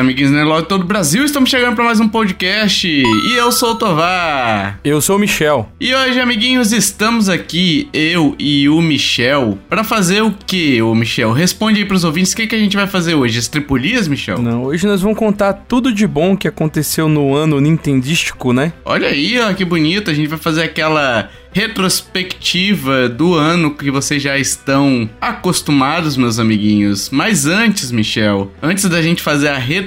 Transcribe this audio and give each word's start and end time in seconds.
Amiguinhos 0.00 0.30
Nerlog 0.30 0.62
de 0.62 0.68
todo 0.68 0.82
o 0.82 0.86
Brasil. 0.86 1.24
Estamos 1.24 1.50
chegando 1.50 1.74
para 1.74 1.84
mais 1.84 2.00
um 2.00 2.08
podcast. 2.08 2.88
E 2.88 3.36
eu 3.36 3.52
sou 3.52 3.72
o 3.72 3.74
Tovar. 3.74 4.80
Eu 4.82 5.00
sou 5.00 5.16
o 5.16 5.18
Michel. 5.18 5.68
E 5.78 5.94
hoje, 5.94 6.18
amiguinhos, 6.18 6.72
estamos 6.72 7.28
aqui, 7.28 7.88
eu 7.92 8.34
e 8.38 8.68
o 8.68 8.80
Michel, 8.80 9.58
para 9.68 9.84
fazer 9.84 10.22
o 10.22 10.32
que, 10.32 10.80
ô 10.80 10.94
Michel? 10.94 11.32
Responde 11.32 11.80
aí 11.80 11.84
pros 11.84 12.04
ouvintes 12.04 12.32
o 12.32 12.36
que, 12.36 12.46
que 12.46 12.54
a 12.54 12.58
gente 12.58 12.76
vai 12.76 12.86
fazer 12.86 13.14
hoje. 13.14 13.38
Estripulias, 13.38 14.08
Michel? 14.08 14.38
Não, 14.40 14.64
hoje 14.64 14.86
nós 14.86 15.02
vamos 15.02 15.18
contar 15.18 15.52
tudo 15.52 15.92
de 15.92 16.06
bom 16.06 16.36
que 16.36 16.48
aconteceu 16.48 17.08
no 17.08 17.34
ano 17.34 17.60
nintendístico, 17.60 18.52
né? 18.52 18.72
Olha 18.84 19.08
aí, 19.08 19.38
ó, 19.40 19.52
que 19.52 19.64
bonito. 19.64 20.10
A 20.10 20.14
gente 20.14 20.28
vai 20.28 20.38
fazer 20.38 20.62
aquela 20.62 21.28
retrospectiva 21.52 23.08
do 23.08 23.34
ano 23.34 23.74
que 23.74 23.90
vocês 23.90 24.22
já 24.22 24.38
estão 24.38 25.08
acostumados, 25.20 26.16
meus 26.16 26.38
amiguinhos. 26.38 27.10
Mas 27.10 27.46
antes, 27.46 27.92
Michel, 27.92 28.50
antes 28.62 28.88
da 28.88 29.02
gente 29.02 29.22
fazer 29.22 29.48
a 29.48 29.58
retrospectiva, 29.58 29.81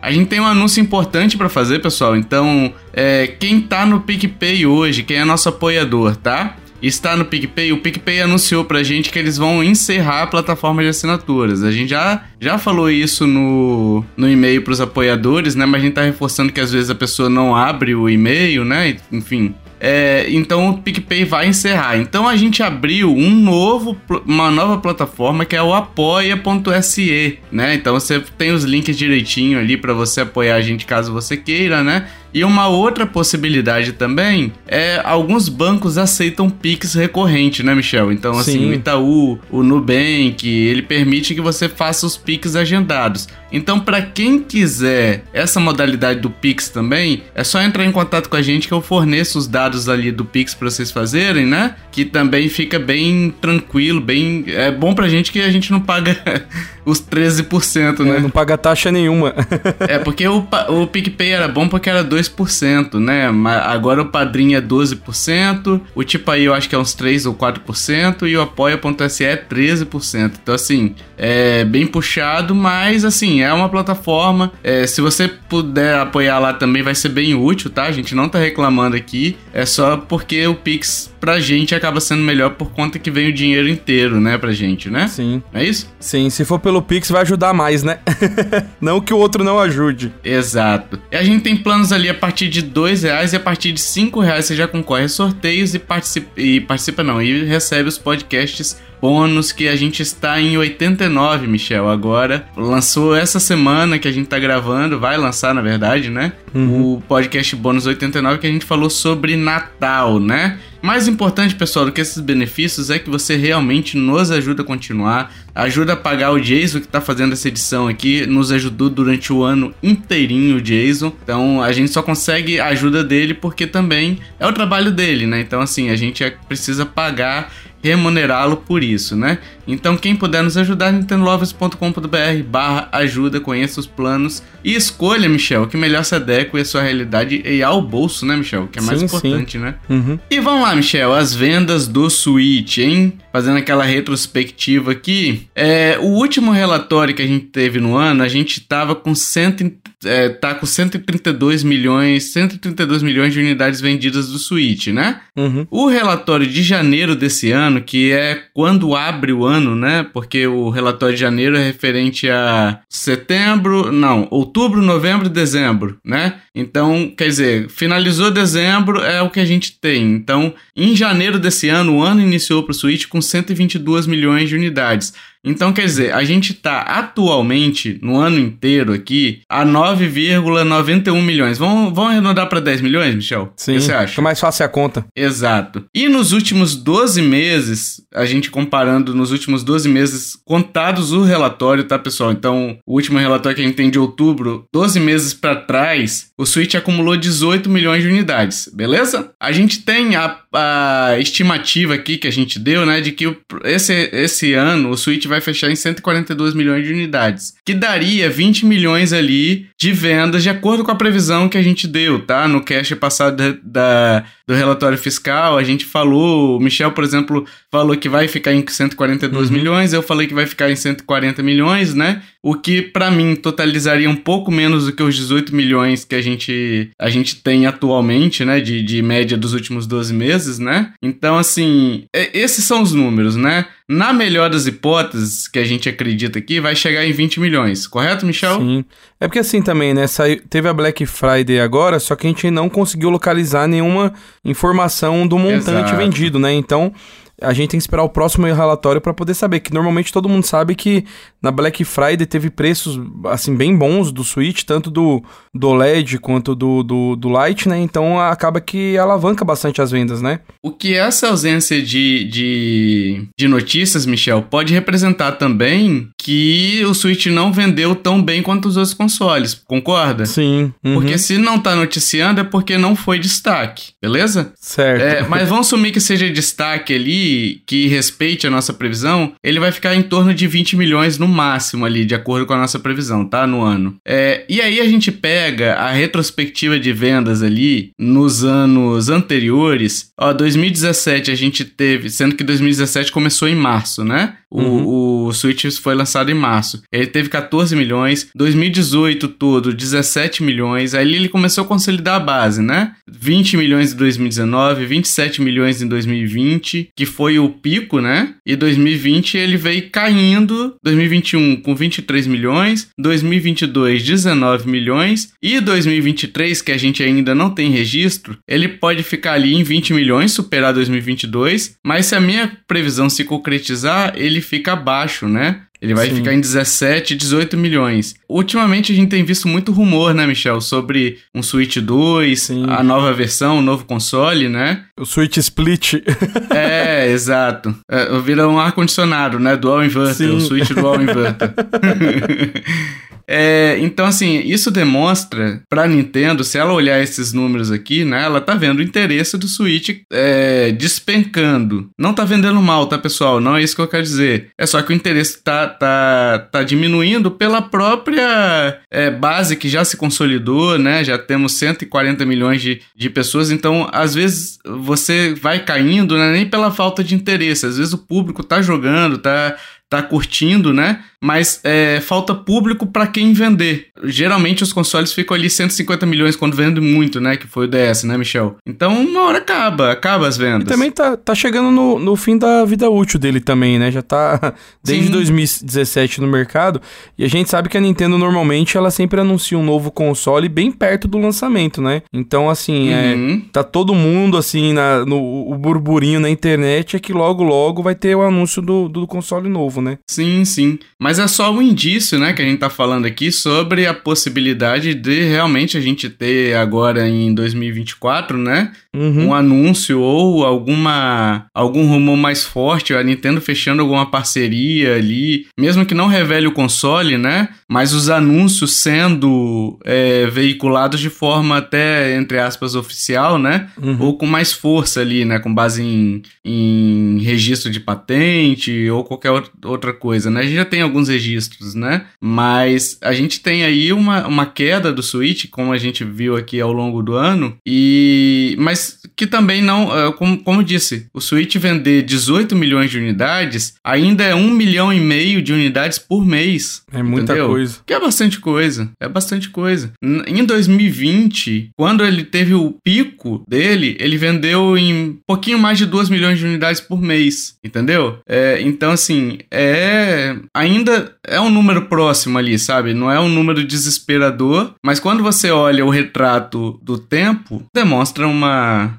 a 0.00 0.12
gente 0.12 0.28
tem 0.28 0.40
um 0.40 0.46
anúncio 0.46 0.80
importante 0.80 1.36
para 1.36 1.48
fazer, 1.48 1.80
pessoal. 1.80 2.16
Então, 2.16 2.72
é, 2.92 3.26
quem 3.26 3.60
tá 3.60 3.84
no 3.86 4.00
PicPay 4.00 4.66
hoje, 4.66 5.02
quem 5.02 5.18
é 5.18 5.24
nosso 5.24 5.48
apoiador, 5.48 6.16
tá? 6.16 6.56
Está 6.82 7.16
no 7.16 7.24
PicPay, 7.24 7.72
o 7.72 7.78
PicPay 7.78 8.20
anunciou 8.20 8.62
pra 8.62 8.82
gente 8.82 9.10
que 9.10 9.18
eles 9.18 9.38
vão 9.38 9.64
encerrar 9.64 10.24
a 10.24 10.26
plataforma 10.26 10.82
de 10.82 10.88
assinaturas. 10.88 11.62
A 11.62 11.72
gente 11.72 11.88
já, 11.88 12.24
já 12.38 12.58
falou 12.58 12.90
isso 12.90 13.26
no, 13.26 14.04
no 14.14 14.28
e-mail 14.28 14.60
pros 14.60 14.82
apoiadores, 14.82 15.54
né? 15.54 15.64
Mas 15.64 15.80
a 15.80 15.84
gente 15.84 15.94
tá 15.94 16.02
reforçando 16.02 16.52
que 16.52 16.60
às 16.60 16.70
vezes 16.70 16.90
a 16.90 16.94
pessoa 16.94 17.30
não 17.30 17.56
abre 17.56 17.94
o 17.94 18.06
e-mail, 18.06 18.66
né? 18.66 18.98
Enfim, 19.10 19.54
é, 19.86 20.24
então 20.30 20.70
o 20.70 20.78
PicPay 20.78 21.26
vai 21.26 21.46
encerrar. 21.46 21.98
Então 21.98 22.26
a 22.26 22.34
gente 22.36 22.62
abriu 22.62 23.14
um 23.14 23.28
novo, 23.28 23.94
uma 24.24 24.50
nova 24.50 24.78
plataforma 24.78 25.44
que 25.44 25.54
é 25.54 25.62
o 25.62 25.74
apoia.se, 25.74 27.38
né? 27.52 27.74
Então 27.74 27.92
você 27.92 28.18
tem 28.38 28.50
os 28.50 28.64
links 28.64 28.96
direitinho 28.96 29.58
ali 29.58 29.76
para 29.76 29.92
você 29.92 30.22
apoiar 30.22 30.56
a 30.56 30.62
gente 30.62 30.86
caso 30.86 31.12
você 31.12 31.36
queira, 31.36 31.84
né? 31.84 32.06
E 32.34 32.42
uma 32.42 32.66
outra 32.66 33.06
possibilidade 33.06 33.92
também 33.92 34.52
é 34.66 35.00
alguns 35.04 35.48
bancos 35.48 35.96
aceitam 35.96 36.50
Pix 36.50 36.94
recorrente, 36.94 37.62
né, 37.62 37.76
Michel? 37.76 38.10
Então, 38.10 38.32
assim, 38.32 38.58
Sim. 38.58 38.70
o 38.70 38.74
Itaú, 38.74 39.38
o 39.48 39.62
Nubank, 39.62 40.44
ele 40.44 40.82
permite 40.82 41.32
que 41.32 41.40
você 41.40 41.68
faça 41.68 42.04
os 42.04 42.16
Pix 42.16 42.56
agendados. 42.56 43.28
Então, 43.54 43.78
para 43.78 44.02
quem 44.02 44.40
quiser 44.40 45.22
essa 45.32 45.60
modalidade 45.60 46.18
do 46.18 46.28
Pix 46.28 46.68
também, 46.68 47.22
é 47.32 47.44
só 47.44 47.62
entrar 47.62 47.84
em 47.84 47.92
contato 47.92 48.28
com 48.28 48.34
a 48.34 48.42
gente 48.42 48.66
que 48.66 48.74
eu 48.74 48.82
forneço 48.82 49.38
os 49.38 49.46
dados 49.46 49.88
ali 49.88 50.10
do 50.10 50.24
Pix 50.24 50.54
para 50.54 50.68
vocês 50.68 50.90
fazerem, 50.90 51.46
né? 51.46 51.76
Que 51.92 52.04
também 52.04 52.48
fica 52.48 52.80
bem 52.80 53.32
tranquilo, 53.40 54.00
bem 54.00 54.44
é 54.48 54.72
bom 54.72 54.92
pra 54.92 55.08
gente 55.08 55.30
que 55.30 55.40
a 55.40 55.50
gente 55.50 55.70
não 55.70 55.80
paga 55.80 56.16
os 56.84 57.00
13%, 57.00 58.00
né? 58.00 58.16
É, 58.16 58.20
não 58.20 58.30
paga 58.30 58.58
taxa 58.58 58.90
nenhuma. 58.90 59.32
É, 59.86 59.98
porque 59.98 60.26
o, 60.26 60.46
o 60.68 60.86
PicPay 60.86 61.30
era 61.30 61.46
bom 61.46 61.68
porque 61.68 61.90
era 61.90 62.02
2%, 62.02 62.94
né? 62.98 63.30
Mas 63.30 63.62
agora 63.66 64.02
o 64.02 64.06
padrinho 64.06 64.56
é 64.56 64.60
12%, 64.60 65.80
o 65.94 66.02
tipo 66.02 66.30
aí 66.30 66.44
eu 66.44 66.54
acho 66.54 66.68
que 66.68 66.74
é 66.74 66.78
uns 66.78 66.94
3 66.94 67.26
ou 67.26 67.34
4%, 67.34 68.26
e 68.26 68.36
o 68.36 68.42
apoia.se 68.42 69.24
é 69.24 69.36
13%. 69.36 70.32
Então, 70.42 70.54
assim, 70.54 70.94
é 71.16 71.64
bem 71.64 71.86
puxado, 71.86 72.54
mas 72.54 73.04
assim, 73.04 73.43
é 73.44 73.52
uma 73.52 73.68
plataforma. 73.68 74.52
É, 74.62 74.86
se 74.86 75.00
você 75.00 75.28
puder 75.28 75.98
apoiar 75.98 76.38
lá 76.38 76.52
também, 76.52 76.82
vai 76.82 76.94
ser 76.94 77.10
bem 77.10 77.34
útil, 77.34 77.70
tá? 77.70 77.84
A 77.84 77.92
gente 77.92 78.14
não 78.14 78.28
tá 78.28 78.38
reclamando 78.38 78.96
aqui. 78.96 79.36
É 79.52 79.64
só 79.64 79.96
porque 79.96 80.46
o 80.46 80.54
Pix 80.54 81.12
pra 81.24 81.40
gente 81.40 81.74
acaba 81.74 82.00
sendo 82.00 82.22
melhor 82.22 82.50
por 82.50 82.70
conta 82.72 82.98
que 82.98 83.10
vem 83.10 83.30
o 83.30 83.32
dinheiro 83.32 83.66
inteiro, 83.66 84.20
né, 84.20 84.36
pra 84.36 84.52
gente, 84.52 84.90
né? 84.90 85.08
Sim. 85.08 85.42
Não 85.50 85.58
é 85.58 85.64
isso? 85.64 85.90
Sim, 85.98 86.28
se 86.28 86.44
for 86.44 86.58
pelo 86.58 86.82
Pix 86.82 87.10
vai 87.10 87.22
ajudar 87.22 87.54
mais, 87.54 87.82
né? 87.82 87.98
não 88.78 89.00
que 89.00 89.14
o 89.14 89.16
outro 89.16 89.42
não 89.42 89.58
ajude. 89.58 90.12
Exato. 90.22 91.00
E 91.10 91.16
a 91.16 91.22
gente 91.22 91.42
tem 91.42 91.56
planos 91.56 91.92
ali 91.92 92.10
a 92.10 92.14
partir 92.14 92.48
de 92.48 92.60
dois 92.60 93.04
reais 93.04 93.32
e 93.32 93.36
a 93.36 93.40
partir 93.40 93.72
de 93.72 93.80
cinco 93.80 94.20
reais 94.20 94.44
você 94.44 94.54
já 94.54 94.68
concorre 94.68 95.04
a 95.04 95.08
sorteios 95.08 95.74
e 95.74 95.78
participa, 95.78 96.28
e 96.38 96.60
participa 96.60 97.02
não, 97.02 97.22
e 97.22 97.44
recebe 97.44 97.88
os 97.88 97.96
podcasts 97.96 98.76
bônus 99.04 99.52
que 99.52 99.68
a 99.68 99.76
gente 99.76 100.00
está 100.00 100.40
em 100.40 100.56
89, 100.56 101.46
Michel, 101.46 101.90
agora. 101.90 102.46
Lançou 102.56 103.14
essa 103.14 103.38
semana 103.38 103.98
que 103.98 104.08
a 104.08 104.10
gente 104.10 104.28
tá 104.28 104.38
gravando, 104.38 104.98
vai 104.98 105.18
lançar 105.18 105.54
na 105.54 105.60
verdade, 105.60 106.08
né? 106.08 106.32
O 106.54 107.02
podcast 107.08 107.56
bônus 107.56 107.84
89 107.84 108.38
que 108.38 108.46
a 108.46 108.50
gente 108.50 108.64
falou 108.64 108.88
sobre 108.88 109.34
Natal, 109.36 110.20
né? 110.20 110.58
Mais 110.80 111.08
importante, 111.08 111.54
pessoal, 111.54 111.86
do 111.86 111.90
que 111.90 112.00
esses 112.00 112.20
benefícios 112.20 112.90
é 112.90 112.98
que 112.98 113.10
você 113.10 113.36
realmente 113.36 113.96
nos 113.96 114.30
ajuda 114.30 114.62
a 114.62 114.64
continuar, 114.64 115.34
ajuda 115.52 115.94
a 115.94 115.96
pagar 115.96 116.30
o 116.30 116.38
Jason 116.38 116.78
que 116.80 116.86
tá 116.86 117.00
fazendo 117.00 117.32
essa 117.32 117.48
edição 117.48 117.88
aqui, 117.88 118.24
nos 118.26 118.52
ajudou 118.52 118.88
durante 118.88 119.32
o 119.32 119.42
ano 119.42 119.74
inteirinho 119.82 120.58
o 120.58 120.60
Jason. 120.60 121.12
Então 121.24 121.60
a 121.60 121.72
gente 121.72 121.90
só 121.90 122.02
consegue 122.02 122.60
a 122.60 122.66
ajuda 122.66 123.02
dele 123.02 123.34
porque 123.34 123.66
também 123.66 124.18
é 124.38 124.46
o 124.46 124.52
trabalho 124.52 124.92
dele, 124.92 125.26
né? 125.26 125.40
Então 125.40 125.60
assim, 125.60 125.90
a 125.90 125.96
gente 125.96 126.22
é- 126.22 126.36
precisa 126.46 126.86
pagar 126.86 127.50
remunerá-lo 127.82 128.56
por 128.56 128.82
isso, 128.82 129.14
né? 129.14 129.38
Então 129.66 129.96
quem 129.96 130.14
puder 130.14 130.42
nos 130.42 130.56
ajudar, 130.56 130.92
nintendolovers.com.br 130.92 132.42
barra 132.48 132.88
ajuda, 132.92 133.40
conheça 133.40 133.80
os 133.80 133.86
planos 133.86 134.42
e 134.62 134.74
escolha, 134.74 135.28
Michel, 135.28 135.62
o 135.62 135.66
que 135.66 135.76
melhor 135.76 136.04
se 136.04 136.14
adequa 136.14 136.60
à 136.60 136.64
sua 136.64 136.82
realidade 136.82 137.42
e 137.44 137.62
ao 137.62 137.82
bolso, 137.82 138.24
né, 138.26 138.36
Michel? 138.36 138.68
Que 138.70 138.78
é 138.78 138.82
mais 138.82 138.98
Sim, 138.98 139.06
importante, 139.06 139.58
né? 139.58 139.74
Uhum. 139.88 140.18
E 140.30 140.40
vamos 140.40 140.62
lá, 140.62 140.74
Michel, 140.74 141.12
as 141.14 141.34
vendas 141.34 141.86
do 141.86 142.08
Switch, 142.08 142.78
hein? 142.78 143.14
Fazendo 143.32 143.58
aquela 143.58 143.84
retrospectiva 143.84 144.92
aqui. 144.92 145.48
É, 145.54 145.98
o 146.00 146.06
último 146.06 146.50
relatório 146.52 147.14
que 147.14 147.22
a 147.22 147.26
gente 147.26 147.46
teve 147.46 147.80
no 147.80 147.96
ano, 147.96 148.22
a 148.22 148.28
gente 148.28 148.60
tava 148.60 148.94
com 148.94 149.14
cento, 149.14 149.62
e- 149.64 149.76
é, 150.04 150.28
tá 150.28 150.54
com 150.54 150.66
132 150.66 151.62
milhões, 151.62 152.24
132 152.32 153.02
milhões 153.02 153.32
de 153.32 153.40
unidades 153.40 153.80
vendidas 153.80 154.28
do 154.28 154.38
Switch, 154.38 154.88
né? 154.88 155.20
Uhum. 155.36 155.66
O 155.70 155.86
relatório 155.86 156.46
de 156.46 156.62
janeiro 156.62 157.14
desse 157.14 157.50
ano, 157.50 157.80
que 157.82 158.12
é 158.12 158.42
quando 158.52 158.94
abre 158.94 159.32
o 159.32 159.44
ano, 159.44 159.74
né? 159.74 160.06
Porque 160.12 160.46
o 160.46 160.70
relatório 160.70 161.14
de 161.14 161.20
janeiro 161.20 161.56
é 161.56 161.64
referente 161.64 162.28
a 162.28 162.80
setembro, 162.88 163.92
não, 163.92 164.28
outubro, 164.30 164.82
novembro 164.82 165.26
e 165.26 165.30
dezembro, 165.30 165.98
né? 166.04 166.34
Então, 166.54 167.12
quer 167.16 167.26
dizer, 167.26 167.68
finalizou 167.68 168.30
dezembro 168.30 169.02
é 169.02 169.20
o 169.20 169.30
que 169.30 169.40
a 169.40 169.44
gente 169.44 169.78
tem. 169.80 170.12
Então, 170.12 170.54
em 170.76 170.94
janeiro 170.94 171.38
desse 171.38 171.68
ano, 171.68 171.96
o 171.96 172.02
ano 172.02 172.20
iniciou 172.20 172.62
para 172.62 172.70
o 172.70 172.74
Switch 172.74 173.06
com 173.06 173.20
122 173.20 174.06
milhões 174.06 174.48
de 174.48 174.54
unidades. 174.54 175.12
Então, 175.44 175.72
quer 175.72 175.84
dizer, 175.84 176.12
a 176.14 176.24
gente 176.24 176.54
tá 176.54 176.80
atualmente, 176.80 177.98
no 178.02 178.16
ano 178.16 178.38
inteiro 178.38 178.92
aqui, 178.92 179.40
a 179.48 179.64
9,91 179.64 181.20
milhões. 181.22 181.58
Vamos, 181.58 181.92
vamos 181.94 182.12
arredondar 182.12 182.48
para 182.48 182.60
10 182.60 182.80
milhões, 182.80 183.14
Michel? 183.14 183.52
Sim, 183.56 183.72
O 183.72 183.74
que 183.76 183.80
você 183.82 183.92
acha? 183.92 184.08
fica 184.08 184.22
mais 184.22 184.40
fácil 184.40 184.64
a 184.64 184.68
conta. 184.68 185.04
Exato. 185.14 185.84
E 185.94 186.08
nos 186.08 186.32
últimos 186.32 186.74
12 186.76 187.22
meses, 187.22 188.00
a 188.14 188.24
gente 188.24 188.50
comparando 188.50 189.14
nos 189.14 189.30
últimos 189.32 189.62
12 189.62 189.88
meses, 189.88 190.36
contados 190.44 191.12
o 191.12 191.22
relatório, 191.22 191.84
tá, 191.84 191.98
pessoal? 191.98 192.32
Então, 192.32 192.78
o 192.86 192.94
último 192.94 193.18
relatório 193.18 193.56
que 193.56 193.62
a 193.62 193.66
gente 193.66 193.76
tem 193.76 193.90
de 193.90 193.98
outubro, 193.98 194.66
12 194.72 195.00
meses 195.00 195.34
pra 195.34 195.56
trás, 195.56 196.28
o 196.38 196.46
Switch 196.46 196.74
acumulou 196.74 197.16
18 197.16 197.68
milhões 197.68 198.02
de 198.02 198.08
unidades, 198.08 198.68
beleza? 198.72 199.30
A 199.40 199.52
gente 199.52 199.80
tem 199.82 200.16
a, 200.16 200.38
a 200.52 201.16
estimativa 201.18 201.94
aqui 201.94 202.16
que 202.16 202.26
a 202.28 202.32
gente 202.32 202.58
deu, 202.58 202.84
né, 202.86 203.00
de 203.00 203.12
que 203.12 203.36
esse, 203.64 203.92
esse 204.12 204.52
ano 204.54 204.90
o 204.90 204.96
Switch 204.96 205.26
vai 205.26 205.33
fechar 205.40 205.70
em 205.70 205.76
142 205.76 206.54
milhões 206.54 206.86
de 206.86 206.92
unidades, 206.92 207.54
que 207.64 207.74
daria 207.74 208.28
20 208.30 208.66
milhões 208.66 209.12
ali 209.12 209.66
de 209.80 209.92
vendas, 209.92 210.42
de 210.42 210.50
acordo 210.50 210.84
com 210.84 210.90
a 210.90 210.94
previsão 210.96 211.48
que 211.48 211.58
a 211.58 211.62
gente 211.62 211.86
deu, 211.86 212.20
tá? 212.24 212.46
No 212.48 212.62
cash 212.62 212.92
passado 212.94 213.36
da, 213.36 213.54
da- 213.62 214.24
do 214.46 214.52
relatório 214.54 214.98
fiscal, 214.98 215.56
a 215.56 215.62
gente 215.64 215.84
falou, 215.86 216.58
o 216.58 216.60
Michel, 216.60 216.92
por 216.92 217.02
exemplo, 217.02 217.46
falou 217.74 217.96
que 217.96 218.08
vai 218.08 218.28
ficar 218.28 218.52
em 218.54 218.64
142 218.64 219.50
milhões, 219.50 219.92
eu 219.92 220.00
falei 220.00 220.28
que 220.28 220.34
vai 220.34 220.46
ficar 220.46 220.70
em 220.70 220.76
140 220.76 221.42
milhões, 221.42 221.92
né? 221.92 222.22
O 222.40 222.54
que 222.54 222.80
pra 222.80 223.10
mim 223.10 223.34
totalizaria 223.34 224.08
um 224.08 224.14
pouco 224.14 224.52
menos 224.52 224.86
do 224.86 224.92
que 224.92 225.02
os 225.02 225.16
18 225.16 225.52
milhões 225.52 226.04
que 226.04 226.14
a 226.14 226.22
gente, 226.22 226.90
a 226.96 227.10
gente 227.10 227.42
tem 227.42 227.66
atualmente, 227.66 228.44
né? 228.44 228.60
De, 228.60 228.80
de 228.80 229.02
média 229.02 229.36
dos 229.36 229.54
últimos 229.54 229.88
12 229.88 230.14
meses, 230.14 230.60
né? 230.60 230.92
Então, 231.02 231.36
assim, 231.36 232.04
é- 232.14 232.30
esses 232.38 232.64
são 232.64 232.80
os 232.80 232.92
números, 232.92 233.34
né? 233.34 233.66
Na 233.88 234.12
melhor 234.12 234.48
das 234.50 234.66
hipóteses, 234.68 235.48
que 235.48 235.58
a 235.58 235.64
gente 235.64 235.88
acredita 235.88 236.38
aqui, 236.38 236.60
vai 236.60 236.76
chegar 236.76 237.04
em 237.04 237.12
20 237.12 237.40
milhões, 237.40 237.88
correto, 237.88 238.24
Michel? 238.24 238.60
Sim. 238.60 238.84
É 239.20 239.26
porque 239.26 239.40
assim 239.40 239.60
também, 239.60 239.92
né? 239.92 240.06
Saiu, 240.06 240.40
teve 240.48 240.68
a 240.68 240.72
Black 240.72 241.04
Friday 241.06 241.58
agora, 241.58 241.98
só 241.98 242.14
que 242.14 242.24
a 242.26 242.30
gente 242.30 242.48
não 242.52 242.68
conseguiu 242.68 243.10
localizar 243.10 243.66
nenhuma 243.66 244.14
informação 244.44 245.26
do 245.26 245.36
montante 245.36 245.90
Exato. 245.90 245.96
vendido, 245.96 246.38
né? 246.38 246.52
Então. 246.52 246.92
A 247.40 247.52
gente 247.52 247.70
tem 247.70 247.78
que 247.78 247.82
esperar 247.82 248.04
o 248.04 248.08
próximo 248.08 248.46
relatório 248.46 249.00
para 249.00 249.12
poder 249.12 249.34
saber, 249.34 249.60
que 249.60 249.74
normalmente 249.74 250.12
todo 250.12 250.28
mundo 250.28 250.46
sabe 250.46 250.74
que 250.74 251.04
na 251.44 251.50
Black 251.50 251.84
Friday 251.84 252.24
teve 252.24 252.48
preços, 252.48 252.98
assim, 253.26 253.54
bem 253.54 253.76
bons 253.76 254.10
do 254.10 254.24
Switch, 254.24 254.62
tanto 254.62 254.90
do, 254.90 255.22
do 255.52 255.68
OLED 255.68 256.18
quanto 256.18 256.54
do, 256.54 256.82
do, 256.82 257.14
do 257.16 257.28
Lite, 257.28 257.68
né? 257.68 257.78
Então 257.78 258.18
acaba 258.18 258.62
que 258.62 258.96
alavanca 258.96 259.44
bastante 259.44 259.82
as 259.82 259.90
vendas, 259.90 260.22
né? 260.22 260.40
O 260.62 260.70
que 260.70 260.94
essa 260.94 261.28
ausência 261.28 261.82
de, 261.82 262.24
de, 262.24 263.28
de 263.38 263.46
notícias, 263.46 264.06
Michel, 264.06 264.40
pode 264.40 264.72
representar 264.72 265.32
também 265.32 266.08
que 266.18 266.82
o 266.86 266.94
Switch 266.94 267.26
não 267.26 267.52
vendeu 267.52 267.94
tão 267.94 268.22
bem 268.22 268.42
quanto 268.42 268.66
os 268.66 268.78
outros 268.78 268.94
consoles, 268.94 269.52
concorda? 269.66 270.24
Sim. 270.24 270.72
Uhum. 270.82 270.94
Porque 270.94 271.18
se 271.18 271.36
não 271.36 271.58
tá 271.58 271.76
noticiando 271.76 272.40
é 272.40 272.44
porque 272.44 272.78
não 272.78 272.96
foi 272.96 273.18
destaque, 273.18 273.92
beleza? 274.00 274.50
Certo. 274.58 275.02
É, 275.02 275.28
mas 275.28 275.46
vamos 275.46 275.66
assumir 275.66 275.92
que 275.92 276.00
seja 276.00 276.30
destaque 276.30 276.94
ali, 276.94 277.62
que 277.66 277.86
respeite 277.86 278.46
a 278.46 278.50
nossa 278.50 278.72
previsão, 278.72 279.34
ele 279.44 279.60
vai 279.60 279.70
ficar 279.70 279.94
em 279.94 280.02
torno 280.02 280.32
de 280.32 280.46
20 280.46 280.74
milhões 280.74 281.18
no 281.18 281.33
máximo 281.34 281.84
ali, 281.84 282.04
de 282.04 282.14
acordo 282.14 282.46
com 282.46 282.54
a 282.54 282.58
nossa 282.58 282.78
previsão, 282.78 283.24
tá? 283.24 283.46
No 283.46 283.62
ano. 283.62 283.96
É, 284.06 284.44
e 284.48 284.60
aí 284.60 284.80
a 284.80 284.86
gente 284.86 285.12
pega 285.12 285.74
a 285.74 285.90
retrospectiva 285.90 286.78
de 286.78 286.92
vendas 286.92 287.42
ali 287.42 287.90
nos 287.98 288.44
anos 288.44 289.08
anteriores. 289.08 290.10
Ó, 290.18 290.32
2017 290.32 291.30
a 291.30 291.34
gente 291.34 291.64
teve, 291.64 292.08
sendo 292.08 292.34
que 292.34 292.44
2017 292.44 293.10
começou 293.10 293.48
em 293.48 293.54
março, 293.54 294.04
né? 294.04 294.36
O, 294.54 294.60
uhum. 294.60 295.26
o 295.26 295.32
Switch 295.32 295.64
foi 295.82 295.96
lançado 295.96 296.30
em 296.30 296.34
março. 296.34 296.80
Ele 296.92 297.08
teve 297.08 297.28
14 297.28 297.74
milhões. 297.74 298.28
2018 298.36 299.26
todo, 299.26 299.74
17 299.74 300.44
milhões. 300.44 300.94
Aí 300.94 301.12
ele 301.12 301.28
começou 301.28 301.64
a 301.64 301.66
consolidar 301.66 302.14
a 302.14 302.20
base, 302.20 302.62
né? 302.62 302.92
20 303.08 303.56
milhões 303.56 303.92
em 303.92 303.96
2019, 303.96 304.86
27 304.86 305.42
milhões 305.42 305.82
em 305.82 305.88
2020, 305.88 306.90
que 306.96 307.04
foi 307.04 307.36
o 307.36 307.48
pico, 307.48 308.00
né? 308.00 308.34
E 308.46 308.54
2020 308.54 309.36
ele 309.36 309.56
veio 309.56 309.90
caindo. 309.90 310.76
2021 310.84 311.23
com 311.62 311.74
23 311.74 312.26
milhões. 312.26 312.88
2022, 312.98 314.02
19 314.02 314.68
milhões. 314.68 315.32
E 315.42 315.60
2023, 315.60 316.62
que 316.62 316.72
a 316.72 316.76
gente 316.76 317.02
ainda 317.02 317.34
não 317.34 317.50
tem 317.50 317.70
registro, 317.70 318.38
ele 318.48 318.68
pode 318.68 319.02
ficar 319.02 319.32
ali 319.32 319.54
em 319.54 319.62
20 319.62 319.94
milhões, 319.94 320.32
superar 320.32 320.72
2022. 320.74 321.76
Mas 321.84 322.06
se 322.06 322.14
a 322.14 322.20
minha 322.20 322.56
previsão 322.66 323.08
se 323.08 323.24
concretizar, 323.24 324.12
ele 324.16 324.40
fica 324.40 324.72
abaixo, 324.72 325.28
né? 325.28 325.62
Ele 325.84 325.94
vai 325.94 326.08
Sim. 326.08 326.16
ficar 326.16 326.32
em 326.32 326.40
17, 326.40 327.14
18 327.14 327.58
milhões. 327.58 328.14
Ultimamente 328.26 328.90
a 328.90 328.96
gente 328.96 329.10
tem 329.10 329.22
visto 329.22 329.46
muito 329.46 329.70
rumor, 329.70 330.14
né, 330.14 330.26
Michel, 330.26 330.58
sobre 330.62 331.18
um 331.34 331.42
Switch 331.42 331.76
2, 331.76 332.40
Sim. 332.40 332.64
a 332.70 332.82
nova 332.82 333.12
versão, 333.12 333.58
o 333.58 333.62
novo 333.62 333.84
console, 333.84 334.48
né? 334.48 334.84
O 334.98 335.04
Switch 335.04 335.36
Split. 335.36 335.96
é, 336.48 337.10
exato. 337.10 337.76
É, 337.86 338.18
vira 338.20 338.48
um 338.48 338.58
ar-condicionado, 338.58 339.38
né? 339.38 339.56
Dual 339.56 339.84
Inverter, 339.84 340.14
Sim. 340.14 340.36
o 340.36 340.40
Switch 340.40 340.70
Dual 340.70 341.02
Inverter. 341.02 341.52
É, 343.26 343.78
então, 343.80 344.06
assim, 344.06 344.40
isso 344.40 344.70
demonstra 344.70 345.62
pra 345.68 345.86
Nintendo, 345.86 346.44
se 346.44 346.58
ela 346.58 346.72
olhar 346.72 347.02
esses 347.02 347.32
números 347.32 347.70
aqui, 347.70 348.04
né, 348.04 348.22
ela 348.22 348.40
tá 348.40 348.54
vendo 348.54 348.78
o 348.78 348.82
interesse 348.82 349.36
do 349.36 349.48
Switch 349.48 350.00
é, 350.12 350.72
despencando. 350.72 351.90
Não 351.98 352.12
tá 352.12 352.24
vendendo 352.24 352.60
mal, 352.60 352.86
tá, 352.86 352.98
pessoal? 352.98 353.40
Não 353.40 353.56
é 353.56 353.62
isso 353.62 353.74
que 353.74 353.82
eu 353.82 353.88
quero 353.88 354.02
dizer. 354.02 354.50
É 354.58 354.66
só 354.66 354.82
que 354.82 354.92
o 354.92 354.96
interesse 354.96 355.42
tá, 355.42 355.66
tá, 355.78 356.48
tá 356.50 356.62
diminuindo 356.62 357.30
pela 357.30 357.62
própria 357.62 358.80
é, 358.90 359.10
base 359.10 359.56
que 359.56 359.68
já 359.68 359.84
se 359.84 359.96
consolidou, 359.96 360.78
né? 360.78 361.04
Já 361.04 361.18
temos 361.18 361.52
140 361.52 362.24
milhões 362.24 362.62
de, 362.62 362.80
de 362.94 363.10
pessoas, 363.10 363.50
então, 363.50 363.88
às 363.92 364.14
vezes, 364.14 364.58
você 364.64 365.34
vai 365.34 365.64
caindo, 365.64 366.16
né, 366.16 366.32
nem 366.32 366.48
pela 366.48 366.70
falta 366.70 367.02
de 367.02 367.14
interesse. 367.14 367.66
Às 367.66 367.78
vezes 367.78 367.92
o 367.92 367.98
público 367.98 368.42
tá 368.42 368.62
jogando, 368.62 369.18
tá 369.18 369.56
tá 369.88 370.02
curtindo, 370.02 370.72
né? 370.72 371.04
Mas 371.22 371.60
é, 371.64 372.00
falta 372.00 372.34
público 372.34 372.86
para 372.86 373.06
quem 373.06 373.32
vender. 373.32 373.86
Geralmente 374.04 374.62
os 374.62 374.72
consoles 374.72 375.12
ficam 375.12 375.34
ali 375.34 375.48
150 375.48 376.04
milhões 376.04 376.36
quando 376.36 376.54
vendem 376.54 376.82
muito, 376.82 377.20
né? 377.20 377.36
Que 377.36 377.46
foi 377.46 377.64
o 377.66 377.68
DS, 377.68 378.04
né, 378.04 378.18
Michel? 378.18 378.56
Então 378.66 379.00
uma 379.02 379.22
hora 379.22 379.38
acaba, 379.38 379.92
acaba 379.92 380.26
as 380.26 380.36
vendas. 380.36 380.68
E 380.68 380.70
também 380.70 380.90
tá, 380.90 381.16
tá 381.16 381.34
chegando 381.34 381.70
no, 381.70 381.98
no 381.98 382.16
fim 382.16 382.36
da 382.36 382.64
vida 382.64 382.90
útil 382.90 383.18
dele 383.18 383.40
também, 383.40 383.78
né? 383.78 383.90
Já 383.90 384.02
tá 384.02 384.52
desde 384.84 385.06
Sim. 385.06 385.12
2017 385.12 386.20
no 386.20 386.26
mercado. 386.26 386.80
E 387.16 387.24
a 387.24 387.28
gente 387.28 387.48
sabe 387.48 387.68
que 387.68 387.78
a 387.78 387.80
Nintendo 387.80 388.18
normalmente 388.18 388.76
ela 388.76 388.90
sempre 388.90 389.20
anuncia 389.20 389.56
um 389.56 389.64
novo 389.64 389.90
console 389.90 390.48
bem 390.48 390.70
perto 390.70 391.08
do 391.08 391.18
lançamento, 391.18 391.80
né? 391.80 392.02
Então, 392.12 392.50
assim, 392.50 392.90
é, 392.90 393.14
uhum. 393.14 393.42
é, 393.46 393.50
tá 393.50 393.64
todo 393.64 393.94
mundo 393.94 394.36
assim, 394.36 394.72
na, 394.72 395.06
no 395.06 395.34
o 395.50 395.56
burburinho 395.56 396.20
na 396.20 396.28
internet 396.28 396.96
é 396.96 396.98
que 396.98 397.12
logo, 397.12 397.42
logo 397.42 397.82
vai 397.82 397.94
ter 397.94 398.14
o 398.14 398.22
anúncio 398.22 398.60
do, 398.60 398.88
do 398.88 399.06
console 399.06 399.48
novo, 399.48 399.73
né? 399.80 399.98
Sim, 400.08 400.44
sim. 400.44 400.78
Mas 401.00 401.18
é 401.18 401.26
só 401.26 401.52
um 401.52 401.60
indício, 401.60 402.18
né, 402.18 402.32
que 402.32 402.42
a 402.42 402.44
gente 402.44 402.58
tá 402.58 402.70
falando 402.70 403.06
aqui 403.06 403.30
sobre 403.30 403.86
a 403.86 403.94
possibilidade 403.94 404.94
de 404.94 405.22
realmente 405.24 405.76
a 405.76 405.80
gente 405.80 406.08
ter 406.08 406.56
agora 406.56 407.08
em 407.08 407.34
2024, 407.34 408.38
né, 408.38 408.72
uhum. 408.94 409.28
um 409.28 409.34
anúncio 409.34 410.00
ou 410.00 410.44
alguma 410.44 411.46
algum 411.54 411.86
rumor 411.86 412.16
mais 412.16 412.44
forte, 412.44 412.94
a 412.94 413.02
Nintendo 413.02 413.40
fechando 413.40 413.82
alguma 413.82 414.10
parceria 414.10 414.94
ali, 414.96 415.46
mesmo 415.58 415.84
que 415.84 415.94
não 415.94 416.06
revele 416.06 416.46
o 416.46 416.52
console, 416.52 417.18
né, 417.18 417.48
mas 417.68 417.92
os 417.92 418.08
anúncios 418.08 418.76
sendo 418.76 419.78
é, 419.84 420.26
veiculados 420.26 421.00
de 421.00 421.10
forma 421.10 421.58
até, 421.58 422.16
entre 422.16 422.38
aspas, 422.38 422.74
oficial, 422.74 423.38
né, 423.38 423.68
uhum. 423.80 423.96
ou 424.00 424.18
com 424.18 424.26
mais 424.26 424.52
força 424.52 425.00
ali, 425.00 425.24
né, 425.24 425.38
com 425.38 425.54
base 425.54 425.82
em, 425.82 426.22
em 426.44 427.18
registro 427.20 427.70
de 427.70 427.80
patente 427.80 428.88
ou 428.90 429.04
qualquer 429.04 429.32
outra 429.64 429.92
coisa, 429.92 430.30
né? 430.30 430.40
A 430.40 430.42
gente 430.44 430.54
já 430.54 430.64
tem 430.64 430.82
alguns 430.82 431.08
registros, 431.08 431.74
né? 431.74 432.06
Mas 432.20 432.98
a 433.00 433.12
gente 433.12 433.40
tem 433.40 433.64
aí 433.64 433.92
uma, 433.92 434.26
uma 434.26 434.46
queda 434.46 434.92
do 434.92 435.02
Switch, 435.02 435.46
como 435.50 435.72
a 435.72 435.78
gente 435.78 436.04
viu 436.04 436.36
aqui 436.36 436.60
ao 436.60 436.72
longo 436.72 437.02
do 437.02 437.14
ano, 437.14 437.56
e 437.66 438.33
mas 438.58 439.00
que 439.16 439.26
também 439.26 439.62
não, 439.62 439.90
ah, 439.90 440.12
como, 440.12 440.42
como 440.42 440.64
disse, 440.64 441.06
o 441.12 441.20
Switch 441.20 441.56
vender 441.56 442.02
18 442.02 442.54
milhões 442.56 442.90
de 442.90 442.98
unidades 442.98 443.74
ainda 443.84 444.24
é 444.24 444.34
um 444.34 444.50
milhão 444.50 444.92
e 444.92 445.00
meio 445.00 445.42
de 445.42 445.52
unidades 445.52 445.98
por 445.98 446.24
mês. 446.24 446.82
É 446.92 447.02
muita 447.02 447.32
entendeu? 447.32 447.48
coisa. 447.48 447.78
Que 447.86 447.94
é 447.94 448.00
bastante 448.00 448.40
coisa. 448.40 448.90
É 449.00 449.08
bastante 449.08 449.48
coisa. 449.48 449.92
Em 450.02 450.44
2020, 450.44 451.70
quando 451.76 452.04
ele 452.04 452.24
teve 452.24 452.54
o 452.54 452.76
pico 452.82 453.44
dele, 453.48 453.96
ele 454.00 454.16
vendeu 454.16 454.76
em 454.76 455.18
pouquinho 455.26 455.58
mais 455.58 455.78
de 455.78 455.86
2 455.86 456.08
milhões 456.08 456.38
de 456.38 456.44
unidades 456.44 456.80
por 456.80 457.00
mês. 457.00 457.56
Entendeu? 457.64 458.18
É, 458.28 458.60
então, 458.60 458.92
assim, 458.92 459.38
é. 459.50 460.36
Ainda 460.54 461.14
é 461.26 461.40
um 461.40 461.50
número 461.50 461.86
próximo 461.86 462.38
ali, 462.38 462.58
sabe? 462.58 462.94
Não 462.94 463.10
é 463.10 463.18
um 463.18 463.28
número 463.28 463.64
desesperador. 463.64 464.74
Mas 464.84 465.00
quando 465.00 465.22
você 465.22 465.50
olha 465.50 465.84
o 465.84 465.90
retrato 465.90 466.78
do 466.82 466.98
tempo, 466.98 467.64
demonstra 467.74 468.26
uma 468.26 468.43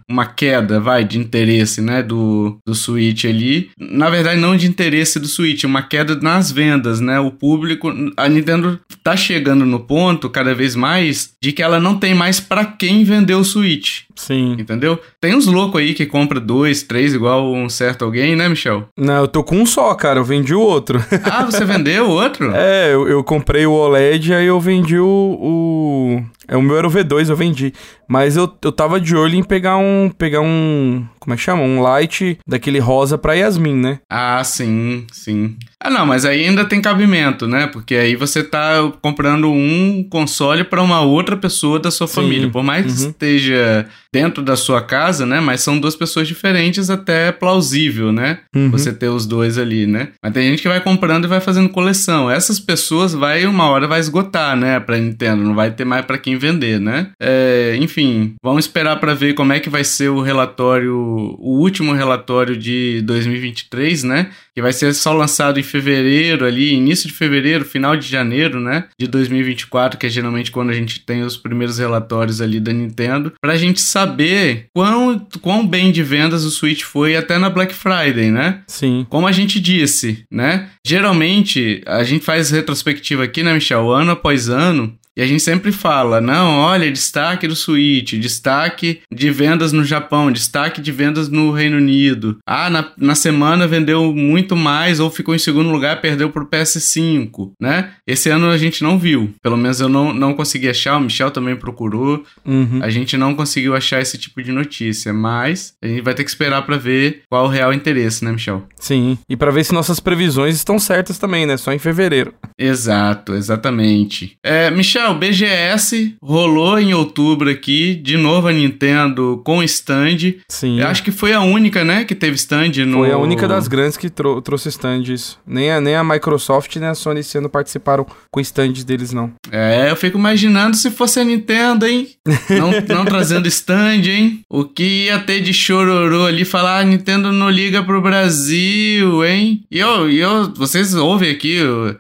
uma 0.09 0.25
queda, 0.25 0.79
vai, 0.79 1.03
de 1.03 1.17
interesse, 1.17 1.81
né, 1.81 2.01
do, 2.01 2.57
do 2.65 2.73
Switch 2.73 3.25
ali. 3.25 3.69
Na 3.77 4.09
verdade, 4.09 4.39
não 4.39 4.55
de 4.55 4.67
interesse 4.67 5.19
do 5.19 5.27
Switch, 5.27 5.63
uma 5.63 5.81
queda 5.81 6.15
nas 6.15 6.51
vendas, 6.51 6.99
né? 6.99 7.19
O 7.19 7.31
público, 7.31 7.91
a 8.17 8.27
Nintendo 8.29 8.79
tá 9.03 9.15
chegando 9.15 9.65
no 9.65 9.79
ponto 9.79 10.29
cada 10.29 10.53
vez 10.53 10.75
mais 10.75 11.33
de 11.41 11.51
que 11.51 11.61
ela 11.61 11.79
não 11.79 11.97
tem 11.97 12.13
mais 12.13 12.39
para 12.39 12.65
quem 12.65 13.03
vender 13.03 13.35
o 13.35 13.43
Switch. 13.43 14.05
Sim. 14.15 14.55
Entendeu? 14.57 14.99
Tem 15.19 15.35
uns 15.35 15.45
loucos 15.45 15.81
aí 15.81 15.93
que 15.93 16.05
compra 16.05 16.39
dois, 16.39 16.83
três, 16.83 17.13
igual 17.13 17.53
um 17.53 17.67
certo 17.69 18.05
alguém, 18.05 18.35
né, 18.35 18.47
Michel? 18.47 18.87
Não, 18.97 19.21
eu 19.21 19.27
tô 19.27 19.43
com 19.43 19.57
um 19.57 19.65
só, 19.65 19.93
cara. 19.93 20.19
Eu 20.19 20.23
vendi 20.23 20.53
o 20.53 20.59
outro. 20.59 21.03
Ah, 21.25 21.43
você 21.43 21.65
vendeu 21.65 22.05
o 22.05 22.11
outro? 22.11 22.51
é, 22.53 22.93
eu, 22.93 23.07
eu 23.07 23.23
comprei 23.23 23.65
o 23.65 23.71
OLED, 23.71 24.33
aí 24.33 24.45
eu 24.45 24.59
vendi 24.59 24.97
o, 24.97 25.05
o... 25.05 26.23
É, 26.47 26.55
o 26.55 26.61
meu 26.61 26.77
era 26.77 26.87
o 26.87 26.91
V2, 26.91 27.29
eu 27.29 27.35
vendi. 27.35 27.73
Mas 28.07 28.37
eu, 28.37 28.51
eu 28.63 28.71
tava 28.71 29.01
de 29.01 29.15
olho 29.15 29.34
em 29.35 29.43
pegar 29.43 29.77
um. 29.77 30.09
Pegar 30.09 30.41
um. 30.41 31.05
Como 31.25 31.33
é 31.33 31.37
que 31.37 31.43
chama? 31.43 31.63
Um 31.63 31.81
light 31.81 32.37
daquele 32.47 32.79
rosa 32.79 33.17
pra 33.17 33.33
Yasmin, 33.33 33.75
né? 33.75 33.99
Ah, 34.09 34.41
sim, 34.43 35.05
sim. 35.11 35.55
Ah, 35.79 35.89
não, 35.89 36.05
mas 36.05 36.23
aí 36.23 36.45
ainda 36.45 36.63
tem 36.65 36.81
cabimento, 36.81 37.47
né? 37.47 37.67
Porque 37.67 37.95
aí 37.95 38.15
você 38.15 38.43
tá 38.43 38.91
comprando 39.01 39.51
um 39.51 40.07
console 40.09 40.63
para 40.63 40.81
uma 40.81 41.01
outra 41.01 41.35
pessoa 41.35 41.79
da 41.79 41.91
sua 41.91 42.07
sim. 42.07 42.15
família. 42.15 42.49
Por 42.49 42.63
mais 42.63 42.85
uhum. 42.85 42.91
que 42.91 43.11
esteja 43.11 43.85
dentro 44.13 44.41
da 44.41 44.55
sua 44.55 44.81
casa, 44.81 45.25
né? 45.25 45.41
Mas 45.41 45.61
são 45.61 45.77
duas 45.77 45.95
pessoas 45.95 46.27
diferentes, 46.27 46.89
até 46.89 47.31
plausível, 47.31 48.11
né? 48.11 48.39
Uhum. 48.55 48.71
Você 48.71 48.93
ter 48.93 49.09
os 49.09 49.25
dois 49.25 49.57
ali, 49.57 49.85
né? 49.85 50.09
Mas 50.23 50.33
tem 50.33 50.49
gente 50.49 50.61
que 50.61 50.67
vai 50.67 50.79
comprando 50.79 51.25
e 51.25 51.27
vai 51.27 51.41
fazendo 51.41 51.69
coleção. 51.69 52.31
Essas 52.31 52.59
pessoas 52.59 53.13
vai, 53.13 53.45
uma 53.45 53.67
hora 53.67 53.87
vai 53.87 53.99
esgotar, 53.99 54.55
né? 54.55 54.79
Pra 54.79 54.97
Nintendo, 54.97 55.43
não 55.43 55.53
vai 55.53 55.71
ter 55.71 55.85
mais 55.85 56.05
para 56.05 56.17
quem 56.17 56.37
vender, 56.37 56.79
né? 56.79 57.09
É, 57.19 57.77
enfim 57.79 57.95
enfim, 57.95 58.35
vamos 58.43 58.65
esperar 58.65 58.99
para 58.99 59.13
ver 59.13 59.33
como 59.33 59.53
é 59.53 59.59
que 59.59 59.69
vai 59.69 59.83
ser 59.83 60.09
o 60.09 60.21
relatório, 60.21 61.14
o 61.15 61.59
último 61.59 61.93
relatório 61.93 62.57
de 62.57 63.01
2023, 63.03 64.03
né? 64.03 64.31
Que 64.53 64.61
vai 64.61 64.71
ser 64.71 64.93
só 64.93 65.13
lançado 65.13 65.59
em 65.59 65.63
fevereiro 65.63 66.45
ali, 66.45 66.73
início 66.73 67.07
de 67.07 67.13
fevereiro, 67.13 67.65
final 67.65 67.95
de 67.95 68.07
janeiro, 68.07 68.59
né? 68.59 68.85
De 68.99 69.07
2024, 69.07 69.99
que 69.99 70.05
é 70.05 70.09
geralmente 70.09 70.51
quando 70.51 70.69
a 70.69 70.73
gente 70.73 71.01
tem 71.01 71.23
os 71.23 71.35
primeiros 71.35 71.77
relatórios 71.77 72.41
ali 72.41 72.59
da 72.59 72.71
Nintendo, 72.71 73.33
pra 73.41 73.57
gente 73.57 73.81
saber 73.81 74.15
saber 74.25 74.67
quão, 74.73 75.27
quão 75.41 75.67
bem 75.67 75.91
de 75.91 76.01
vendas 76.01 76.45
o 76.45 76.51
Switch 76.51 76.83
foi 76.83 77.15
até 77.15 77.37
na 77.37 77.49
Black 77.49 77.73
Friday, 77.73 78.31
né? 78.31 78.61
Sim. 78.67 79.05
Como 79.09 79.27
a 79.27 79.31
gente 79.31 79.59
disse, 79.59 80.25
né? 80.31 80.69
Geralmente, 80.85 81.81
a 81.85 82.03
gente 82.03 82.23
faz 82.23 82.49
retrospectiva 82.51 83.23
aqui, 83.23 83.43
né, 83.43 83.53
Michel? 83.53 83.91
Ano 83.91 84.11
após 84.11 84.49
ano. 84.49 84.97
E 85.17 85.21
a 85.21 85.25
gente 85.25 85.41
sempre 85.41 85.71
fala, 85.71 86.19
não, 86.19 86.57
olha, 86.59 86.91
destaque 86.91 87.47
do 87.47 87.55
Switch, 87.55 88.13
destaque 88.13 88.99
de 89.11 89.31
vendas 89.31 89.71
no 89.71 89.83
Japão, 89.83 90.31
destaque 90.31 90.81
de 90.81 90.91
vendas 90.91 91.29
no 91.29 91.51
Reino 91.51 91.77
Unido. 91.77 92.37
Ah, 92.45 92.69
na, 92.69 92.91
na 92.97 93.15
semana 93.15 93.67
vendeu 93.67 94.13
muito 94.13 94.55
mais 94.55 94.99
ou 94.99 95.09
ficou 95.09 95.33
em 95.33 95.39
segundo 95.39 95.69
lugar, 95.69 96.01
perdeu 96.01 96.29
pro 96.29 96.47
PS5, 96.47 97.51
né? 97.61 97.91
Esse 98.05 98.29
ano 98.29 98.49
a 98.49 98.57
gente 98.57 98.83
não 98.83 98.99
viu. 98.99 99.33
Pelo 99.41 99.55
menos 99.55 99.79
eu 99.79 99.87
não, 99.87 100.13
não 100.13 100.33
consegui 100.33 100.67
achar, 100.67 100.97
o 100.97 101.01
Michel 101.01 101.31
também 101.31 101.55
procurou. 101.55 102.23
Uhum. 102.45 102.79
A 102.81 102.89
gente 102.89 103.15
não 103.15 103.33
conseguiu 103.35 103.73
achar 103.73 104.01
esse 104.01 104.17
tipo 104.17 104.43
de 104.43 104.51
notícia, 104.51 105.13
mas 105.13 105.75
a 105.81 105.87
gente 105.87 106.01
vai 106.01 106.13
ter 106.13 106.25
que 106.25 106.29
esperar 106.29 106.61
para 106.63 106.77
ver 106.77 107.21
qual 107.29 107.45
o 107.45 107.49
real 107.49 107.73
interesse, 107.73 108.25
né, 108.25 108.31
Michel? 108.31 108.67
Sim. 108.77 109.17
E 109.29 109.37
para 109.37 109.51
ver 109.51 109.63
se 109.63 109.73
nossas 109.73 109.99
previsões 109.99 110.55
estão 110.55 110.77
certas 110.77 111.17
também, 111.17 111.45
né? 111.45 111.55
Só 111.55 111.71
em 111.71 111.79
fevereiro. 111.79 112.33
Exato, 112.57 113.33
exatamente. 113.33 114.37
É, 114.43 114.69
Michel, 114.71 115.04
o 115.09 115.15
BGS 115.15 116.15
rolou 116.21 116.79
em 116.79 116.93
outubro 116.93 117.49
aqui, 117.49 117.95
de 117.95 118.17
novo 118.17 118.47
a 118.47 118.53
Nintendo 118.53 119.41
com 119.43 119.63
stand. 119.63 120.35
Sim. 120.47 120.79
Eu 120.79 120.87
acho 120.87 121.03
que 121.03 121.11
foi 121.11 121.33
a 121.33 121.41
única, 121.41 121.83
né, 121.83 122.03
que 122.03 122.15
teve 122.15 122.35
stand 122.35 122.85
no... 122.85 122.99
Foi 122.99 123.11
a 123.11 123.17
única 123.17 123.47
das 123.47 123.67
grandes 123.67 123.97
que 123.97 124.09
trou 124.09 124.41
trouxe 124.41 124.69
stands. 124.69 125.37
Nem 125.45 125.71
a, 125.71 125.81
nem 125.81 125.95
a 125.95 126.03
Microsoft 126.03 126.75
nem 126.75 126.89
a 126.89 126.95
Sony 126.95 127.19
esse 127.19 127.37
ano 127.37 127.49
participaram 127.49 128.05
com 128.31 128.39
stands 128.39 128.83
deles, 128.83 129.11
não. 129.11 129.33
É, 129.51 129.89
eu 129.89 129.95
fico 129.95 130.17
imaginando 130.17 130.75
se 130.75 130.91
fosse 130.91 131.19
a 131.19 131.23
Nintendo, 131.23 131.85
hein? 131.85 132.07
Não, 132.49 132.71
não 132.95 133.05
trazendo 133.05 133.47
stand, 133.47 134.07
hein? 134.07 134.41
O 134.49 134.63
que 134.63 135.05
ia 135.05 135.19
ter 135.19 135.41
de 135.41 135.53
chororô 135.53 136.25
ali, 136.25 136.45
falar, 136.45 136.79
a 136.79 136.83
Nintendo 136.83 137.31
não 137.31 137.49
liga 137.49 137.83
pro 137.83 138.01
Brasil, 138.01 139.23
hein? 139.25 139.63
E 139.69 139.79
eu, 139.79 140.09
eu 140.09 140.53
vocês 140.53 140.93
ouvem 140.93 141.31
aqui, 141.31 141.59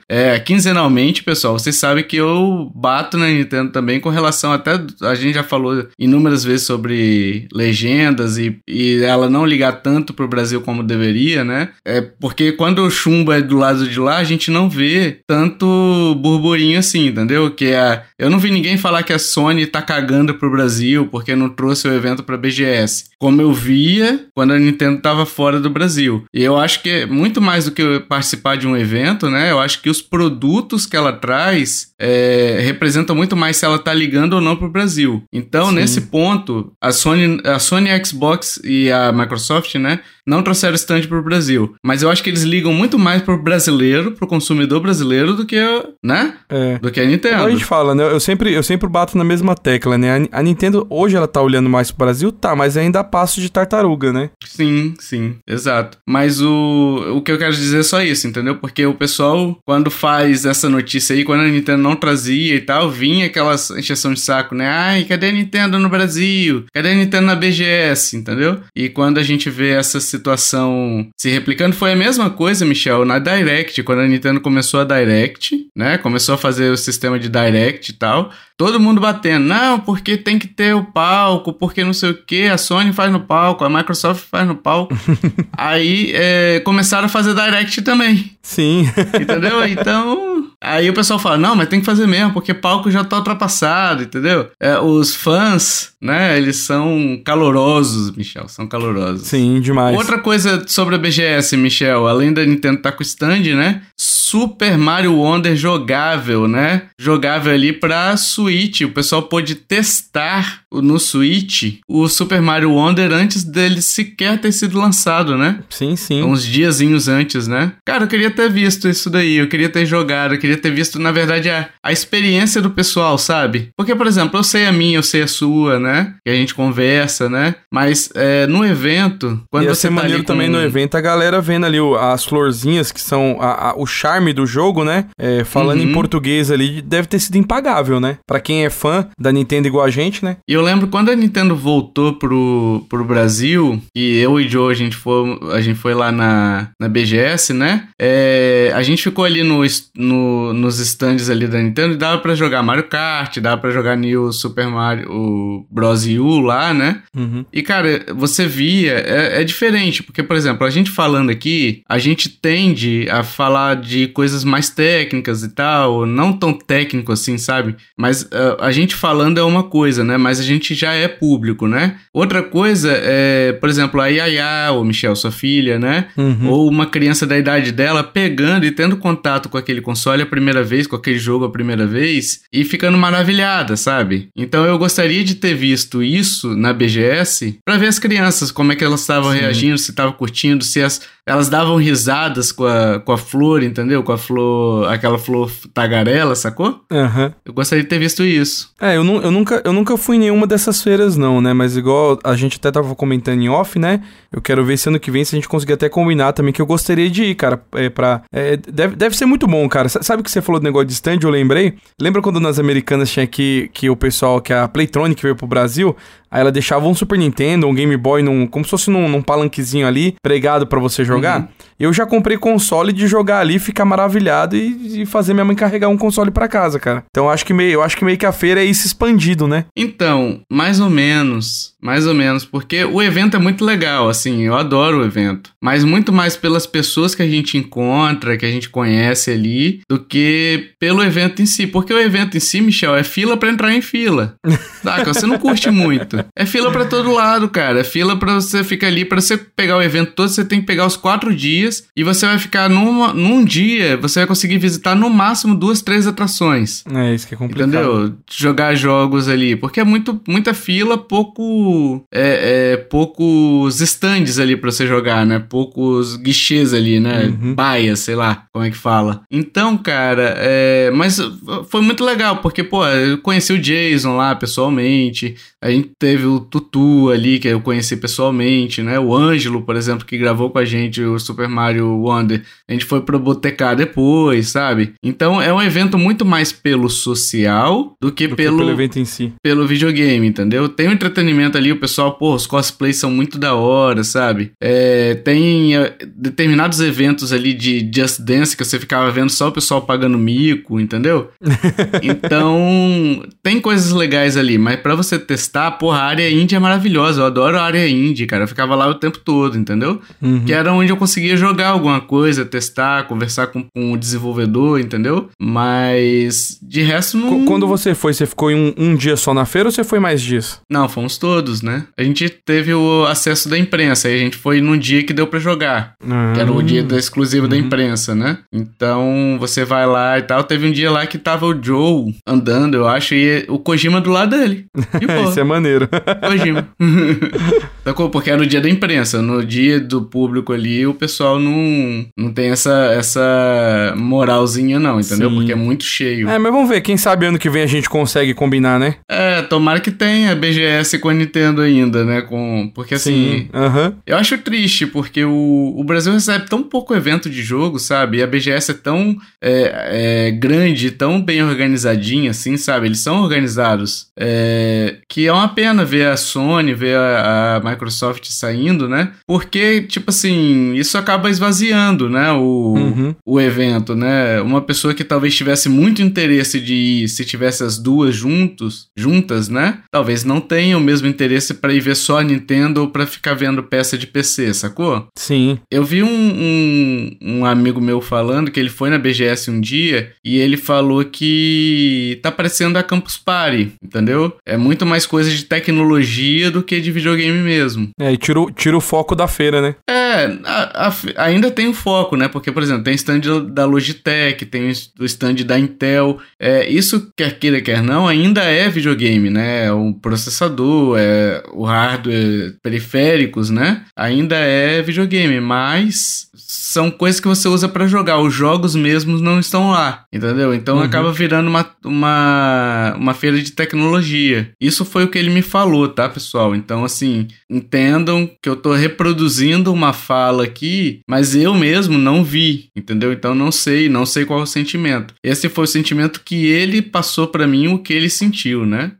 é, 0.09 0.39
quinzenalmente, 0.39 1.23
pessoal, 1.23 1.57
vocês 1.57 1.75
sabem 1.75 2.03
que 2.03 2.15
eu 2.15 2.71
bato 2.73 2.94
na 3.17 3.27
Nintendo 3.27 3.71
também 3.71 3.99
com 3.99 4.09
relação 4.09 4.51
até, 4.51 4.79
a 5.01 5.15
gente 5.15 5.35
já 5.35 5.43
falou 5.43 5.87
inúmeras 5.97 6.43
vezes 6.43 6.65
sobre 6.65 7.47
legendas 7.53 8.37
e, 8.37 8.57
e 8.67 9.01
ela 9.03 9.29
não 9.29 9.45
ligar 9.45 9.81
tanto 9.81 10.13
pro 10.13 10.27
Brasil 10.27 10.61
como 10.61 10.83
deveria, 10.83 11.43
né? 11.43 11.69
É 11.85 12.01
porque 12.01 12.51
quando 12.51 12.79
o 12.79 12.89
chumbo 12.89 13.31
é 13.31 13.41
do 13.41 13.57
lado 13.57 13.87
de 13.87 13.99
lá, 13.99 14.17
a 14.17 14.23
gente 14.23 14.49
não 14.51 14.69
vê 14.69 15.19
tanto 15.27 16.15
burburinho 16.21 16.79
assim, 16.79 17.07
entendeu? 17.07 17.51
Que 17.51 17.67
é, 17.67 18.03
eu 18.17 18.29
não 18.29 18.39
vi 18.39 18.51
ninguém 18.51 18.77
falar 18.77 19.03
que 19.03 19.13
a 19.13 19.19
Sony 19.19 19.65
tá 19.65 19.81
cagando 19.81 20.35
pro 20.35 20.51
Brasil 20.51 21.07
porque 21.07 21.35
não 21.35 21.49
trouxe 21.49 21.87
o 21.87 21.93
evento 21.93 22.23
pra 22.23 22.37
BGS. 22.37 23.05
Como 23.19 23.41
eu 23.41 23.53
via 23.53 24.25
quando 24.33 24.53
a 24.53 24.59
Nintendo 24.59 25.01
tava 25.01 25.25
fora 25.25 25.59
do 25.59 25.69
Brasil. 25.69 26.25
E 26.33 26.43
eu 26.43 26.57
acho 26.57 26.81
que 26.81 26.89
é 26.89 27.05
muito 27.05 27.41
mais 27.41 27.65
do 27.65 27.71
que 27.71 27.99
participar 28.01 28.57
de 28.57 28.67
um 28.67 28.77
evento, 28.77 29.29
né? 29.29 29.51
Eu 29.51 29.59
acho 29.59 29.81
que 29.81 29.89
os 29.89 30.01
produtos 30.01 30.85
que 30.85 30.95
ela 30.95 31.13
traz 31.13 31.93
é, 31.99 32.59
representam 32.61 32.84
muito 33.15 33.35
mais 33.35 33.57
se 33.57 33.65
ela 33.65 33.79
tá 33.79 33.93
ligando 33.93 34.33
ou 34.33 34.41
não 34.41 34.55
pro 34.55 34.69
Brasil. 34.69 35.23
Então, 35.31 35.69
Sim. 35.69 35.75
nesse 35.75 36.01
ponto, 36.01 36.71
a 36.81 36.91
Sony, 36.91 37.39
a 37.43 37.59
Sony 37.59 37.89
a 37.89 38.03
Xbox 38.03 38.59
e 38.63 38.91
a 38.91 39.11
Microsoft, 39.11 39.75
né? 39.75 39.99
Não 40.27 40.41
trouxeram 40.41 40.75
stand 40.75 41.03
pro 41.03 41.23
Brasil. 41.23 41.75
Mas 41.83 42.01
eu 42.01 42.09
acho 42.09 42.23
que 42.23 42.29
eles 42.29 42.43
ligam 42.43 42.73
muito 42.73 42.97
mais 42.97 43.21
pro 43.21 43.41
brasileiro, 43.41 44.11
pro 44.11 44.27
consumidor 44.27 44.81
brasileiro, 44.81 45.33
do 45.33 45.45
que, 45.45 45.59
né? 46.03 46.35
É. 46.49 46.79
Do 46.79 46.91
que 46.91 46.99
a 46.99 47.03
Como 47.03 47.13
Nintendo. 47.15 47.43
a 47.43 47.49
gente 47.51 47.65
fala, 47.65 47.93
né? 47.93 48.03
Eu 48.03 48.19
sempre, 48.19 48.53
eu 48.53 48.63
sempre 48.63 48.89
bato 48.89 49.17
na 49.17 49.23
mesma 49.23 49.55
tecla, 49.55 49.97
né? 49.97 50.27
A, 50.31 50.39
a 50.39 50.43
Nintendo, 50.43 50.85
hoje 50.89 51.15
ela 51.15 51.27
tá 51.27 51.41
olhando 51.41 51.69
mais 51.69 51.91
pro 51.91 52.05
Brasil, 52.05 52.31
tá, 52.31 52.55
mas 52.55 52.75
ainda 52.77 52.99
a 52.99 53.03
passo 53.03 53.39
de 53.39 53.51
tartaruga, 53.51 54.11
né? 54.11 54.29
Sim, 54.43 54.93
sim, 54.99 55.35
exato. 55.47 55.97
Mas 56.07 56.41
o, 56.41 57.15
o 57.17 57.21
que 57.21 57.31
eu 57.31 57.37
quero 57.37 57.53
dizer 57.53 57.79
é 57.79 57.83
só 57.83 58.01
isso, 58.01 58.27
entendeu? 58.27 58.55
Porque 58.55 58.85
o 58.85 58.93
pessoal, 58.93 59.57
quando 59.65 59.91
faz 59.91 60.45
essa 60.45 60.69
notícia 60.69 61.15
aí, 61.15 61.23
quando 61.23 61.41
a 61.41 61.47
Nintendo 61.47 61.81
não 61.83 61.95
trazia 61.95 62.55
e 62.55 62.61
tal, 62.61 62.89
vinha 62.89 63.27
aquelas 63.27 63.69
encheção 63.71 64.13
de 64.13 64.19
saco, 64.19 64.55
né? 64.55 64.67
Ai, 64.67 65.03
cadê 65.03 65.27
a 65.29 65.31
Nintendo 65.31 65.79
no 65.79 65.89
Brasil? 65.89 66.65
Cadê 66.73 66.89
a 66.89 66.95
Nintendo 66.95 67.27
na 67.27 67.35
BGS, 67.35 68.17
entendeu? 68.17 68.59
E 68.75 68.89
quando 68.89 69.17
a 69.19 69.23
gente 69.23 69.49
vê 69.49 69.69
essa 69.71 69.99
situação 70.15 71.07
se 71.17 71.29
replicando, 71.29 71.75
foi 71.75 71.91
a 71.91 71.95
mesma 71.95 72.29
coisa, 72.29 72.65
Michel, 72.65 73.05
na 73.05 73.19
Direct, 73.19 73.81
quando 73.83 73.99
a 73.99 74.07
Nintendo 74.07 74.39
começou 74.41 74.79
a 74.79 74.83
Direct, 74.83 75.67
né? 75.75 75.97
Começou 75.97 76.35
a 76.35 76.37
fazer 76.37 76.69
o 76.71 76.77
sistema 76.77 77.19
de 77.19 77.29
Direct 77.29 77.91
e 77.91 77.93
tal. 77.93 78.31
Todo 78.57 78.79
mundo 78.79 79.01
batendo, 79.01 79.45
não, 79.45 79.79
porque 79.79 80.15
tem 80.15 80.39
que 80.39 80.47
ter 80.47 80.73
o 80.73 80.85
palco, 80.85 81.51
porque 81.51 81.83
não 81.83 81.91
sei 81.93 82.11
o 82.11 82.13
que, 82.13 82.47
a 82.47 82.57
Sony 82.57 82.93
faz 82.93 83.11
no 83.11 83.19
palco, 83.19 83.65
a 83.65 83.69
Microsoft 83.69 84.25
faz 84.31 84.47
no 84.47 84.55
palco. 84.55 84.95
aí 85.57 86.11
é, 86.13 86.61
começaram 86.61 87.05
a 87.05 87.09
fazer 87.09 87.35
Direct 87.35 87.81
também, 87.81 88.31
Sim. 88.41 88.89
entendeu? 89.19 89.55
Então, 89.67 90.34
aí 90.65 90.89
o 90.89 90.93
pessoal 90.93 91.19
fala, 91.19 91.37
não, 91.37 91.55
mas 91.55 91.69
tem 91.69 91.79
que 91.79 91.85
fazer 91.85 92.07
mesmo, 92.07 92.33
porque 92.33 92.53
palco 92.53 92.91
já 92.91 93.03
tá 93.03 93.17
ultrapassado, 93.17 94.03
entendeu? 94.03 94.49
É, 94.59 94.79
os 94.79 95.15
fãs, 95.15 95.93
né, 96.01 96.37
eles 96.37 96.57
são 96.57 97.21
calorosos, 97.23 98.15
Michel, 98.15 98.47
são 98.47 98.67
calorosos. 98.67 99.27
Sim, 99.27 99.59
demais. 99.61 99.95
Outra 99.95 100.19
coisa 100.19 100.63
sobre 100.67 100.95
a 100.95 100.97
BGS, 100.97 101.55
Michel, 101.57 102.07
além 102.07 102.33
da 102.33 102.45
Nintendo 102.45 102.77
estar 102.77 102.91
com 102.91 103.01
o 103.01 103.05
stand, 103.05 103.55
né? 103.55 103.81
Super 104.29 104.75
Mario 104.75 105.13
Wonder 105.17 105.55
jogável, 105.55 106.47
né? 106.47 106.83
Jogável 106.99 107.53
ali 107.53 107.71
pra 107.71 108.17
Switch. 108.17 108.81
O 108.81 108.89
pessoal 108.89 109.21
pôde 109.23 109.53
testar 109.53 110.61
no 110.73 110.99
Switch 110.99 111.75
o 111.87 112.07
Super 112.09 112.41
Mario 112.41 112.71
Wonder 112.71 113.11
antes 113.13 113.43
dele 113.43 113.81
sequer 113.81 114.39
ter 114.41 114.51
sido 114.51 114.79
lançado, 114.79 115.37
né? 115.37 115.59
Sim, 115.69 115.95
sim. 115.95 116.23
Uns 116.23 116.43
diazinhos 116.45 117.07
antes, 117.07 117.47
né? 117.47 117.73
Cara, 117.85 118.05
eu 118.05 118.07
queria 118.07 118.31
ter 118.31 118.49
visto 118.49 118.89
isso 118.89 119.09
daí, 119.09 119.35
eu 119.37 119.47
queria 119.47 119.69
ter 119.69 119.85
jogado, 119.85 120.33
eu 120.33 120.39
queria 120.39 120.57
ter 120.57 120.71
visto, 120.71 120.97
na 120.99 121.11
verdade, 121.11 121.49
a, 121.49 121.69
a 121.83 121.91
experiência 121.91 122.61
do 122.61 122.71
pessoal, 122.71 123.17
sabe? 123.19 123.69
Porque, 123.77 123.93
por 123.95 124.07
exemplo, 124.07 124.39
eu 124.39 124.43
sei 124.43 124.65
a 124.65 124.71
minha, 124.71 124.97
eu 124.97 125.03
sei 125.03 125.21
a 125.21 125.27
sua, 125.27 125.79
né? 125.79 126.15
Que 126.25 126.31
a 126.31 126.35
gente 126.35 126.53
conversa, 126.55 127.29
né? 127.29 127.55
Mas 127.71 128.09
é, 128.15 128.47
no 128.47 128.65
evento, 128.65 129.39
quando 129.51 129.65
Ia 129.65 129.75
você 129.75 129.81
ser 129.81 129.87
tá 129.89 129.93
maneiro 129.93 130.15
ali 130.17 130.23
com- 130.23 130.33
também 130.33 130.49
no 130.49 130.59
evento, 130.61 130.95
a 130.97 131.01
galera 131.01 131.39
vendo 131.39 131.65
ali 131.67 131.79
o- 131.79 131.95
as 131.95 132.25
florzinhas 132.25 132.91
que 132.91 132.99
são 132.99 133.37
a- 133.39 133.69
a- 133.69 133.75
o 133.77 133.85
charme 133.85 134.24
do 134.33 134.45
jogo, 134.45 134.83
né? 134.83 135.05
É, 135.19 135.43
falando 135.43 135.81
Uhum. 135.81 135.89
em 135.89 135.93
português 135.93 136.49
ali, 136.51 136.81
deve 136.81 137.07
ter 137.07 137.19
sido 137.19 137.37
impagável, 137.37 137.99
né? 137.99 138.17
Pra 138.27 138.39
quem 138.39 138.65
é 138.65 138.69
fã 138.69 139.07
da 139.19 139.31
Nintendo 139.31 139.67
igual 139.67 139.85
a 139.85 139.89
gente, 139.89 140.23
né? 140.23 140.37
E 140.47 140.53
eu 140.53 140.61
lembro 140.61 140.87
quando 140.87 141.09
a 141.09 141.15
Nintendo 141.15 141.55
voltou 141.55 142.13
pro, 142.13 142.85
pro 142.89 143.03
Brasil, 143.03 143.81
e 143.95 144.17
eu 144.19 144.39
e 144.39 144.47
Joe, 144.47 144.71
a 144.71 144.75
gente 144.75 144.95
foi, 144.95 145.39
a 145.53 145.61
gente 145.61 145.77
foi 145.79 145.93
lá 145.93 146.11
na, 146.11 146.69
na 146.79 146.87
BGS, 146.87 147.53
né? 147.53 147.87
É, 147.99 148.71
a 148.75 148.81
gente 148.83 149.03
ficou 149.03 149.25
ali 149.25 149.43
no, 149.43 149.61
no- 149.95 150.53
nos 150.53 150.79
stands 150.79 151.29
ali 151.29 151.47
da 151.47 151.61
Nintendo 151.61 151.93
e 151.93 151.97
dava 151.97 152.19
pra 152.21 152.35
jogar 152.35 152.61
Mario 152.63 152.83
Kart, 152.87 153.37
dava 153.39 153.59
pra 153.61 153.71
jogar 153.71 153.95
New 153.95 154.31
Super 154.31 154.67
Mario 154.67 155.07
o 155.11 155.65
Bros. 155.71 156.05
U 156.05 156.39
lá, 156.39 156.73
né? 156.73 157.01
Uhum. 157.15 157.45
E, 157.51 157.61
cara, 157.61 158.05
você 158.15 158.45
via, 158.45 158.91
é, 158.93 159.41
é 159.41 159.43
diferente, 159.43 160.03
porque, 160.03 160.21
por 160.21 160.35
exemplo, 160.35 160.65
a 160.65 160.69
gente 160.69 160.91
falando 160.91 161.29
aqui, 161.29 161.81
a 161.89 161.97
gente 161.97 162.29
tende 162.29 163.07
a 163.09 163.23
falar 163.23 163.75
de 163.77 164.04
coisas 164.07 164.43
mais 164.43 164.69
técnicas 164.69 165.43
e 165.43 165.49
tal, 165.49 166.05
não 166.05 166.33
tão 166.33 166.53
técnico 166.53 167.11
assim, 167.11 167.37
sabe? 167.37 167.75
Mas 167.97 168.27
ah, 168.31 168.57
a 168.59 168.71
gente 168.71 168.95
falando 168.95 169.39
é 169.39 169.43
uma 169.43 169.63
coisa, 169.63 170.03
né? 170.03 170.17
Mas 170.17 170.39
a 170.39 170.43
gente 170.43 170.73
já 170.73 170.93
é 170.93 171.07
público, 171.07 171.67
né? 171.67 171.97
Outra 172.13 172.41
coisa 172.43 172.91
é, 172.91 173.53
por 173.53 173.69
exemplo, 173.69 173.99
a 174.01 174.07
Yaya, 174.07 174.71
ou 174.71 174.83
Michel, 174.83 175.15
sua 175.15 175.31
filha, 175.31 175.79
né? 175.79 176.07
Uhum. 176.17 176.47
Ou 176.49 176.69
uma 176.69 176.85
criança 176.85 177.25
da 177.25 177.37
idade 177.37 177.71
dela 177.71 178.03
pegando 178.03 178.65
e 178.65 178.71
tendo 178.71 178.97
contato 178.97 179.49
com 179.49 179.57
aquele 179.57 179.81
console 179.81 180.21
a 180.21 180.25
primeira 180.25 180.63
vez, 180.63 180.87
com 180.87 180.95
aquele 180.95 181.19
jogo 181.19 181.45
a 181.45 181.51
primeira 181.51 181.85
vez, 181.85 182.41
e 182.51 182.63
ficando 182.63 182.97
maravilhada, 182.97 183.75
sabe? 183.75 184.29
Então 184.35 184.65
eu 184.65 184.77
gostaria 184.77 185.23
de 185.23 185.35
ter 185.35 185.53
visto 185.53 186.03
isso 186.03 186.55
na 186.55 186.73
BGS 186.73 187.59
pra 187.65 187.77
ver 187.77 187.87
as 187.87 187.99
crianças, 187.99 188.51
como 188.51 188.71
é 188.71 188.75
que 188.75 188.83
elas 188.83 189.01
estavam 189.01 189.31
reagindo, 189.31 189.77
se 189.77 189.91
estavam 189.91 190.13
curtindo, 190.13 190.63
se 190.63 190.81
as, 190.81 191.01
elas 191.27 191.49
davam 191.49 191.77
risadas 191.77 192.51
com 192.51 192.65
a, 192.65 192.99
com 192.99 193.11
a 193.11 193.17
flor, 193.17 193.63
entendeu? 193.63 194.03
Com 194.03 194.11
a 194.11 194.17
flor, 194.17 194.87
aquela 194.91 195.17
flor 195.17 195.49
tagarela, 195.73 196.35
sacou? 196.35 196.81
Aham. 196.91 197.33
Eu 197.43 197.53
gostaria 197.53 197.83
de 197.83 197.89
ter 197.89 197.97
visto 197.99 198.23
isso. 198.23 198.69
É, 198.79 198.95
eu, 198.95 199.03
nu- 199.03 199.21
eu, 199.21 199.31
nunca, 199.31 199.61
eu 199.65 199.73
nunca 199.73 199.97
fui 199.97 200.17
em 200.17 200.19
nenhuma 200.19 200.45
dessas 200.45 200.81
feiras, 200.83 201.15
não, 201.17 201.41
né? 201.41 201.51
Mas 201.53 201.75
igual 201.75 202.19
a 202.23 202.35
gente 202.35 202.57
até 202.57 202.71
tava 202.71 202.93
comentando 202.95 203.41
em 203.41 203.49
off, 203.49 203.79
né? 203.79 204.01
Eu 204.31 204.41
quero 204.41 204.63
ver 204.63 204.77
se 204.77 204.87
ano 204.89 204.99
que 204.99 205.09
vem 205.09 205.23
se 205.25 205.35
a 205.35 205.37
gente 205.37 205.47
conseguir 205.49 205.73
até 205.73 205.89
combinar 205.89 206.33
também, 206.33 206.53
que 206.53 206.61
eu 206.61 206.65
gostaria 206.65 207.09
de 207.09 207.23
ir, 207.23 207.35
cara. 207.35 207.59
É, 207.73 207.89
pra, 207.89 208.21
é, 208.31 208.57
deve, 208.57 208.95
deve 208.95 209.17
ser 209.17 209.25
muito 209.25 209.47
bom, 209.47 209.67
cara. 209.67 209.89
Sabe 209.89 210.21
o 210.21 210.23
que 210.23 210.29
você 210.29 210.41
falou 210.41 210.59
do 210.59 210.63
negócio 210.63 210.85
de 210.87 210.93
stand? 210.93 211.19
Eu 211.23 211.29
lembrei. 211.29 211.73
Lembra 211.99 212.21
quando 212.21 212.39
nas 212.39 212.59
americanas 212.59 213.09
tinha 213.09 213.25
que, 213.25 213.69
que 213.73 213.89
o 213.89 213.95
pessoal, 213.95 214.39
que 214.41 214.53
a 214.53 214.67
Playtronic 214.67 215.21
veio 215.23 215.35
pro 215.35 215.47
Brasil, 215.47 215.95
aí 216.29 216.41
ela 216.41 216.51
deixava 216.51 216.85
um 216.87 216.93
Super 216.93 217.17
Nintendo, 217.17 217.65
um 217.67 217.73
Game 217.73 217.95
Boy, 217.97 218.21
num, 218.21 218.45
como 218.45 218.63
se 218.65 218.71
fosse 218.71 218.91
num, 218.91 219.07
num 219.07 219.21
palanquezinho 219.21 219.87
ali, 219.87 220.15
pregado 220.21 220.67
pra 220.67 220.79
você 220.79 221.03
jogar? 221.03 221.14
Uhum. 221.17 221.47
Eu 221.79 221.91
já 221.91 222.05
comprei 222.05 222.37
console 222.37 222.93
de 222.93 223.07
jogar 223.07 223.39
ali, 223.39 223.59
ficar 223.59 223.85
maravilhado 223.85 224.55
e, 224.55 225.01
e 225.01 225.05
fazer 225.05 225.33
minha 225.33 225.45
mãe 225.45 225.55
carregar 225.55 225.89
um 225.89 225.97
console 225.97 226.31
pra 226.31 226.47
casa, 226.47 226.79
cara. 226.79 227.03
Então 227.09 227.25
eu 227.25 227.29
acho 227.29 227.45
que 227.45 227.53
meio, 227.53 227.73
eu 227.73 227.83
acho 227.83 227.97
que 227.97 228.05
meio 228.05 228.17
que 228.17 228.25
a 228.25 228.31
feira 228.31 228.61
é 228.61 228.65
isso 228.65 228.85
expandido, 228.87 229.47
né? 229.47 229.65
Então, 229.75 230.41
mais 230.51 230.79
ou 230.79 230.89
menos. 230.89 231.73
mais 231.81 232.07
ou 232.07 232.13
menos, 232.13 232.45
porque 232.45 232.83
o 232.83 233.01
evento 233.01 233.35
é 233.35 233.39
muito 233.39 233.63
legal, 233.63 234.09
assim, 234.09 234.41
eu 234.41 234.55
adoro 234.55 235.01
o 235.01 235.05
evento, 235.05 235.51
mas 235.61 235.83
muito 235.83 236.11
mais 236.11 236.35
pelas 236.35 236.65
pessoas 236.65 237.13
que 237.13 237.21
a 237.21 237.27
gente 237.27 237.57
encontra, 237.57 238.37
que 238.37 238.45
a 238.45 238.51
gente 238.51 238.69
conhece 238.69 239.29
ali, 239.29 239.81
do 239.87 239.99
que 239.99 240.71
pelo 240.79 241.03
evento 241.03 241.41
em 241.41 241.45
si, 241.45 241.67
porque 241.67 241.93
o 241.93 241.99
evento 241.99 242.37
em 242.37 242.39
si, 242.39 242.59
Michel, 242.61 242.95
é 242.95 243.03
fila 243.03 243.37
para 243.37 243.51
entrar 243.51 243.73
em 243.73 243.81
fila. 243.81 244.35
Saca? 244.81 245.13
Você 245.13 245.27
não 245.27 245.37
curte 245.37 245.69
muito. 245.69 246.23
É 246.35 246.45
fila 246.45 246.71
para 246.71 246.85
todo 246.85 247.11
lado, 247.11 247.49
cara. 247.49 247.81
É 247.81 247.83
fila 247.83 248.17
para 248.17 248.35
você 248.35 248.63
ficar 248.63 248.87
ali, 248.87 249.05
para 249.05 249.21
você 249.21 249.37
pegar 249.37 249.77
o 249.77 249.81
evento 249.81 250.13
todo, 250.13 250.29
você 250.29 250.45
tem 250.45 250.61
que 250.61 250.65
pegar 250.65 250.85
os 250.85 250.97
quatro 250.97 251.35
dias 251.35 251.64
e 251.95 252.03
você 252.03 252.25
vai 252.25 252.39
ficar 252.39 252.69
numa, 252.69 253.13
num 253.13 253.43
dia, 253.43 253.97
você 253.97 254.19
vai 254.19 254.27
conseguir 254.27 254.57
visitar 254.57 254.95
no 254.95 255.09
máximo 255.09 255.55
duas, 255.55 255.81
três 255.81 256.07
atrações. 256.07 256.83
É, 256.93 257.13
isso 257.13 257.27
que 257.27 257.35
é 257.35 257.37
complicado. 257.37 257.69
Entendeu? 257.69 258.13
Jogar 258.29 258.75
jogos 258.75 259.27
ali. 259.27 259.55
Porque 259.55 259.79
é 259.79 259.83
muito, 259.83 260.21
muita 260.27 260.53
fila, 260.53 260.97
pouco. 260.97 262.05
É, 262.11 262.73
é, 262.73 262.77
poucos 262.77 263.81
stands 263.81 264.39
ali 264.39 264.55
pra 264.55 264.71
você 264.71 264.87
jogar, 264.87 265.25
né? 265.25 265.39
Poucos 265.39 266.15
guichês 266.15 266.73
ali, 266.73 266.99
né? 266.99 267.25
Uhum. 267.25 267.55
Baias, 267.55 267.99
sei 267.99 268.15
lá 268.15 268.45
como 268.51 268.65
é 268.65 268.69
que 268.69 268.77
fala. 268.77 269.21
Então, 269.29 269.77
cara, 269.77 270.33
é. 270.37 270.91
Mas 270.91 271.19
foi 271.67 271.81
muito 271.81 272.03
legal, 272.03 272.37
porque, 272.37 272.63
pô, 272.63 272.85
eu 272.87 273.17
conheci 273.17 273.51
o 273.53 273.59
Jason 273.59 274.15
lá 274.15 274.35
pessoalmente. 274.35 275.35
A 275.61 275.69
gente 275.69 275.91
teve 275.99 276.25
o 276.25 276.39
Tutu 276.39 277.09
ali, 277.09 277.39
que 277.39 277.47
eu 277.47 277.59
conheci 277.59 277.97
pessoalmente, 277.97 278.81
né? 278.81 278.99
O 278.99 279.13
Ângelo, 279.13 279.61
por 279.61 279.75
exemplo, 279.75 280.05
que 280.05 280.17
gravou 280.17 280.49
com 280.49 280.59
a 280.59 280.65
gente 280.65 281.01
o 281.01 281.19
Super 281.19 281.47
Mario 281.55 281.87
Wonder. 282.01 282.43
A 282.67 282.73
gente 282.73 282.85
foi 282.85 283.01
pro 283.01 283.17
Botecar 283.17 283.75
depois, 283.75 284.49
sabe? 284.49 284.93
Então 285.01 285.41
é 285.41 285.53
um 285.53 285.61
evento 285.61 285.97
muito 285.97 286.25
mais 286.25 286.51
pelo 286.51 286.89
social 286.89 287.95
do 288.01 288.11
que, 288.11 288.27
Do 288.27 288.35
que 288.35 288.43
pelo, 288.43 288.57
pelo 288.57 288.71
evento 288.71 288.99
em 288.99 289.05
si. 289.05 289.33
pelo 289.41 289.65
videogame, 289.65 290.27
entendeu? 290.27 290.67
Tem 290.67 290.89
um 290.89 290.91
entretenimento 290.91 291.57
ali, 291.57 291.71
o 291.71 291.79
pessoal, 291.79 292.13
pô, 292.13 292.35
os 292.35 292.45
cosplays 292.45 292.97
são 292.97 293.09
muito 293.09 293.37
da 293.37 293.55
hora, 293.55 294.03
sabe? 294.03 294.51
É, 294.61 295.15
tem 295.15 295.75
é, 295.75 295.95
determinados 296.15 296.79
eventos 296.81 297.31
ali 297.31 297.53
de 297.53 297.89
Just 297.95 298.21
Dance 298.21 298.55
que 298.55 298.65
você 298.65 298.79
ficava 298.79 299.09
vendo 299.11 299.29
só 299.29 299.47
o 299.47 299.51
pessoal 299.51 299.81
pagando 299.81 300.17
mico, 300.17 300.79
entendeu? 300.79 301.29
então, 302.03 303.23
tem 303.41 303.61
coisas 303.61 303.91
legais 303.91 304.37
ali, 304.37 304.57
mas 304.57 304.79
pra 304.79 304.95
você 304.95 305.17
testar, 305.17 305.71
porra, 305.71 305.99
a 305.99 306.05
área 306.05 306.29
indie 306.29 306.55
é 306.55 306.59
maravilhosa. 306.59 307.21
Eu 307.21 307.25
adoro 307.25 307.57
a 307.57 307.63
área 307.63 307.87
indie, 307.87 308.25
cara. 308.25 308.43
Eu 308.43 308.47
ficava 308.47 308.75
lá 308.75 308.87
o 308.87 308.95
tempo 308.95 309.19
todo, 309.19 309.57
entendeu? 309.57 310.01
Uhum. 310.21 310.43
Que 310.45 310.53
era 310.53 310.73
onde 310.73 310.91
eu 310.91 310.97
conseguia 310.97 311.37
jogar 311.37 311.44
alguma 311.65 312.01
coisa, 312.01 312.45
testar, 312.45 313.03
conversar 313.07 313.47
com, 313.47 313.65
com 313.75 313.91
o 313.93 313.97
desenvolvedor, 313.97 314.79
entendeu? 314.79 315.29
Mas 315.39 316.57
de 316.61 316.81
resto 316.81 317.17
não. 317.17 317.39
Qu- 317.41 317.45
Quando 317.45 317.67
você 317.67 317.93
foi, 317.93 318.13
você 318.13 318.25
ficou 318.25 318.51
em 318.51 318.55
um, 318.55 318.73
um 318.91 318.95
dia 318.95 319.15
só 319.17 319.33
na 319.33 319.45
feira 319.45 319.67
ou 319.67 319.71
você 319.71 319.83
foi 319.83 319.99
mais 319.99 320.21
dias? 320.21 320.59
Não, 320.69 320.87
fomos 320.89 321.17
todos, 321.17 321.61
né? 321.61 321.85
A 321.97 322.03
gente 322.03 322.27
teve 322.29 322.73
o 322.73 323.05
acesso 323.05 323.47
da 323.49 323.57
imprensa, 323.57 324.07
aí 324.07 324.15
a 324.15 324.19
gente 324.19 324.37
foi 324.37 324.61
num 324.61 324.77
dia 324.77 325.03
que 325.03 325.13
deu 325.13 325.27
pra 325.27 325.39
jogar. 325.39 325.93
Que 326.33 326.39
era 326.39 326.51
o 326.51 326.61
dia 326.63 326.83
da 326.83 326.97
exclusivo 326.97 327.47
da 327.47 327.57
imprensa, 327.57 328.13
né? 328.15 328.39
Então 328.51 329.37
você 329.39 329.63
vai 329.65 329.85
lá 329.85 330.17
e 330.19 330.21
tal. 330.23 330.43
Teve 330.43 330.67
um 330.67 330.71
dia 330.71 330.89
lá 330.91 331.05
que 331.05 331.17
tava 331.17 331.45
o 331.45 331.63
Joe 331.63 332.13
andando, 332.27 332.75
eu 332.75 332.87
acho, 332.87 333.13
e 333.15 333.45
o 333.47 333.59
Kojima 333.59 333.99
do 334.01 334.09
lado 334.11 334.37
dele. 334.37 334.65
E 335.01 335.07
pô, 335.07 335.29
Isso 335.29 335.39
é 335.39 335.43
maneiro. 335.43 335.89
Kojima. 336.21 336.67
Sacou? 337.83 338.09
Porque 338.09 338.29
era 338.31 338.41
o 338.41 338.45
dia 338.45 338.61
da 338.61 338.69
imprensa. 338.69 339.21
No 339.21 339.43
dia 339.45 339.79
do 339.79 340.01
público 340.03 340.53
ali, 340.53 340.85
o 340.87 340.93
pessoal 340.93 341.34
não, 341.39 342.05
não 342.17 342.33
tem 342.33 342.49
essa, 342.49 342.93
essa 342.93 343.93
moralzinha, 343.97 344.79
não, 344.79 344.99
entendeu? 344.99 345.29
Sim. 345.29 345.35
Porque 345.35 345.51
é 345.51 345.55
muito 345.55 345.83
cheio. 345.83 346.29
é, 346.29 346.37
mas 346.37 346.51
vamos 346.51 346.69
ver, 346.69 346.81
quem 346.81 346.97
sabe 346.97 347.25
ano 347.25 347.39
que 347.39 347.49
vem 347.49 347.63
a 347.63 347.67
gente 347.67 347.89
consegue 347.89 348.33
combinar, 348.33 348.79
né? 348.79 348.95
É, 349.09 349.41
tomara 349.41 349.79
que 349.79 349.91
tenha 349.91 350.35
BGS 350.35 350.99
com 350.99 351.09
a 351.09 351.13
Nintendo 351.13 351.61
ainda, 351.61 352.03
né? 352.03 352.21
Com, 352.21 352.71
porque 352.73 352.95
assim. 352.95 353.47
Aham. 353.53 353.95
Eu 354.05 354.17
acho 354.17 354.37
triste, 354.37 354.85
porque 354.85 355.23
o, 355.23 355.73
o 355.75 355.83
Brasil 355.83 356.13
recebe 356.13 356.47
tão 356.47 356.63
pouco 356.63 356.93
evento 356.93 357.29
de 357.29 357.41
jogo, 357.41 357.79
sabe? 357.79 358.17
E 358.17 358.23
a 358.23 358.27
BGS 358.27 358.71
é 358.71 358.73
tão 358.73 359.17
é, 359.41 360.27
é, 360.27 360.31
grande, 360.31 360.91
tão 360.91 361.21
bem 361.21 361.43
organizadinha, 361.43 362.31
assim, 362.31 362.57
sabe? 362.57 362.87
Eles 362.87 362.99
são 362.99 363.21
organizados. 363.21 364.07
É, 364.17 364.97
que 365.09 365.27
é 365.27 365.33
uma 365.33 365.47
pena 365.49 365.85
ver 365.85 366.07
a 366.07 366.17
Sony, 366.17 366.73
ver 366.73 366.97
a, 366.97 367.55
a 367.55 367.69
Microsoft 367.69 368.25
saindo, 368.25 368.87
né? 368.87 369.11
Porque, 369.27 369.81
tipo 369.83 370.09
assim, 370.09 370.73
isso 370.75 370.97
acaba 370.97 371.24
esvaziando, 371.29 372.09
né? 372.09 372.31
O, 372.31 372.73
Uhum. 372.75 373.15
o 373.25 373.39
evento, 373.39 373.95
né? 373.95 374.41
Uma 374.41 374.61
pessoa 374.61 374.93
que 374.93 375.03
talvez 375.03 375.35
tivesse 375.35 375.69
muito 375.69 376.01
interesse 376.01 376.59
de 376.59 376.73
ir, 376.73 377.07
se 377.09 377.23
tivesse 377.25 377.63
as 377.63 377.77
duas 377.77 378.15
juntos, 378.15 378.87
juntas, 378.97 379.49
né? 379.49 379.79
Talvez 379.91 380.23
não 380.23 380.39
tenha 380.39 380.77
o 380.77 380.81
mesmo 380.81 381.07
interesse 381.07 381.53
pra 381.53 381.73
ir 381.73 381.79
ver 381.79 381.95
só 381.95 382.19
a 382.19 382.23
Nintendo 382.23 382.81
ou 382.81 382.87
pra 382.89 383.05
ficar 383.07 383.33
vendo 383.33 383.63
peça 383.63 383.97
de 383.97 384.07
PC, 384.07 384.53
sacou? 384.53 385.07
Sim. 385.17 385.57
Eu 385.71 385.83
vi 385.83 386.03
um, 386.03 386.07
um, 386.09 387.17
um 387.21 387.45
amigo 387.45 387.79
meu 387.81 388.01
falando 388.01 388.51
que 388.51 388.59
ele 388.59 388.69
foi 388.69 388.89
na 388.89 388.97
BGS 388.97 389.49
um 389.51 389.59
dia 389.61 390.11
e 390.23 390.37
ele 390.37 390.57
falou 390.57 391.03
que 391.05 392.19
tá 392.21 392.31
parecendo 392.31 392.77
a 392.77 392.83
Campus 392.83 393.17
Party, 393.17 393.71
entendeu? 393.83 394.33
É 394.45 394.57
muito 394.57 394.85
mais 394.85 395.05
coisa 395.05 395.29
de 395.29 395.43
tecnologia 395.45 396.49
do 396.51 396.63
que 396.63 396.79
de 396.79 396.91
videogame 396.91 397.39
mesmo. 397.39 397.89
É, 397.99 398.11
e 398.11 398.17
tira, 398.17 398.39
o- 398.39 398.51
tira 398.51 398.77
o 398.77 398.81
foco 398.81 399.15
da 399.15 399.27
feira, 399.27 399.61
né? 399.61 399.75
É, 399.89 400.25
a- 400.45 400.87
a 400.87 400.91
ainda 401.17 401.51
tem 401.51 401.67
o 401.67 401.73
foco, 401.73 402.15
né? 402.15 402.27
Porque, 402.27 402.51
por 402.51 402.63
exemplo, 402.63 402.83
tem 402.83 402.93
stand 402.95 403.21
da 403.49 403.65
Logitech, 403.65 404.45
tem 404.45 404.71
o 404.99 405.05
stand 405.05 405.35
da 405.45 405.59
Intel. 405.59 406.19
É, 406.39 406.69
isso, 406.69 407.11
quer 407.15 407.37
queira, 407.37 407.61
quer 407.61 407.81
não, 407.81 408.07
ainda 408.07 408.43
é 408.43 408.69
videogame, 408.69 409.29
né? 409.29 409.65
É 409.65 409.71
o 409.71 409.93
processador, 409.93 410.97
é 410.99 411.43
o 411.53 411.63
hardware, 411.63 412.55
periféricos, 412.61 413.49
né? 413.49 413.83
Ainda 413.95 414.35
é 414.35 414.81
videogame, 414.81 415.39
mas 415.39 416.29
são 416.75 416.91
coisas 416.91 417.21
que 417.21 417.27
você 417.27 417.47
usa 417.47 417.69
pra 417.69 417.87
jogar. 417.87 418.19
Os 418.19 418.33
jogos 418.33 418.75
mesmos 418.75 419.21
não 419.21 419.39
estão 419.39 419.71
lá, 419.71 420.03
entendeu? 420.13 420.53
Então 420.53 420.75
Uhum. 420.77 420.83
acaba 420.83 421.11
virando 421.11 421.47
uma, 421.49 421.65
uma, 421.85 422.93
uma 422.97 423.13
feira 423.13 423.41
de 423.41 423.51
tecnologia. 423.51 424.51
Isso 424.59 424.83
foi 424.83 425.05
o 425.05 425.07
que 425.07 425.17
ele 425.17 425.29
me 425.29 425.41
falou, 425.41 425.87
tá, 425.87 426.09
pessoal? 426.09 426.53
Então, 426.53 426.83
assim, 426.83 427.27
entendam 427.49 428.29
que 428.41 428.49
eu 428.49 428.55
tô 428.57 428.73
reproduzindo 428.73 429.71
uma 429.71 429.93
fala 429.93 430.43
aqui, 430.43 430.99
mas 431.09 431.33
eu 431.33 431.53
mesmo 431.53 431.97
não 431.97 432.23
vi, 432.23 432.67
entendeu? 432.75 433.13
Então 433.13 433.33
não 433.33 433.51
sei, 433.53 433.87
não 433.87 434.05
sei 434.05 434.25
qual 434.25 434.41
é 434.41 434.43
o 434.43 434.45
sentimento. 434.47 435.13
Esse 435.23 435.47
foi 435.47 435.63
o 435.63 435.67
sentimento 435.67 436.21
que 436.25 436.45
ele 436.45 436.81
passou 436.81 437.27
pra 437.27 437.47
mim, 437.47 437.67
o 437.67 437.79
que 437.79 437.93
ele 437.93 438.09
sentiu, 438.09 438.65
né? 438.65 438.91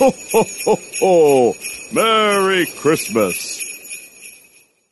Ho, 0.00 0.14
ho, 0.32 0.46
ho, 0.66 0.78
ho! 1.02 1.54
Merry 1.92 2.66
Christmas! 2.80 3.67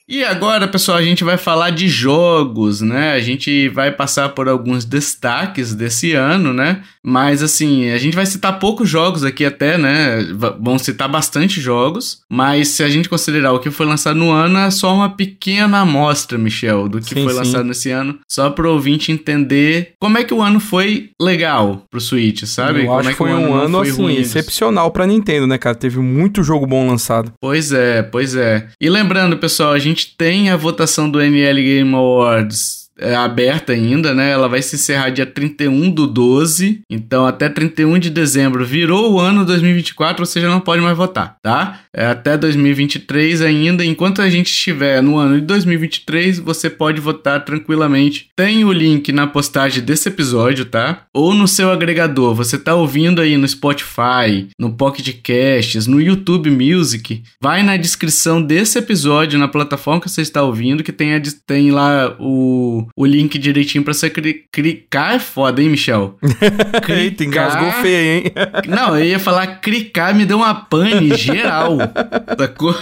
E 0.08 0.22
agora, 0.22 0.68
pessoal, 0.68 0.98
a 0.98 1.02
gente 1.02 1.24
vai 1.24 1.36
falar 1.36 1.70
de 1.70 1.88
jogos, 1.88 2.80
né? 2.80 3.12
A 3.12 3.20
gente 3.20 3.68
vai 3.70 3.90
passar 3.90 4.28
por 4.28 4.48
alguns 4.48 4.84
destaques 4.84 5.74
desse 5.74 6.12
ano, 6.12 6.52
né? 6.52 6.82
Mas 7.04 7.42
assim, 7.42 7.90
a 7.90 7.98
gente 7.98 8.14
vai 8.14 8.24
citar 8.24 8.58
poucos 8.60 8.88
jogos 8.88 9.24
aqui 9.24 9.44
até, 9.44 9.76
né? 9.76 10.22
Vão 10.60 10.78
citar 10.78 11.08
bastante 11.08 11.60
jogos, 11.60 12.20
mas 12.30 12.68
se 12.68 12.84
a 12.84 12.88
gente 12.88 13.08
considerar 13.08 13.52
o 13.52 13.58
que 13.58 13.70
foi 13.70 13.84
lançado 13.84 14.16
no 14.16 14.30
ano, 14.30 14.58
é 14.58 14.70
só 14.70 14.94
uma 14.94 15.10
pequena 15.10 15.80
amostra, 15.80 16.38
Michel, 16.38 16.88
do 16.88 17.00
que 17.00 17.14
Sim, 17.14 17.24
foi 17.24 17.32
sim. 17.32 17.38
lançado 17.38 17.64
nesse 17.64 17.90
ano, 17.90 18.18
só 18.30 18.48
para 18.50 18.68
o 18.68 18.72
ouvinte 18.74 19.10
entender 19.10 19.92
como 20.00 20.18
é 20.18 20.24
que 20.24 20.34
o 20.34 20.40
ano 20.42 20.60
foi 20.60 21.10
legal 21.20 21.82
pro 21.90 22.00
Switch, 22.00 22.44
sabe? 22.44 22.82
Eu 22.82 22.86
como 22.86 22.98
acho 23.00 23.08
é 23.08 23.12
que 23.12 23.18
foi 23.18 23.30
um 23.32 23.54
ano, 23.54 23.78
foi 23.78 23.88
assim, 23.88 24.02
ruim. 24.02 24.16
excepcional 24.18 24.90
pra 24.92 25.06
Nintendo, 25.06 25.48
né, 25.48 25.58
cara? 25.58 25.74
Teve 25.74 25.98
muito 25.98 26.44
jogo 26.44 26.64
bom 26.66 26.88
lançado. 26.88 27.32
Pois 27.40 27.72
é, 27.72 28.02
pois 28.02 28.36
é. 28.36 28.68
E 28.80 28.88
lembrando, 28.88 29.36
pessoal, 29.36 29.72
a 29.72 29.78
gente 29.78 29.95
tem 30.04 30.50
a 30.50 30.56
votação 30.56 31.10
do 31.10 31.20
NL 31.20 31.62
Game 31.62 31.94
Awards 31.94 32.85
é, 32.98 33.14
aberta 33.14 33.72
ainda, 33.72 34.14
né? 34.14 34.30
Ela 34.30 34.48
vai 34.48 34.62
se 34.62 34.76
encerrar 34.76 35.10
dia 35.10 35.26
31 35.26 35.90
do 35.90 36.06
12. 36.06 36.80
Então, 36.90 37.26
até 37.26 37.48
31 37.48 37.98
de 37.98 38.10
dezembro 38.10 38.64
virou 38.64 39.12
o 39.12 39.20
ano 39.20 39.44
2024, 39.44 40.24
você 40.24 40.40
já 40.40 40.48
não 40.48 40.60
pode 40.60 40.82
mais 40.82 40.96
votar, 40.96 41.36
tá? 41.42 41.80
É 41.92 42.06
até 42.06 42.36
2023 42.36 43.42
ainda. 43.42 43.84
Enquanto 43.84 44.22
a 44.22 44.28
gente 44.28 44.46
estiver 44.46 45.02
no 45.02 45.18
ano 45.18 45.40
de 45.40 45.46
2023, 45.46 46.38
você 46.38 46.70
pode 46.70 47.00
votar 47.00 47.44
tranquilamente. 47.44 48.28
Tem 48.36 48.64
o 48.64 48.72
link 48.72 49.12
na 49.12 49.26
postagem 49.26 49.82
desse 49.82 50.08
episódio, 50.08 50.64
tá? 50.64 51.02
Ou 51.14 51.34
no 51.34 51.46
seu 51.46 51.70
agregador. 51.70 52.34
Você 52.34 52.58
tá 52.58 52.74
ouvindo 52.74 53.20
aí 53.20 53.36
no 53.36 53.46
Spotify, 53.48 54.48
no 54.58 54.72
Pocket 54.72 55.08
Casts, 55.22 55.86
no 55.86 56.00
YouTube 56.00 56.50
Music. 56.50 57.22
Vai 57.40 57.62
na 57.62 57.76
descrição 57.76 58.42
desse 58.42 58.78
episódio, 58.78 59.38
na 59.38 59.48
plataforma 59.48 60.00
que 60.00 60.10
você 60.10 60.22
está 60.22 60.42
ouvindo, 60.42 60.82
que 60.82 60.92
tem, 60.92 61.20
tem 61.46 61.70
lá 61.70 62.16
o, 62.18 62.85
o 62.96 63.06
link 63.06 63.38
direitinho 63.38 63.84
pra 63.84 63.94
você 63.94 64.10
clicar. 64.10 65.14
É 65.14 65.18
foda, 65.18 65.62
hein, 65.62 65.68
Michel? 65.68 66.18
Eita, 66.88 67.24
engasgou 67.24 67.70
feio, 67.82 68.24
hein? 68.24 68.32
Não, 68.68 68.96
eu 68.98 69.04
ia 69.04 69.18
falar 69.18 69.60
clicar, 69.60 70.14
me 70.14 70.24
deu 70.24 70.38
uma 70.38 70.54
pane 70.54 71.16
geral. 71.16 71.78
Sacou? 72.38 72.76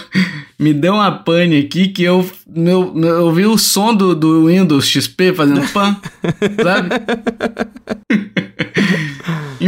Me 0.59 0.73
deu 0.73 0.95
uma 0.95 1.11
pane 1.11 1.59
aqui 1.59 1.89
que 1.89 2.03
eu, 2.03 2.29
meu, 2.47 2.93
eu 2.97 3.27
ouvi 3.27 3.47
o 3.47 3.59
som 3.59 3.95
do, 3.95 4.15
do 4.15 4.47
Windows 4.47 4.87
XP 4.87 5.35
fazendo 5.35 5.67
pan, 5.73 5.97
sabe? 6.63 6.89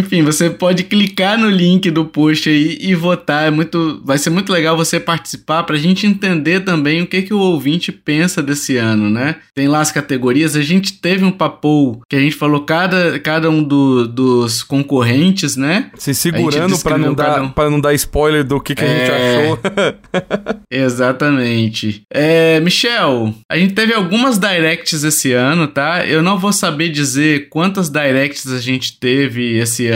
Enfim, 0.07 0.23
você 0.23 0.49
pode 0.49 0.85
clicar 0.85 1.37
no 1.37 1.51
link 1.51 1.91
do 1.91 2.05
post 2.05 2.49
aí 2.49 2.79
e 2.81 2.95
votar. 2.95 3.49
É 3.49 3.51
muito, 3.51 4.01
vai 4.05 4.17
ser 4.19 4.31
muito 4.31 4.53
legal 4.53 4.77
você 4.77 5.01
participar 5.01 5.65
pra 5.65 5.77
gente 5.77 6.07
entender 6.07 6.61
também 6.61 7.03
o 7.03 7.07
que, 7.07 7.23
que 7.23 7.35
o 7.35 7.39
ouvinte 7.39 7.91
pensa 7.91 8.41
desse 8.43 8.77
ano, 8.77 9.11
né? 9.11 9.37
Tem 9.55 9.67
lá 9.67 9.81
as 9.81 9.91
categorias. 9.91 10.55
A 10.55 10.63
gente 10.63 10.93
teve 10.95 11.25
um 11.25 11.33
papo 11.33 12.01
que 12.09 12.15
a 12.15 12.21
gente 12.21 12.37
falou 12.37 12.61
cada, 12.61 13.19
cada 13.19 13.51
um 13.51 13.63
do, 13.63 14.07
dos 14.07 14.63
concorrentes, 14.63 15.57
né? 15.57 15.91
Se 15.97 16.15
segurando 16.15 16.79
pra 16.79 16.97
não, 16.97 17.13
dar, 17.15 17.43
um. 17.43 17.49
pra 17.49 17.69
não 17.69 17.81
dar 17.81 17.95
spoiler 17.95 18.45
do 18.45 18.61
que, 18.61 18.75
que 18.75 18.85
a 18.85 18.87
gente 18.89 19.11
É. 19.11 19.43
achou. 19.43 19.59
Exatamente. 20.71 22.03
É, 22.13 22.61
Michel, 22.61 23.35
a 23.51 23.59
gente 23.59 23.75
teve 23.75 23.93
algumas 23.93 24.39
directs 24.39 25.03
esse 25.03 25.33
ano, 25.33 25.67
tá? 25.67 26.07
Eu 26.07 26.23
não 26.23 26.39
vou 26.39 26.53
saber 26.53 26.91
dizer 26.91 27.49
quantas 27.49 27.89
directs 27.89 28.47
a 28.53 28.61
gente 28.61 28.99
teve 28.99 29.57
esse 29.59 29.89
ano, 29.89 29.96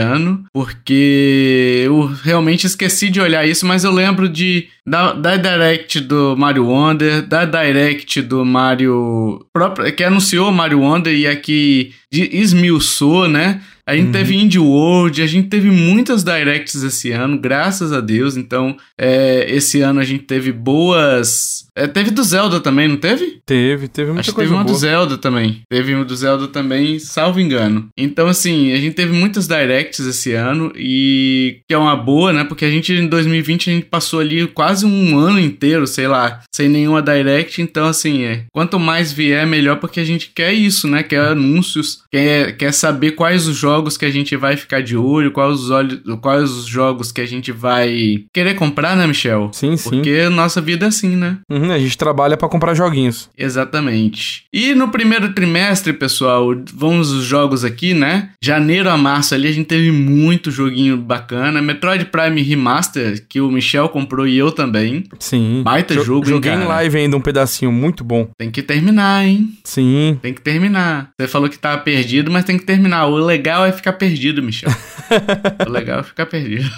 porque 0.53 1.83
eu 1.85 2.05
realmente 2.23 2.65
esqueci 2.65 3.09
de 3.09 3.21
olhar 3.21 3.47
isso, 3.47 3.65
mas 3.65 3.83
eu 3.83 3.91
lembro 3.91 4.27
de 4.27 4.67
da, 4.85 5.13
da 5.13 5.37
direct 5.37 5.99
do 5.99 6.35
Mario 6.37 6.67
Wonder, 6.67 7.21
da 7.21 7.45
direct 7.45 8.21
do 8.21 8.43
Mario 8.45 9.45
próprio, 9.53 9.91
que 9.93 10.03
anunciou 10.03 10.51
Mario 10.51 10.81
Wonder 10.81 11.13
e 11.13 11.27
aqui 11.27 11.93
esmiuçou, 12.11 13.27
né? 13.27 13.61
A 13.91 13.95
gente 13.97 14.11
teve 14.11 14.37
Indie 14.37 14.57
World, 14.57 15.21
a 15.21 15.27
gente 15.27 15.49
teve 15.49 15.69
muitas 15.69 16.23
directs 16.23 16.81
esse 16.81 17.11
ano, 17.11 17.37
graças 17.37 17.91
a 17.91 17.99
Deus. 17.99 18.37
Então, 18.37 18.77
é, 18.97 19.45
esse 19.49 19.81
ano 19.81 19.99
a 19.99 20.03
gente 20.05 20.23
teve 20.23 20.51
boas. 20.51 21.65
é, 21.75 21.87
teve 21.87 22.09
do 22.09 22.23
Zelda 22.23 22.61
também, 22.61 22.87
não 22.87 22.95
teve? 22.95 23.41
teve, 23.45 23.89
teve 23.89 24.07
muita 24.07 24.21
Acho 24.21 24.29
que 24.29 24.35
coisa 24.35 24.49
teve 24.49 24.57
uma 24.57 24.63
boa. 24.63 24.73
do 24.73 24.79
Zelda 24.79 25.17
também. 25.17 25.61
Teve 25.69 25.93
uma 25.93 26.05
do 26.05 26.15
Zelda 26.15 26.47
também, 26.47 26.99
salvo 26.99 27.41
engano. 27.41 27.89
Então, 27.97 28.27
assim, 28.27 28.71
a 28.71 28.77
gente 28.77 28.93
teve 28.93 29.11
muitas 29.11 29.45
directs 29.45 29.99
esse 30.05 30.33
ano 30.33 30.71
e 30.73 31.59
que 31.67 31.73
é 31.73 31.77
uma 31.77 31.97
boa, 31.97 32.31
né? 32.31 32.45
Porque 32.45 32.63
a 32.63 32.71
gente 32.71 32.93
em 32.93 33.07
2020 33.07 33.69
a 33.69 33.73
gente 33.73 33.85
passou 33.87 34.21
ali 34.21 34.47
quase 34.47 34.85
um 34.85 35.17
ano 35.17 35.39
inteiro, 35.39 35.85
sei 35.85 36.07
lá, 36.07 36.39
sem 36.53 36.69
nenhuma 36.69 37.01
direct. 37.01 37.61
Então, 37.61 37.87
assim, 37.87 38.23
é, 38.23 38.45
quanto 38.53 38.79
mais 38.79 39.11
vier, 39.11 39.45
melhor, 39.45 39.77
porque 39.77 39.99
a 39.99 40.05
gente 40.05 40.31
quer 40.33 40.53
isso, 40.53 40.87
né? 40.87 41.03
Quer 41.03 41.19
anúncios, 41.19 42.03
quer, 42.09 42.55
quer 42.55 42.71
saber 42.71 43.11
quais 43.11 43.47
os 43.47 43.57
jogos 43.57 43.80
que 43.97 44.05
a 44.05 44.09
gente 44.11 44.35
vai 44.35 44.55
ficar 44.57 44.81
de 44.81 44.95
olho, 44.97 45.31
quais 45.31 45.59
os, 45.59 45.69
olhos, 45.71 45.99
quais 46.21 46.49
os 46.51 46.65
jogos 46.65 47.11
que 47.11 47.21
a 47.21 47.25
gente 47.25 47.51
vai 47.51 48.23
querer 48.33 48.55
comprar, 48.55 48.95
né, 48.95 49.07
Michel? 49.07 49.49
Sim, 49.53 49.75
sim. 49.77 49.89
Porque 49.89 50.29
nossa 50.29 50.59
vida 50.61 50.85
é 50.85 50.89
assim, 50.89 51.15
né? 51.15 51.37
Uhum, 51.49 51.71
a 51.71 51.79
gente 51.79 51.97
trabalha 51.97 52.35
pra 52.37 52.47
comprar 52.49 52.73
joguinhos. 52.73 53.29
Exatamente. 53.37 54.43
E 54.53 54.73
no 54.75 54.89
primeiro 54.89 55.33
trimestre, 55.33 55.93
pessoal, 55.93 56.47
vamos 56.73 57.11
os 57.11 57.23
jogos 57.25 57.63
aqui, 57.63 57.93
né? 57.93 58.29
Janeiro 58.43 58.89
a 58.89 58.97
março 58.97 59.33
ali 59.33 59.47
a 59.47 59.51
gente 59.51 59.67
teve 59.67 59.91
muito 59.91 60.51
joguinho 60.51 60.97
bacana. 60.97 61.61
Metroid 61.61 62.05
Prime 62.05 62.41
Remaster, 62.41 63.25
que 63.29 63.39
o 63.39 63.49
Michel 63.51 63.87
comprou 63.89 64.27
e 64.27 64.37
eu 64.37 64.51
também. 64.51 65.03
Sim. 65.19 65.61
Baita 65.63 65.93
Jo- 65.93 66.03
jogo, 66.03 66.25
Joguei 66.27 66.51
em 66.51 66.65
live 66.65 66.97
ainda 66.97 67.15
um 67.17 67.21
pedacinho 67.21 67.71
muito 67.71 68.03
bom. 68.03 68.27
Tem 68.37 68.51
que 68.51 68.61
terminar, 68.61 69.25
hein? 69.25 69.53
Sim. 69.63 70.17
Tem 70.21 70.33
que 70.33 70.41
terminar. 70.41 71.09
Você 71.19 71.27
falou 71.27 71.49
que 71.49 71.57
tava 71.57 71.77
perdido, 71.81 72.31
mas 72.31 72.43
tem 72.45 72.57
que 72.57 72.65
terminar. 72.65 73.05
O 73.07 73.15
legal 73.17 73.65
é 73.65 73.70
ficar 73.71 73.93
perdido, 73.93 74.41
Michel. 74.43 74.71
o 75.65 75.69
legal 75.71 75.99
é 75.99 76.03
ficar 76.03 76.25
perdido. 76.25 76.69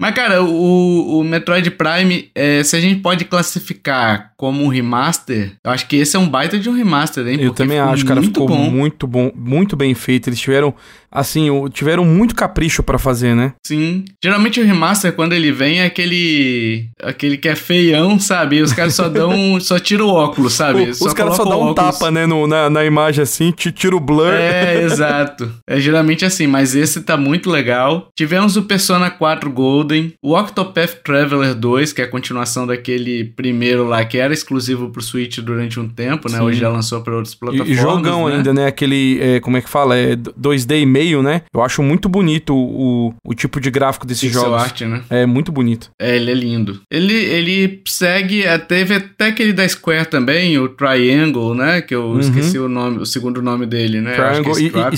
Mas, 0.00 0.14
cara, 0.14 0.42
o, 0.44 1.18
o 1.18 1.24
Metroid 1.24 1.70
Prime, 1.72 2.30
é, 2.34 2.62
se 2.62 2.76
a 2.76 2.80
gente 2.80 3.00
pode 3.00 3.24
classificar 3.24 4.32
como 4.36 4.62
um 4.64 4.68
remaster, 4.68 5.52
eu 5.64 5.70
acho 5.72 5.88
que 5.88 5.96
esse 5.96 6.16
é 6.16 6.18
um 6.20 6.28
baita 6.28 6.58
de 6.58 6.70
um 6.70 6.72
remaster, 6.72 7.26
hein? 7.26 7.34
Eu 7.40 7.48
Porque 7.50 7.62
também 7.64 7.80
acho, 7.80 8.04
cara, 8.06 8.20
muito 8.20 8.32
ficou 8.40 8.46
bom. 8.46 8.70
muito 8.70 9.06
bom, 9.06 9.32
muito 9.34 9.76
bem 9.76 9.94
feito. 9.94 10.28
Eles 10.28 10.38
tiveram, 10.38 10.72
assim, 11.10 11.48
tiveram 11.72 12.04
muito 12.04 12.36
capricho 12.36 12.80
pra 12.84 12.98
fazer, 12.98 13.34
né? 13.34 13.54
Sim. 13.66 14.04
Geralmente 14.22 14.60
o 14.60 14.64
remaster, 14.64 15.12
quando 15.12 15.32
ele 15.32 15.50
vem, 15.50 15.80
é 15.80 15.86
aquele. 15.86 16.88
aquele 17.02 17.36
que 17.36 17.48
é 17.48 17.56
feião, 17.56 18.20
sabe? 18.20 18.58
E 18.58 18.62
os 18.62 18.72
caras 18.72 18.94
só 18.94 19.08
dão. 19.08 19.58
só 19.60 19.80
tiram 19.80 20.06
o 20.06 20.10
óculos, 20.14 20.52
sabe? 20.52 20.82
O- 20.82 20.90
os 20.90 21.12
caras 21.12 21.34
só 21.34 21.44
dão 21.44 21.70
um 21.70 21.74
tapa, 21.74 22.08
né, 22.12 22.24
no- 22.24 22.46
na, 22.46 22.70
na 22.70 22.84
imagem 22.84 23.22
assim, 23.22 23.50
te 23.50 23.72
tira 23.72 23.96
o 23.96 24.00
blur. 24.00 24.32
É, 24.32 24.80
exato. 24.86 25.52
É 25.66 25.80
geralmente 25.80 26.24
assim, 26.24 26.46
mas 26.46 26.76
esse 26.76 27.00
tá 27.00 27.16
muito 27.16 27.50
legal. 27.50 28.08
Tivemos 28.16 28.56
o 28.56 28.62
Persona 28.62 29.10
4 29.10 29.50
Golden, 29.88 30.12
o 30.22 30.36
Octopath 30.38 31.00
Traveler 31.02 31.54
2, 31.54 31.92
que 31.94 32.02
é 32.02 32.04
a 32.04 32.08
continuação 32.08 32.66
daquele 32.66 33.24
primeiro 33.24 33.86
lá, 33.86 34.04
que 34.04 34.18
era 34.18 34.32
exclusivo 34.34 34.90
pro 34.90 35.00
Switch 35.02 35.38
durante 35.38 35.80
um 35.80 35.88
tempo, 35.88 36.30
né? 36.30 36.38
Sim. 36.38 36.44
Hoje 36.44 36.60
já 36.60 36.68
lançou 36.68 37.00
pra 37.00 37.14
outras 37.14 37.32
E- 37.34 37.38
plataformas. 37.38 37.70
E 37.70 37.80
jogão 37.80 38.28
né? 38.28 38.36
ainda, 38.36 38.52
né? 38.52 38.66
Aquele, 38.66 39.18
é, 39.20 39.40
como 39.40 39.56
é 39.56 39.62
que 39.62 39.68
fala? 39.68 39.96
É 39.96 40.14
2D 40.14 40.82
e 40.82 40.86
meio, 40.86 41.22
né? 41.22 41.42
Eu 41.54 41.62
acho 41.62 41.82
muito 41.82 42.08
bonito 42.08 42.54
o, 42.54 43.14
o 43.24 43.34
tipo 43.34 43.60
de 43.60 43.70
gráfico 43.70 44.06
desses 44.06 44.22
Pixel 44.28 44.42
jogos. 44.42 44.62
art, 44.62 44.80
né? 44.82 45.02
É 45.08 45.24
muito 45.24 45.50
bonito. 45.50 45.90
É, 46.00 46.16
ele 46.16 46.30
é 46.30 46.34
lindo. 46.34 46.80
Ele, 46.92 47.14
ele 47.14 47.82
segue, 47.86 48.42
é, 48.42 48.58
teve 48.58 48.94
até 48.94 49.28
aquele 49.28 49.52
da 49.54 49.66
Square 49.66 50.06
também, 50.08 50.58
o 50.58 50.68
Triangle, 50.68 51.54
né? 51.54 51.80
Que 51.80 51.94
eu 51.94 52.18
esqueci 52.20 52.58
o 52.58 52.68
nome, 52.68 52.98
o 52.98 53.06
segundo 53.06 53.40
nome 53.40 53.64
dele, 53.66 54.00
né? 54.00 54.10
Uhum. 54.10 54.16
Triangle 54.16 54.52
e- 54.60 54.66
e 54.66 54.70
sei 54.70 54.80
lá. 54.80 54.90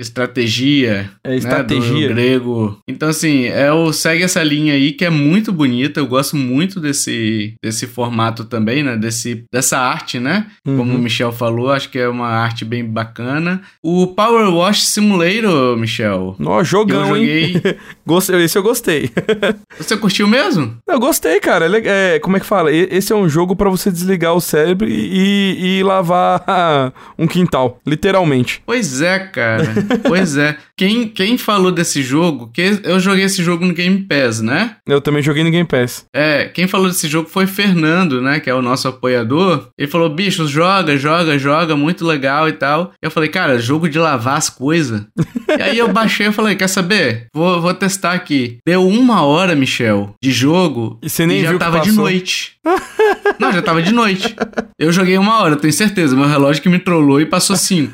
Estratégia. 0.00 1.10
É 1.24 1.30
né, 1.30 1.36
estratégia. 1.36 2.08
do 2.08 2.14
grego. 2.14 2.78
Então, 2.88 3.08
assim, 3.08 3.44
é 3.46 3.72
o, 3.72 3.92
segue 4.00 4.22
essa 4.24 4.42
linha 4.42 4.74
aí 4.74 4.92
que 4.92 5.04
é 5.04 5.10
muito 5.10 5.52
bonita. 5.52 6.00
Eu 6.00 6.06
gosto 6.06 6.36
muito 6.36 6.80
desse, 6.80 7.54
desse 7.62 7.86
formato 7.86 8.44
também, 8.44 8.82
né? 8.82 8.96
Desse, 8.96 9.44
dessa 9.52 9.78
arte, 9.78 10.18
né? 10.18 10.46
Como 10.64 10.80
Uhum. 10.92 10.96
o 10.96 10.98
Michel 10.98 11.32
falou, 11.32 11.70
acho 11.70 11.88
que 11.90 11.98
é 11.98 12.08
uma 12.08 12.28
arte 12.28 12.64
bem 12.64 12.84
bacana. 12.84 13.62
O 13.82 14.08
Power 14.08 14.48
Wash 14.54 14.86
Simulator, 14.86 15.76
Michel. 15.76 16.36
Ó, 16.44 16.60
Eu 16.60 16.64
jogão, 16.64 17.16
hein? 17.16 17.52
joguei. 17.52 17.76
Gostei, 18.06 18.42
esse 18.44 18.58
eu 18.58 18.62
gostei. 18.62 19.10
Você 19.78 19.96
curtiu 19.96 20.26
mesmo? 20.26 20.76
Eu 20.88 20.98
gostei, 20.98 21.38
cara. 21.40 21.66
É 21.78 22.16
é, 22.16 22.18
como 22.18 22.36
é 22.36 22.40
que 22.40 22.46
fala? 22.46 22.72
Esse 22.72 23.12
é 23.12 23.16
um 23.16 23.28
jogo 23.28 23.54
pra 23.54 23.70
você 23.70 23.90
desligar 23.90 24.34
o 24.34 24.40
cérebro 24.40 24.88
e, 24.88 25.78
e 25.78 25.82
lavar 25.82 26.92
um 27.18 27.26
quintal, 27.26 27.80
literalmente. 27.86 28.62
Pois 28.66 29.00
é, 29.00 29.18
cara. 29.18 29.64
pois 30.06 30.36
é. 30.36 30.56
Quem, 30.76 31.08
quem 31.08 31.36
falou 31.38 31.70
desse 31.70 32.02
jogo, 32.02 32.50
que 32.52 32.80
eu 32.84 32.98
joguei 32.98 33.24
esse 33.24 33.42
jogo 33.42 33.64
no 33.64 33.72
Game 33.74 33.89
Pass, 33.98 34.40
né? 34.40 34.76
Eu 34.86 35.00
também 35.00 35.22
joguei 35.22 35.44
no 35.44 35.50
Game 35.50 35.66
Pass. 35.66 36.06
É, 36.14 36.46
quem 36.46 36.66
falou 36.66 36.88
desse 36.88 37.08
jogo 37.08 37.28
foi 37.28 37.46
Fernando, 37.46 38.20
né? 38.20 38.40
Que 38.40 38.50
é 38.50 38.54
o 38.54 38.62
nosso 38.62 38.88
apoiador. 38.88 39.68
Ele 39.78 39.90
falou, 39.90 40.08
bicho, 40.08 40.46
joga, 40.46 40.96
joga, 40.96 41.38
joga, 41.38 41.76
muito 41.76 42.06
legal 42.06 42.48
e 42.48 42.52
tal. 42.52 42.92
Eu 43.02 43.10
falei, 43.10 43.28
cara, 43.28 43.58
jogo 43.58 43.88
de 43.88 43.98
lavar 43.98 44.36
as 44.36 44.50
coisas. 44.50 45.02
e 45.58 45.62
aí 45.62 45.78
eu 45.78 45.88
baixei 45.88 46.28
e 46.28 46.32
falei, 46.32 46.54
quer 46.54 46.68
saber? 46.68 47.26
Vou, 47.34 47.60
vou 47.60 47.74
testar 47.74 48.12
aqui. 48.12 48.58
Deu 48.66 48.86
uma 48.86 49.22
hora, 49.22 49.54
Michel, 49.54 50.14
de 50.22 50.30
jogo. 50.30 50.98
E 51.02 51.08
você 51.08 51.26
nem 51.26 51.42
já 51.42 51.50
viu 51.50 51.58
tava 51.58 51.80
de 51.80 51.92
noite. 51.92 52.52
Não, 53.38 53.52
já 53.52 53.62
tava 53.62 53.82
de 53.82 53.92
noite. 53.92 54.36
Eu 54.78 54.92
joguei 54.92 55.16
uma 55.16 55.40
hora, 55.40 55.54
eu 55.54 55.58
tenho 55.58 55.72
certeza. 55.72 56.14
Meu 56.14 56.26
relógio 56.26 56.62
que 56.62 56.68
me 56.68 56.78
trollou 56.78 57.20
e 57.20 57.26
passou 57.26 57.56
cinco. 57.56 57.92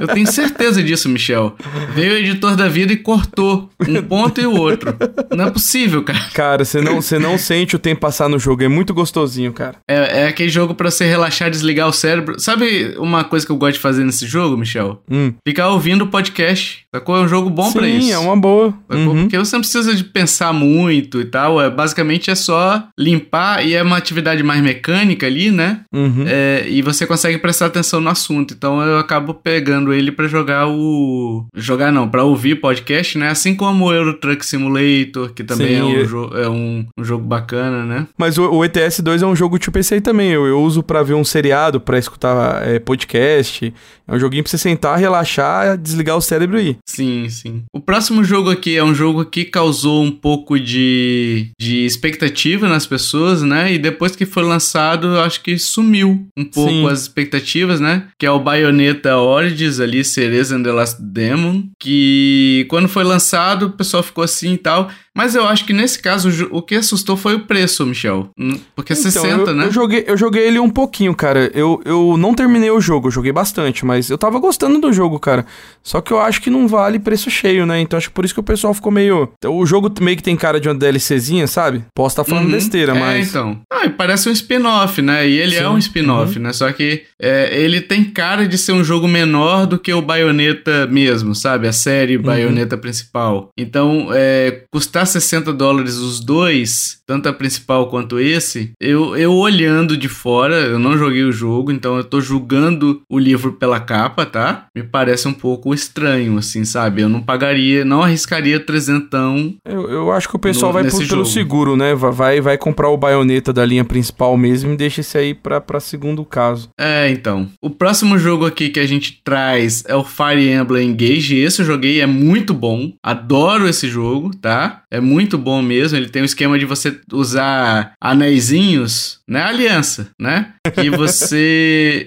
Eu 0.00 0.08
tenho 0.08 0.26
certeza 0.26 0.82
disso, 0.82 1.08
Michel. 1.08 1.56
Veio 1.94 2.12
o 2.12 2.16
editor 2.16 2.56
da 2.56 2.68
vida 2.68 2.92
e 2.92 2.96
cortou 2.96 3.70
um 3.86 4.02
ponto 4.02 4.40
e 4.40 4.46
o 4.46 4.54
outro. 4.54 4.94
Não 5.36 5.46
é 5.46 5.50
possível, 5.50 6.02
cara. 6.02 6.20
Cara, 6.32 6.64
você 6.64 6.80
não, 6.80 7.00
você 7.00 7.18
não 7.18 7.38
sente 7.38 7.76
o 7.76 7.78
tempo 7.78 8.00
passar 8.00 8.28
no 8.28 8.38
jogo. 8.38 8.62
É 8.62 8.68
muito 8.68 8.94
gostosinho, 8.94 9.52
cara. 9.52 9.76
É, 9.88 10.22
é 10.22 10.28
aquele 10.28 10.48
jogo 10.48 10.74
pra 10.74 10.90
você 10.90 11.04
relaxar, 11.06 11.50
desligar 11.50 11.88
o 11.88 11.92
cérebro. 11.92 12.38
Sabe 12.40 12.94
uma 12.98 13.24
coisa 13.24 13.44
que 13.44 13.52
eu 13.52 13.56
gosto 13.56 13.74
de 13.74 13.80
fazer 13.80 14.04
nesse 14.04 14.26
jogo, 14.26 14.56
Michel? 14.56 15.02
Hum. 15.10 15.32
Ficar 15.46 15.68
ouvindo 15.68 16.02
o 16.02 16.08
podcast. 16.08 16.84
Sacou? 16.94 17.16
É 17.16 17.20
um 17.20 17.28
jogo 17.28 17.50
bom 17.50 17.70
Sim, 17.70 17.78
pra 17.78 17.88
isso. 17.88 18.12
é 18.12 18.18
uma 18.18 18.36
boa. 18.36 18.74
Sacou? 18.90 19.14
Uhum. 19.14 19.22
Porque 19.22 19.38
você 19.38 19.56
não 19.56 19.60
precisa 19.60 19.94
de 19.94 20.04
pensar 20.04 20.52
muito 20.52 21.20
e 21.20 21.24
tal. 21.24 21.60
É, 21.60 21.70
basicamente 21.70 22.30
é 22.30 22.34
só 22.34 22.88
limpar 22.98 23.64
e 23.66 23.74
é 23.74 23.82
uma 23.82 23.96
atividade 23.96 24.42
mais 24.42 24.62
mecânica 24.62 25.26
ali, 25.26 25.50
né? 25.50 25.80
Uhum. 25.92 26.24
É, 26.26 26.66
e 26.68 26.82
você 26.82 27.06
consegue 27.06 27.38
prestar 27.38 27.66
atenção 27.66 28.00
no 28.00 28.08
assunto. 28.08 28.54
Então 28.54 28.80
eu 28.80 28.98
acabo 28.98 29.34
pegando 29.34 29.92
ele 29.92 30.10
pra 30.10 30.26
jogar 30.26 30.68
o. 30.68 31.46
Jogar 31.54 31.92
não, 31.92 32.08
pra 32.08 32.24
ouvir 32.24 32.56
podcast, 32.56 33.18
né? 33.18 33.28
Assim 33.28 33.54
como 33.54 33.86
o 33.86 33.92
Euro 33.92 34.14
Truck 34.14 34.44
Simulator, 34.44 35.05
que 35.34 35.44
também 35.44 35.68
Sim, 35.68 35.74
é, 35.76 35.84
um, 35.84 36.00
é- 36.00 36.04
jo- 36.04 36.30
é 36.36 36.48
um, 36.48 36.86
um 36.98 37.04
jogo 37.04 37.24
bacana, 37.24 37.84
né? 37.84 38.06
Mas 38.18 38.38
o, 38.38 38.50
o 38.50 38.64
ETS 38.64 39.00
2 39.00 39.22
é 39.22 39.26
um 39.26 39.36
jogo 39.36 39.58
tipo 39.58 39.78
esse 39.78 39.94
aí 39.94 40.00
também. 40.00 40.30
Eu, 40.30 40.46
eu 40.46 40.60
uso 40.62 40.82
pra 40.82 41.02
ver 41.02 41.14
um 41.14 41.24
seriado, 41.24 41.80
pra 41.80 41.98
escutar 41.98 42.66
é, 42.66 42.78
podcast. 42.78 43.72
É 44.08 44.14
um 44.14 44.18
joguinho 44.18 44.42
pra 44.42 44.50
você 44.50 44.58
sentar, 44.58 44.98
relaxar, 44.98 45.76
desligar 45.76 46.16
o 46.16 46.20
cérebro 46.20 46.60
e 46.60 46.70
ir. 46.70 46.78
Sim, 46.86 47.28
sim. 47.28 47.64
O 47.72 47.80
próximo 47.80 48.22
jogo 48.22 48.50
aqui 48.50 48.76
é 48.76 48.84
um 48.84 48.94
jogo 48.94 49.24
que 49.24 49.44
causou 49.44 50.02
um 50.02 50.10
pouco 50.12 50.58
de, 50.58 51.50
de 51.58 51.84
expectativa 51.84 52.68
nas 52.68 52.86
pessoas, 52.86 53.42
né? 53.42 53.72
E 53.72 53.78
depois 53.78 54.14
que 54.14 54.24
foi 54.24 54.44
lançado, 54.44 55.08
eu 55.08 55.20
acho 55.20 55.42
que 55.42 55.58
sumiu 55.58 56.26
um 56.36 56.44
pouco 56.44 56.70
Sim. 56.70 56.88
as 56.88 57.02
expectativas, 57.02 57.80
né? 57.80 58.04
Que 58.18 58.26
é 58.26 58.30
o 58.30 58.38
Bayonetta 58.38 59.16
Origins 59.16 59.80
ali, 59.80 60.04
Cereza 60.04 60.56
and 60.56 60.62
the 60.62 60.72
Last 60.72 61.02
Demon, 61.02 61.64
que 61.80 62.66
quando 62.68 62.88
foi 62.88 63.04
lançado, 63.04 63.66
o 63.66 63.70
pessoal 63.70 64.02
ficou 64.02 64.22
assim 64.22 64.54
e 64.54 64.58
tal. 64.58 64.88
Mas 65.16 65.34
eu 65.34 65.46
acho 65.48 65.64
que 65.64 65.72
nesse 65.72 65.98
caso, 65.98 66.28
o 66.50 66.60
que 66.60 66.74
assustou 66.74 67.16
foi 67.16 67.34
o 67.34 67.40
preço, 67.46 67.86
Michel. 67.86 68.28
Hum, 68.38 68.58
Porque 68.74 68.92
Então, 68.92 69.10
60, 69.10 69.50
eu, 69.50 69.54
né? 69.56 69.64
Eu 69.64 69.72
joguei, 69.72 70.04
eu 70.06 70.14
joguei 70.16 70.46
ele 70.46 70.58
um 70.58 70.68
pouquinho, 70.68 71.14
cara. 71.14 71.50
Eu, 71.54 71.80
eu 71.86 72.18
não 72.18 72.34
terminei 72.34 72.70
o 72.70 72.82
jogo, 72.82 73.08
eu 73.08 73.10
joguei 73.10 73.32
bastante, 73.32 73.82
mas 73.86 73.95
eu 74.10 74.18
tava 74.18 74.38
gostando 74.38 74.78
do 74.80 74.92
jogo, 74.92 75.18
cara. 75.18 75.44
Só 75.82 76.00
que 76.00 76.12
eu 76.12 76.20
acho 76.20 76.40
que 76.42 76.50
não 76.50 76.66
vale 76.68 76.98
preço 76.98 77.30
cheio, 77.30 77.64
né? 77.66 77.80
Então 77.80 77.96
acho 77.96 78.08
que 78.08 78.14
por 78.14 78.24
isso 78.24 78.34
que 78.34 78.40
o 78.40 78.42
pessoal 78.42 78.74
ficou 78.74 78.90
meio. 78.92 79.30
O 79.46 79.64
jogo 79.66 79.92
meio 80.00 80.16
que 80.16 80.22
tem 80.22 80.36
cara 80.36 80.60
de 80.60 80.68
uma 80.68 80.74
DLCzinha, 80.74 81.46
sabe? 81.46 81.84
Posso 81.94 82.14
estar 82.14 82.24
falando 82.24 82.46
Uhum. 82.46 82.52
besteira, 82.52 82.92
é, 82.96 82.98
mas. 83.00 83.28
então. 83.28 83.60
Ah, 83.72 83.86
e 83.86 83.90
parece 83.90 84.28
um 84.28 84.32
spin-off, 84.32 85.00
né? 85.02 85.28
E 85.28 85.38
ele 85.38 85.56
é 85.56 85.60
Sim. 85.60 85.66
um 85.66 85.78
spin-off, 85.78 86.38
né? 86.38 86.52
Só 86.52 86.70
que 86.72 87.02
é, 87.20 87.58
ele 87.60 87.80
tem 87.80 88.04
cara 88.04 88.46
de 88.46 88.56
ser 88.58 88.72
um 88.72 88.82
jogo 88.84 89.06
menor 89.08 89.66
do 89.66 89.78
que 89.78 89.92
o 89.92 90.02
Bayonetta 90.02 90.86
mesmo, 90.86 91.34
sabe? 91.34 91.68
A 91.68 91.72
série 91.72 92.18
Bayonetta 92.18 92.76
principal. 92.76 93.50
Então, 93.56 94.08
é, 94.12 94.62
custar 94.72 95.06
60 95.06 95.52
dólares 95.52 95.96
os 95.96 96.20
dois, 96.20 96.98
tanto 97.06 97.28
a 97.28 97.32
principal 97.32 97.88
quanto 97.88 98.18
esse, 98.18 98.72
eu, 98.80 99.16
eu 99.16 99.32
olhando 99.32 99.96
de 99.96 100.08
fora, 100.08 100.56
eu 100.56 100.78
não 100.78 100.96
joguei 100.98 101.22
o 101.24 101.32
jogo, 101.32 101.70
então 101.72 101.96
eu 101.96 102.04
tô 102.04 102.20
julgando 102.20 103.00
o 103.10 103.18
livro 103.18 103.52
pela 103.52 103.80
capa, 103.86 104.26
tá? 104.26 104.66
Me 104.74 104.82
parece 104.82 105.26
um 105.28 105.32
pouco 105.32 105.72
estranho, 105.72 106.36
assim, 106.38 106.64
sabe? 106.64 107.02
Eu 107.02 107.08
não 107.08 107.22
pagaria, 107.22 107.84
não 107.84 108.02
arriscaria 108.02 108.58
trezentão 108.60 109.54
Eu, 109.64 109.88
eu 109.90 110.12
acho 110.12 110.28
que 110.28 110.36
o 110.36 110.38
pessoal 110.38 110.72
No- 110.72 110.80
vai 110.80 110.90
por- 110.90 111.06
pelo 111.08 111.24
seguro, 111.24 111.76
né? 111.76 111.94
Va- 111.94 112.10
Vai, 112.10 112.40
vai 112.40 112.56
comprar 112.58 112.88
o 112.88 112.96
baioneta 112.96 113.52
da 113.52 113.64
linha 113.64 113.84
principal 113.84 114.36
mesmo 114.36 114.72
e 114.72 114.76
deixa 114.76 115.00
esse 115.02 115.16
aí 115.18 115.34
pra, 115.34 115.60
pra 115.60 115.78
segundo 115.80 116.24
caso. 116.24 116.70
É, 116.78 117.08
então. 117.10 117.48
O 117.62 117.68
próximo 117.70 118.18
jogo 118.18 118.46
aqui 118.46 118.68
que 118.70 118.80
a 118.80 118.86
gente 118.86 119.20
traz 119.22 119.84
é 119.86 119.94
o 119.94 120.02
Fire 120.04 120.50
Emblem 120.50 120.90
Engage. 120.90 121.36
Esse 121.36 121.60
eu 121.62 121.66
joguei, 121.66 122.00
é 122.00 122.06
muito 122.06 122.52
bom. 122.54 122.92
Adoro 123.02 123.68
esse 123.68 123.88
jogo, 123.88 124.30
tá? 124.36 124.82
É 124.90 124.98
muito 125.00 125.36
bom 125.38 125.60
mesmo. 125.62 125.96
Ele 125.98 126.08
tem 126.08 126.22
um 126.22 126.24
esquema 126.26 126.58
de 126.58 126.64
você 126.64 126.98
usar 127.12 127.92
anéisinhos, 128.00 129.20
né? 129.28 129.42
Aliança, 129.42 130.08
né? 130.20 130.54
Que 130.74 130.88
você. 130.96 132.06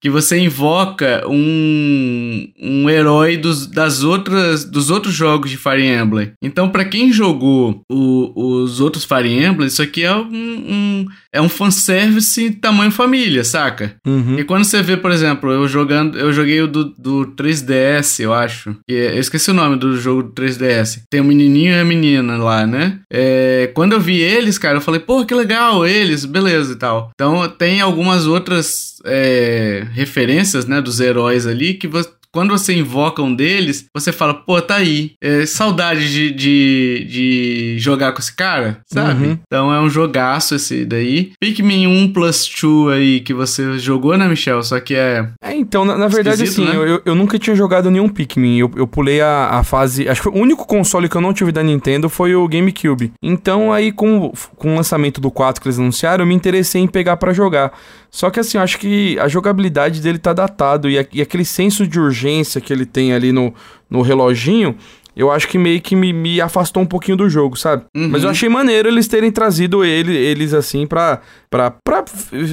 Que 0.00 0.10
você 0.10 0.38
invoca 0.38 1.24
um, 1.28 2.48
um 2.60 2.88
herói 2.90 3.36
dos, 3.36 3.66
das 3.66 4.02
outras, 4.02 4.64
dos 4.64 4.90
outros 4.90 5.14
jogos 5.14 5.50
de 5.50 5.56
Fire 5.56 5.84
Emblem. 5.86 6.32
Então, 6.42 6.68
pra 6.68 6.84
quem 6.84 7.12
jogou 7.12 7.80
o- 7.90 8.62
os 8.62 8.78
outros 8.80 9.04
Fire 9.04 9.28
Emblem, 9.28 9.66
isso 9.68 9.82
aqui 9.82 10.04
é 10.04 10.14
um, 10.14 10.22
um, 10.30 11.06
é 11.36 11.40
um 11.40 11.48
fanservice 11.48 12.50
tamanho 12.52 12.90
família, 12.90 13.44
saca? 13.44 13.94
Uhum. 14.06 14.38
E 14.38 14.44
quando 14.44 14.64
você 14.64 14.82
vê, 14.82 14.96
por 14.96 15.10
exemplo, 15.10 15.50
eu 15.50 15.68
jogando, 15.68 16.18
eu 16.18 16.32
joguei 16.32 16.60
o 16.62 16.66
do, 16.66 16.84
do 16.98 17.26
3DS, 17.36 18.20
eu 18.20 18.32
acho. 18.32 18.76
Que 18.88 18.94
é- 18.94 19.14
eu 19.16 19.20
esqueci 19.20 19.50
o 19.50 19.54
nome 19.54 19.76
do 19.76 19.96
jogo 19.96 20.22
do 20.22 20.30
3DS. 20.32 21.02
Tem 21.10 21.20
um 21.20 21.24
menininho 21.24 21.72
e 21.72 21.78
a 21.80 21.84
menina 21.84 22.36
lá, 22.36 22.66
né? 22.66 23.00
É, 23.12 23.70
quando 23.74 23.92
eu 23.92 24.00
vi 24.00 24.20
eles, 24.20 24.58
cara, 24.58 24.78
eu 24.78 24.80
falei, 24.82 25.00
pô, 25.00 25.24
que 25.24 25.34
legal, 25.34 25.86
eles, 25.86 26.24
beleza 26.24 26.72
e 26.72 26.76
tal. 26.76 27.10
Então 27.14 27.48
tem 27.48 27.80
algumas 27.80 28.26
outras 28.26 28.96
é, 29.04 29.86
referências, 29.92 30.66
né, 30.66 30.80
dos 30.80 31.00
heróis 31.00 31.46
ali 31.46 31.74
que 31.74 31.86
você. 31.86 32.08
Quando 32.36 32.50
você 32.50 32.74
invoca 32.74 33.22
um 33.22 33.34
deles, 33.34 33.86
você 33.94 34.12
fala, 34.12 34.34
pô, 34.34 34.60
tá 34.60 34.74
aí. 34.76 35.12
É, 35.22 35.46
saudade 35.46 36.12
de, 36.12 36.30
de, 36.32 37.06
de 37.08 37.78
jogar 37.78 38.12
com 38.12 38.18
esse 38.20 38.36
cara, 38.36 38.82
sabe? 38.86 39.24
Uhum. 39.24 39.38
Então 39.46 39.72
é 39.72 39.80
um 39.80 39.88
jogaço 39.88 40.54
esse 40.54 40.84
daí. 40.84 41.32
Pikmin 41.40 41.86
1 41.86 42.12
plus 42.12 42.46
2 42.60 42.94
aí 42.94 43.20
que 43.20 43.32
você 43.32 43.78
jogou, 43.78 44.18
né, 44.18 44.28
Michel? 44.28 44.62
Só 44.62 44.78
que 44.80 44.94
é. 44.94 45.26
É, 45.42 45.56
então, 45.56 45.82
na, 45.86 45.96
na 45.96 46.08
verdade, 46.08 46.42
assim, 46.42 46.66
né? 46.66 46.76
eu, 46.76 47.00
eu- 47.06 47.14
nunca 47.14 47.38
tinha 47.38 47.56
jogado 47.56 47.90
nenhum 47.90 48.06
Pikmin. 48.10 48.58
Eu, 48.58 48.70
eu 48.76 48.86
pulei 48.86 49.22
a, 49.22 49.48
a 49.52 49.64
fase. 49.64 50.06
Acho 50.06 50.20
que 50.20 50.28
o 50.28 50.34
único 50.36 50.66
console 50.66 51.08
que 51.08 51.16
eu 51.16 51.22
não 51.22 51.32
tive 51.32 51.50
da 51.52 51.62
Nintendo 51.62 52.10
foi 52.10 52.34
o 52.34 52.46
GameCube. 52.46 53.14
Então, 53.22 53.72
aí, 53.72 53.90
com, 53.92 54.30
com 54.56 54.72
o 54.74 54.76
lançamento 54.76 55.22
do 55.22 55.30
4 55.30 55.62
que 55.62 55.68
eles 55.68 55.78
anunciaram, 55.78 56.22
eu 56.22 56.28
me 56.28 56.34
interessei 56.34 56.82
em 56.82 56.86
pegar 56.86 57.16
pra 57.16 57.32
jogar. 57.32 57.72
Só 58.16 58.30
que, 58.30 58.40
assim, 58.40 58.56
eu 58.56 58.62
acho 58.64 58.78
que 58.78 59.18
a 59.18 59.28
jogabilidade 59.28 60.00
dele 60.00 60.16
tá 60.18 60.32
datado. 60.32 60.88
E, 60.88 60.98
a- 60.98 61.04
e 61.12 61.20
aquele 61.20 61.44
senso 61.44 61.86
de 61.86 62.00
urgência 62.00 62.62
que 62.62 62.72
ele 62.72 62.86
tem 62.86 63.12
ali 63.12 63.30
no, 63.30 63.52
no 63.90 64.00
reloginho. 64.00 64.74
Eu 65.16 65.30
acho 65.32 65.48
que 65.48 65.56
meio 65.56 65.80
que 65.80 65.96
me, 65.96 66.12
me 66.12 66.40
afastou 66.40 66.82
um 66.82 66.86
pouquinho 66.86 67.16
do 67.16 67.28
jogo, 67.30 67.56
sabe? 67.56 67.84
Uhum. 67.96 68.08
Mas 68.10 68.22
eu 68.22 68.28
achei 68.28 68.48
maneiro 68.48 68.86
eles 68.88 69.08
terem 69.08 69.32
trazido 69.32 69.82
ele, 69.84 70.14
eles 70.14 70.52
assim 70.52 70.86
pra, 70.86 71.20
pra, 71.50 71.70
pra 71.70 72.04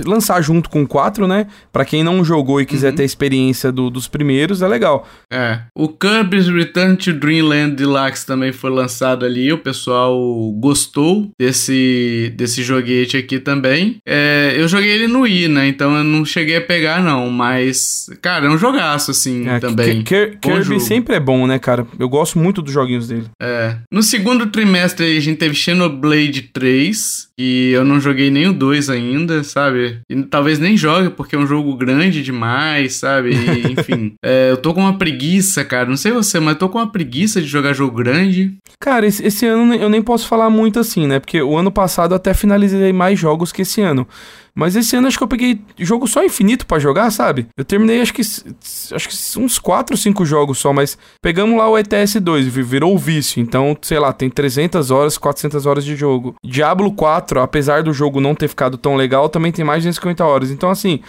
lançar 0.06 0.42
junto 0.42 0.70
com 0.70 0.84
o 0.84 0.88
4, 0.88 1.28
né? 1.28 1.48
Pra 1.72 1.84
quem 1.84 2.04
não 2.04 2.24
jogou 2.24 2.62
e 2.62 2.66
quiser 2.66 2.92
Uhum. 2.92 2.96
ter 2.96 3.04
a 3.04 3.06
experiência 3.06 3.72
do- 3.72 3.90
dos 3.90 4.08
primeiros, 4.08 4.62
é 4.62 4.68
legal. 4.68 5.08
É. 5.32 5.60
O 5.76 5.90
Kirby's 5.90 6.48
Return 6.48 6.96
to 6.96 7.12
Dreamland 7.14 7.76
Deluxe 7.76 8.26
também 8.26 8.52
foi 8.54 8.70
lançado 8.72 9.26
ali. 9.26 9.52
O 9.52 9.58
pessoal 9.58 10.16
gostou 10.60 11.30
desse, 11.40 12.34
desse 12.36 12.64
joguete 12.64 13.18
aqui 13.18 13.40
também. 13.40 13.98
É, 14.08 14.54
eu 14.58 14.68
joguei 14.68 14.90
ele 14.90 15.08
no 15.08 15.22
Wii, 15.22 15.48
né? 15.48 15.68
Então 15.68 15.96
eu 15.98 16.04
não 16.04 16.24
cheguei 16.26 16.58
a 16.58 16.62
pegar, 16.62 17.02
não. 17.02 17.30
Mas, 17.30 18.06
cara, 18.22 18.46
é 18.46 18.50
um 18.50 18.58
jogaço, 18.58 19.12
assim, 19.12 19.48
É, 19.48 19.60
também. 19.60 19.98
Bom 19.98 20.04
Kirby 20.04 20.64
jogo. 20.64 20.80
sempre 20.80 21.16
é 21.16 21.20
bom, 21.20 21.46
né, 21.48 21.60
cara? 21.60 21.86
Eu 22.00 22.08
gosto 22.10 22.40
muito 22.40 22.53
dos 22.62 22.74
joguinhos 22.74 23.08
dele. 23.08 23.28
É. 23.42 23.78
No 23.92 24.04
segundo 24.04 24.48
trimestre 24.48 25.18
a 25.18 25.20
gente 25.20 25.38
teve 25.38 25.56
Xenoblade 25.56 26.44
3, 26.54 27.30
que 27.38 27.72
eu 27.72 27.84
não 27.84 28.00
joguei 28.00 28.30
nem 28.30 28.48
o 28.48 28.54
2 28.54 28.90
ainda, 28.90 29.44
sabe? 29.44 30.00
E 30.10 30.24
talvez 30.24 30.60
nem 30.60 30.78
jogue, 30.78 31.10
porque 31.10 31.36
é 31.36 31.40
um 31.40 31.48
jogo 31.48 31.76
grande 31.76 32.22
demais, 32.24 32.96
sabe? 32.96 33.32
E, 33.32 33.72
enfim. 33.74 34.14
É, 34.24 34.52
eu 34.52 34.58
tô 34.58 34.74
com 34.74 34.82
uma 34.82 34.98
preguiça, 34.98 35.64
cara. 35.66 35.90
Não 35.90 35.98
sei 35.98 36.12
você, 36.12 36.40
mas 36.40 36.54
eu 36.54 36.60
tô 36.60 36.70
com 36.70 36.78
uma 36.78 36.92
preguiça 36.92 37.42
de 37.42 37.48
jogar 37.48 37.74
jogo 37.74 37.96
grande. 37.98 38.54
Cara, 38.80 39.06
esse, 39.08 39.26
esse 39.26 39.46
ano 39.46 39.74
eu 39.74 39.90
nem 39.90 40.02
posso 40.02 40.28
falar 40.28 40.50
muito 40.50 40.80
assim, 40.80 41.08
né? 41.08 41.20
Porque 41.20 41.42
o 41.42 41.58
ano 41.58 41.72
passado 41.72 42.12
eu 42.12 42.18
até 42.18 42.34
finalizei 42.34 42.94
mais 42.94 43.18
jogos 43.20 43.52
que 43.52 43.62
esse 43.64 43.82
ano. 43.82 44.08
Mas 44.56 44.76
esse 44.76 44.96
ano 44.96 45.08
acho 45.08 45.18
que 45.18 45.24
eu 45.24 45.28
peguei 45.28 45.60
jogo 45.80 46.06
só 46.08 46.24
infinito 46.24 46.68
pra 46.68 46.78
jogar, 46.78 47.10
sabe? 47.10 47.48
Eu 47.58 47.66
terminei 47.66 48.00
acho 48.02 48.14
que 48.14 48.22
acho 48.22 49.10
que 49.10 49.40
uns 49.40 49.58
4 49.58 49.96
ou 49.96 49.98
5 49.98 50.24
jogos 50.28 50.60
só, 50.60 50.72
mas 50.72 50.96
pegamos 51.24 51.58
lá 51.58 51.68
o 51.68 51.76
ETS 51.76 52.18
2, 52.22 52.46
vi- 52.46 52.62
virou 52.62 52.94
o 52.94 52.98
vício. 53.00 53.42
Então, 53.42 53.76
sei 53.82 53.98
lá, 53.98 54.14
tem 54.14 54.30
300 54.30 54.92
horas, 54.92 55.18
400 55.18 55.66
horas 55.66 55.84
de 55.84 55.96
jogo. 55.96 56.36
Diablo 56.46 56.92
4, 56.92 57.23
apesar 57.42 57.84
do 57.84 57.94
jogo 57.94 58.20
não 58.20 58.36
ter 58.36 58.48
ficado 58.48 58.78
tão 58.78 58.96
legal, 58.96 59.30
também 59.30 59.52
tem 59.52 59.64
mais 59.66 59.84
de 59.84 59.90
250 59.90 60.26
horas. 60.26 60.52
Então, 60.52 60.70
assim, 60.70 61.02